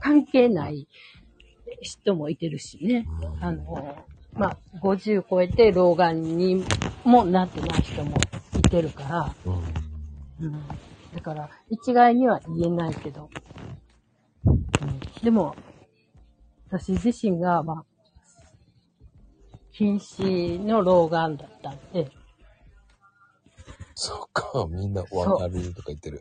[0.00, 0.88] 関係ない
[1.80, 3.06] 人もいてるしね。
[3.40, 3.96] あの、
[4.32, 6.64] まあ、50超えて老眼に
[7.04, 8.16] もなってない人も
[8.58, 9.54] いてるから、うん。
[10.46, 10.68] うん、
[11.14, 13.28] だから、一概には言えないけど。
[14.44, 15.54] うん、でも、
[16.68, 17.84] 私自身が、まあ、
[19.72, 22.10] 禁止の老眼だったんで、
[23.94, 26.20] そっか、みんなわかるとか言ってる。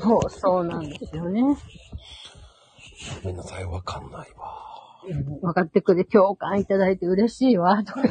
[0.00, 1.42] そう、そうなんですよね。
[3.22, 4.71] ごめんなさい、わかんないわ。
[5.08, 8.02] うん分かってくれ、共感いただいて嬉しいわ、とか。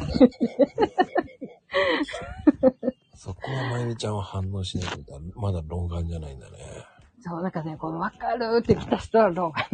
[3.14, 6.58] そこはまゆみちゃんは反応しないけど、まだ老眼じゃないんだね。
[7.20, 9.64] そう、なんかね、この分かるって来た人は老眼。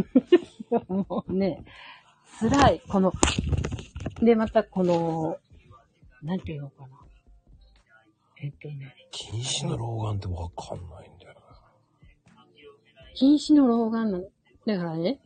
[0.89, 1.65] もうね、
[2.41, 2.83] 辛い。
[2.89, 3.13] この、
[4.23, 5.39] で、またこの、
[6.23, 6.89] なんていうのかな。
[8.41, 11.35] えっとね、禁止の老眼ってわかんないんだよ
[13.15, 14.25] 禁止の老眼なの。
[14.67, 15.19] だからね、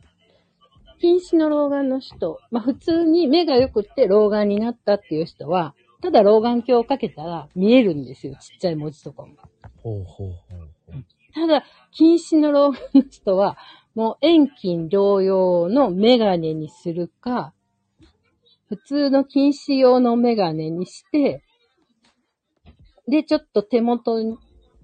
[0.99, 8.35] 禁止の老眼の人、まあ普通に目が良くって老眼になったっていう人は、ただ老眼鏡をかけたら見えるんですよ。
[8.35, 9.35] ちっちゃい文字とかも。
[9.81, 10.63] ほうほうほう。
[11.33, 13.57] ただ、禁止の老眼の人は、
[13.95, 17.53] もう遠近療養のメガネにするか、
[18.67, 21.43] 普通の禁止用のメガネにして、
[23.07, 24.37] で、ちょっと手元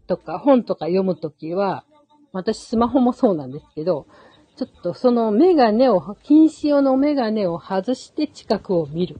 [0.07, 1.85] とか本とか読むときは、
[2.31, 4.05] 私スマホもそうなんですけど、
[4.59, 9.15] ちょっとそのメガネを、禁止用のメガネを外して近くを見る。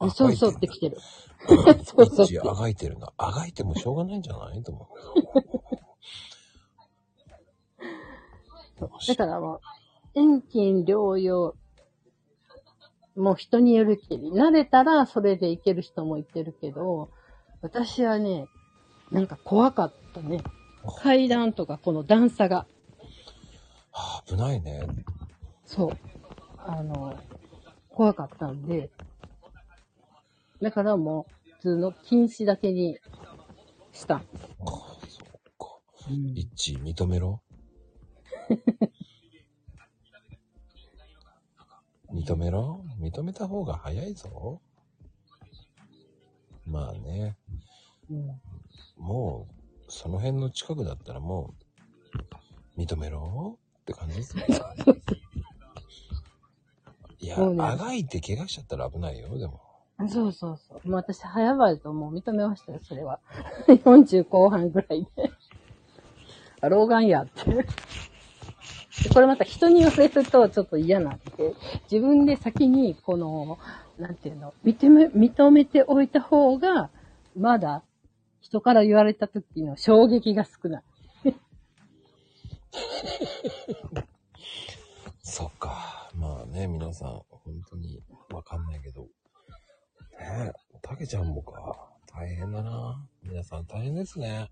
[0.00, 0.98] うそうそうってきてる。
[1.82, 3.10] そ そうそうあがいてるな。
[3.16, 4.86] あがいてもしょうがないんじゃないと思
[8.78, 8.84] う。
[9.08, 9.60] だからもう、
[10.12, 11.54] 遠近療養、
[13.16, 17.08] もう人によるけど、慣れたらそれでいける人もいてるけど、
[17.62, 18.46] 私はね、
[19.10, 20.42] なんか怖かったね。
[20.98, 22.66] 階段とかこの段差が。
[23.92, 24.86] はあ危ないね。
[25.64, 25.98] そう。
[26.58, 27.18] あの、
[27.88, 28.90] 怖かったんで、
[30.60, 32.98] だからもう、普通の禁止だけに
[33.92, 34.46] したんです。
[34.60, 35.28] あそう
[35.58, 35.78] か。
[36.34, 37.40] 一致認めろ。
[42.12, 44.60] 認めろ認めた方が早いぞ。
[46.66, 47.36] まあね。
[48.10, 48.40] うん
[48.96, 49.46] も
[49.88, 51.54] う、その辺の近くだったらも
[52.76, 54.46] う、認めろって感じですね。
[57.18, 59.60] いや、そうねあがいて怪我しちゃったら危ないよ、でも。
[60.08, 60.88] そうそうそう。
[60.88, 63.18] もう私、早々ともう認めましたよ、それは。
[63.66, 65.30] 40後半ぐらいで。
[66.60, 67.66] あ、老眼やって。
[69.02, 71.54] でこれまた人に言われるとちょっと嫌なんで、
[71.90, 73.58] 自分で先にこの、
[73.98, 76.90] なんていうの、認め、認めておいた方が、
[77.36, 77.82] まだ
[78.46, 80.82] 人から言われた時の衝撃が少ない。
[85.20, 86.08] そっか。
[86.14, 88.00] まあね、皆さん、本当に
[88.32, 89.02] わかんないけど。
[89.02, 89.08] ね
[90.20, 91.90] え、たけちゃんもか。
[92.06, 93.04] 大変だな。
[93.24, 94.48] 皆さん大変ですね。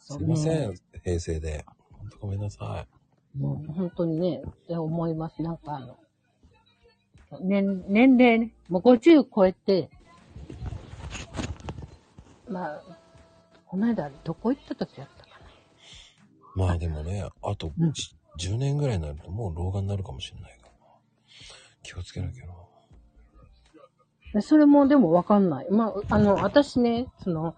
[0.00, 1.64] すいません、平成で。
[1.92, 2.88] 本当ごめんなさ
[3.36, 5.40] もう本当にね、って思います。
[5.42, 5.96] なんかあの、
[7.40, 9.90] 年、年齢ね、もう50超えて、
[12.48, 12.97] まあ、
[13.68, 15.32] この間どこ行った時やったかい。
[16.54, 20.94] まあでもね、あと、うんじ10年ぐらいになるともう老眼になるかもしれないからな。
[21.82, 22.52] 気をつけなきゃな。
[24.32, 24.42] な。
[24.42, 25.70] それもでもわかんない。
[25.70, 27.54] まあ、あの、私ね、その、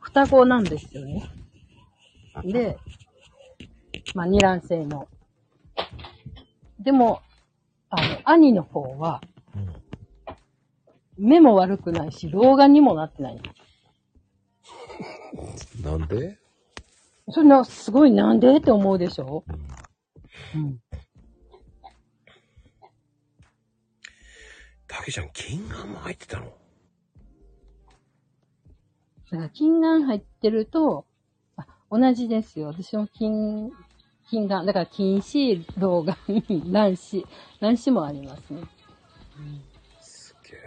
[0.00, 1.30] 双子なんですよね。
[2.44, 2.78] で、
[4.14, 5.08] まあ、二卵性の。
[6.78, 7.22] でも、
[7.88, 9.20] あの、兄の方は、
[9.54, 9.58] う
[11.22, 11.26] ん。
[11.28, 13.40] 目も悪くないし、老眼にもなってない。
[15.82, 16.38] なんで？
[17.28, 19.44] そんな、すごいなんでって思うでしょ？
[20.54, 20.60] うん。
[20.60, 20.80] うん。
[24.88, 26.46] たけちゃん、金眼も入ってたの？
[29.30, 31.06] だから、金眼入ってると、
[31.56, 32.66] あ、同じですよ。
[32.68, 33.70] 私も金、
[34.28, 36.16] 金眼、だから金子、老眼、
[36.72, 37.24] 卵子、
[37.60, 38.62] 卵子もありますね。
[40.00, 40.60] すげえ。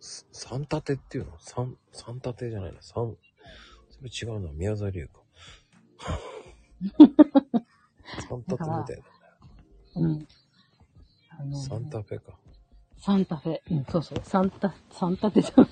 [0.00, 1.32] す三立てっていうの？
[1.38, 2.78] 三、三立てじゃないな。
[2.80, 3.14] 三、
[4.08, 4.50] それ違うな。
[4.52, 5.20] 宮沢りえか。
[8.28, 9.02] 三立てみたいなね。
[9.96, 10.28] うん。
[11.38, 12.38] あの、サンタフェか。
[12.98, 13.60] サンタフェ。
[13.70, 14.20] うん、そうそう。
[14.24, 15.68] サンタ、サンタフェじゃない。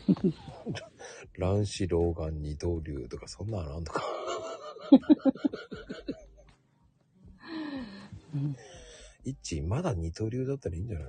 [1.39, 4.02] 卵子老眼二刀流とかそんなのあんのか。
[8.34, 8.57] うん
[9.24, 11.08] 一まだ二刀流だったらいいんじゃない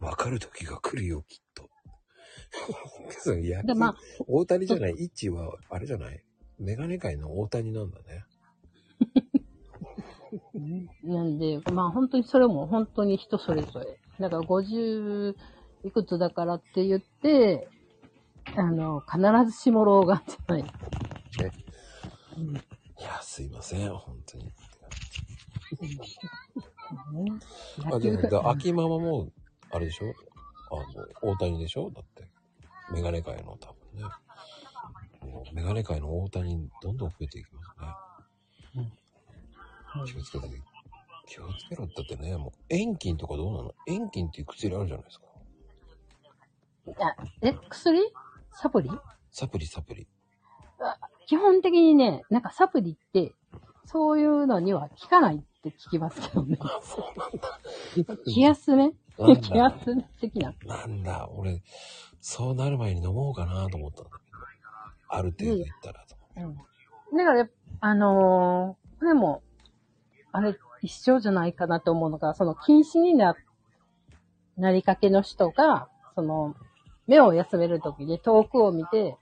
[0.00, 0.06] の？
[0.06, 1.69] わかる時が来るよ、きっと。
[3.18, 3.96] そういや、で、まあ、
[4.26, 6.22] 大谷じゃない、一は、あれじゃない？
[6.58, 8.24] メガネ界の大谷なんだね。
[11.02, 13.98] なんで、まあ本当にそれも本当に人それぞれ。
[14.20, 15.34] だから50
[15.84, 17.68] いくつだからって言って、
[18.56, 19.18] あの、必
[19.50, 20.64] ずしも老眼じゃない。
[22.36, 22.60] うんい
[23.02, 24.52] や、すいません、本当に。
[27.92, 29.32] あ、でも、だ秋ママも、
[29.70, 30.12] あれでしょ？
[30.70, 30.76] あ
[31.26, 31.90] の、大谷でしょ？
[31.90, 32.29] だって。
[32.92, 34.08] メガネ界の多分ね。
[35.32, 38.92] もうメガネ界の大谷、どんどん増えていきますね。
[40.06, 40.46] 気をつけた
[41.26, 43.74] 気をつけろってだってね、もう、遠近とかどうなの？
[43.86, 45.26] 遠近っていう薬あるじゃないですか。
[46.98, 48.00] あえ、薬？
[48.52, 48.90] サプリ？
[49.30, 50.08] サプリサプリ。
[51.26, 53.32] 基本的にね、なんかサプリって、
[53.84, 56.58] そういうのには効かないって聞きますけどね。
[56.82, 57.60] そうなんだ。
[58.24, 58.90] 気休め？
[59.40, 60.54] 気だ休め的な。
[60.64, 61.62] なんだ、俺、
[62.20, 64.20] そうなる前に飲もうかなと思ったんだけど。
[65.08, 66.16] ある程度いったらと。
[66.36, 66.56] うん。
[67.16, 67.48] だから、
[67.80, 69.42] あのーこれも、
[70.30, 73.34] あれ、一緒じゃないかなと思うのが、その禁止にな、
[74.58, 76.54] なりかけの人が、その、
[77.06, 79.16] 目を休めるときに遠くを見て、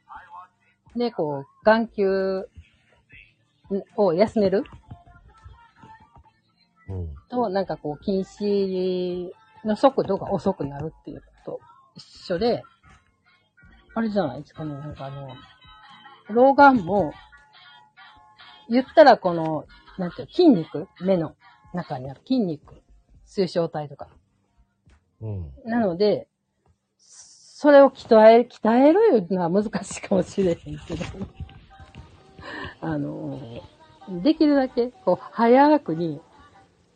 [0.97, 2.49] で、こう、眼球
[3.97, 4.65] を休める
[6.89, 7.15] うん。
[7.29, 9.31] と、なんかこう、禁止
[9.65, 11.61] の速度が遅くなるっていうと
[11.95, 12.05] 一
[12.35, 12.65] 緒で、
[13.99, 15.37] あれじゃないですかね、なんかあの、
[16.29, 17.13] 老眼も、
[18.71, 19.65] 言ったらこの、
[19.99, 21.35] なんていうの筋肉目の
[21.75, 22.81] 中にある筋肉、
[23.25, 24.07] 水晶体とか。
[25.21, 25.53] うん。
[25.65, 26.29] なので、
[26.97, 31.05] それを鍛え、鍛えるいうのは難しいかもしれへんけど、
[32.81, 33.41] あの、
[34.23, 36.21] できるだけ、こう、早くに、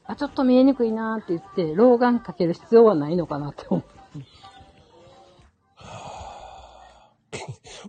[0.04, 4.01] あ、ちょっと見えにくいなーって言って、老眼かける必要はないのかなって思う。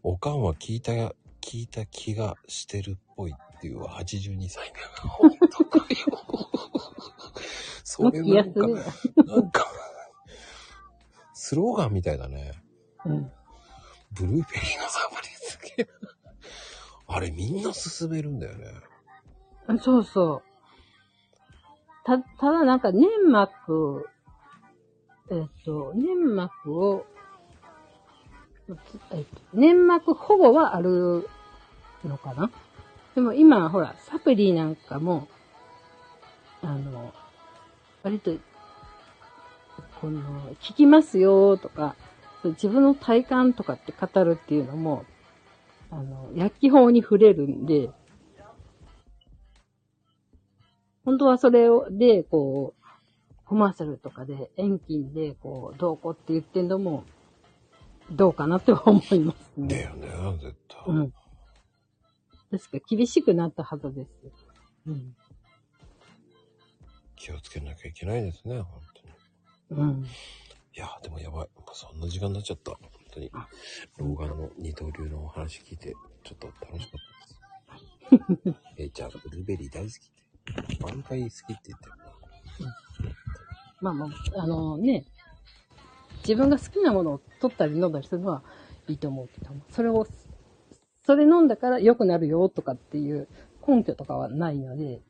[0.01, 0.91] おかんは聞いた、
[1.41, 5.07] 聞いた気がしてるっぽいっていうは82歳だ。
[5.07, 5.85] 本当かよ。
[7.83, 8.67] それ気なんか。
[9.25, 9.65] なんか、
[11.33, 12.53] スローガンみたいだね。
[13.05, 13.31] うん。
[14.13, 14.43] ブルーベリーの
[14.89, 15.87] サプリすげえ。
[17.07, 18.67] あれみんな勧めるんだよね。
[19.81, 20.43] そうそう。
[22.05, 24.07] た、ただなんか粘膜、
[25.31, 27.12] えっと、粘膜を、えっと、
[29.53, 31.27] 粘膜保護はある
[32.05, 32.49] のかな？
[33.15, 35.27] でも今、ほら、サプリなんかも、
[36.61, 37.13] あの、
[38.03, 38.31] 割と、
[40.01, 40.21] この、
[40.55, 41.95] 聞きますよとか、
[42.43, 45.05] 自分の体感とかって語るっていうのも、
[45.91, 47.89] あの、薬機法に触れるんで、
[51.05, 57.03] 本当はそれを、で、こう、コマーシャルとかで、遠近で、こう、どうこうって言ってんのも、
[58.11, 59.81] どうかなって思いますだね。
[59.83, 60.07] よね、
[60.41, 60.79] 絶対。
[60.87, 61.13] うん。
[62.51, 64.09] 確か厳しくなったはずです。
[64.87, 65.15] うん。
[67.15, 68.81] 気をつけなきゃいけないですね、本
[69.69, 69.81] 当に。
[69.81, 70.03] うん。
[70.03, 71.47] いや、でもやばい。
[71.73, 72.71] そんな時間になっちゃった。
[72.71, 72.79] 本
[73.11, 73.31] 当に。
[73.97, 78.57] 老眼の二刀流のお話聞いて、ちょっと楽しかったです。
[78.77, 80.83] えいちゃん、ブルーベリー大好きって。
[80.83, 82.13] 満開好きって言ってるな。
[83.81, 85.05] まあまあ、あのね、
[86.27, 88.43] 自分が好きなものを取ったり飲んだりするのは
[88.87, 90.07] いいと思うけども、それを、
[91.05, 93.27] それ飲んだから良くなるよとかっていう
[93.67, 95.01] 根拠とかはないので、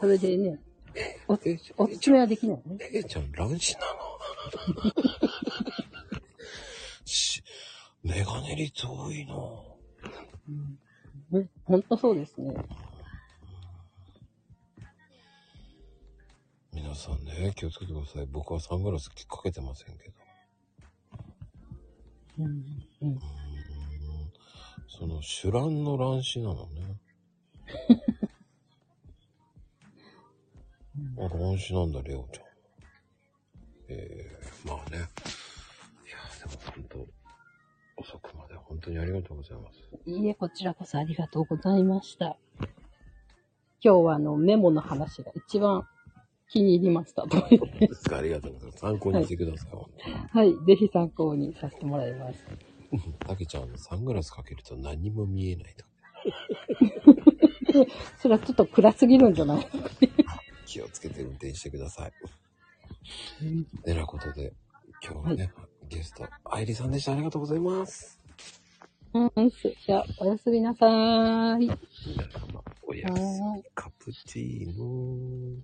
[0.00, 0.58] それでね、
[1.28, 2.78] おえいちゃん、おすすめはできないね。
[2.92, 3.86] えちゃん、乱視なの
[7.04, 7.42] し、
[8.02, 9.64] メガネ率多いの。
[11.64, 12.54] ほんとそうですね。
[16.72, 18.26] 皆さんね、気をつけてください。
[18.26, 20.27] 僕はサングラスきっかけてませんけど。
[22.38, 22.46] うん。
[23.02, 23.18] うん。
[24.88, 27.00] その、手乱の乱視なのね。
[31.18, 32.44] あ、乱視なんだ、レオちゃん。
[33.90, 34.98] ええまあね。
[34.98, 35.06] いや、
[36.38, 37.06] でも本当、
[37.96, 39.78] 遅くまで本当にありがとうございます。
[40.06, 42.36] いいえ、こちらこそありがとうございました。
[43.80, 45.86] 今日はあの、メモの話が一番
[46.50, 47.22] 気に入りました。
[47.26, 48.78] ということでありがとうございます。
[48.78, 50.16] 参考にしてください、本当に。
[50.28, 50.66] はい。
[50.66, 52.44] ぜひ参考にさせてもらいます。
[53.20, 55.84] たけちゃん、サングラスかけると何も見えないと。
[58.18, 59.66] それはちょっと暗すぎるんじゃない？
[60.66, 62.12] 気をつけて運転してください。
[63.84, 64.52] てなことで、
[65.04, 65.52] 今日はね、
[65.88, 67.12] ゲスト、愛理さんでした。
[67.12, 68.18] ありがとうございます。
[69.14, 69.30] うん、
[69.86, 71.70] じゃあ、おやすみなさーい。
[72.06, 73.64] 皆様、おやすみはーい。
[73.74, 75.56] カプチーノ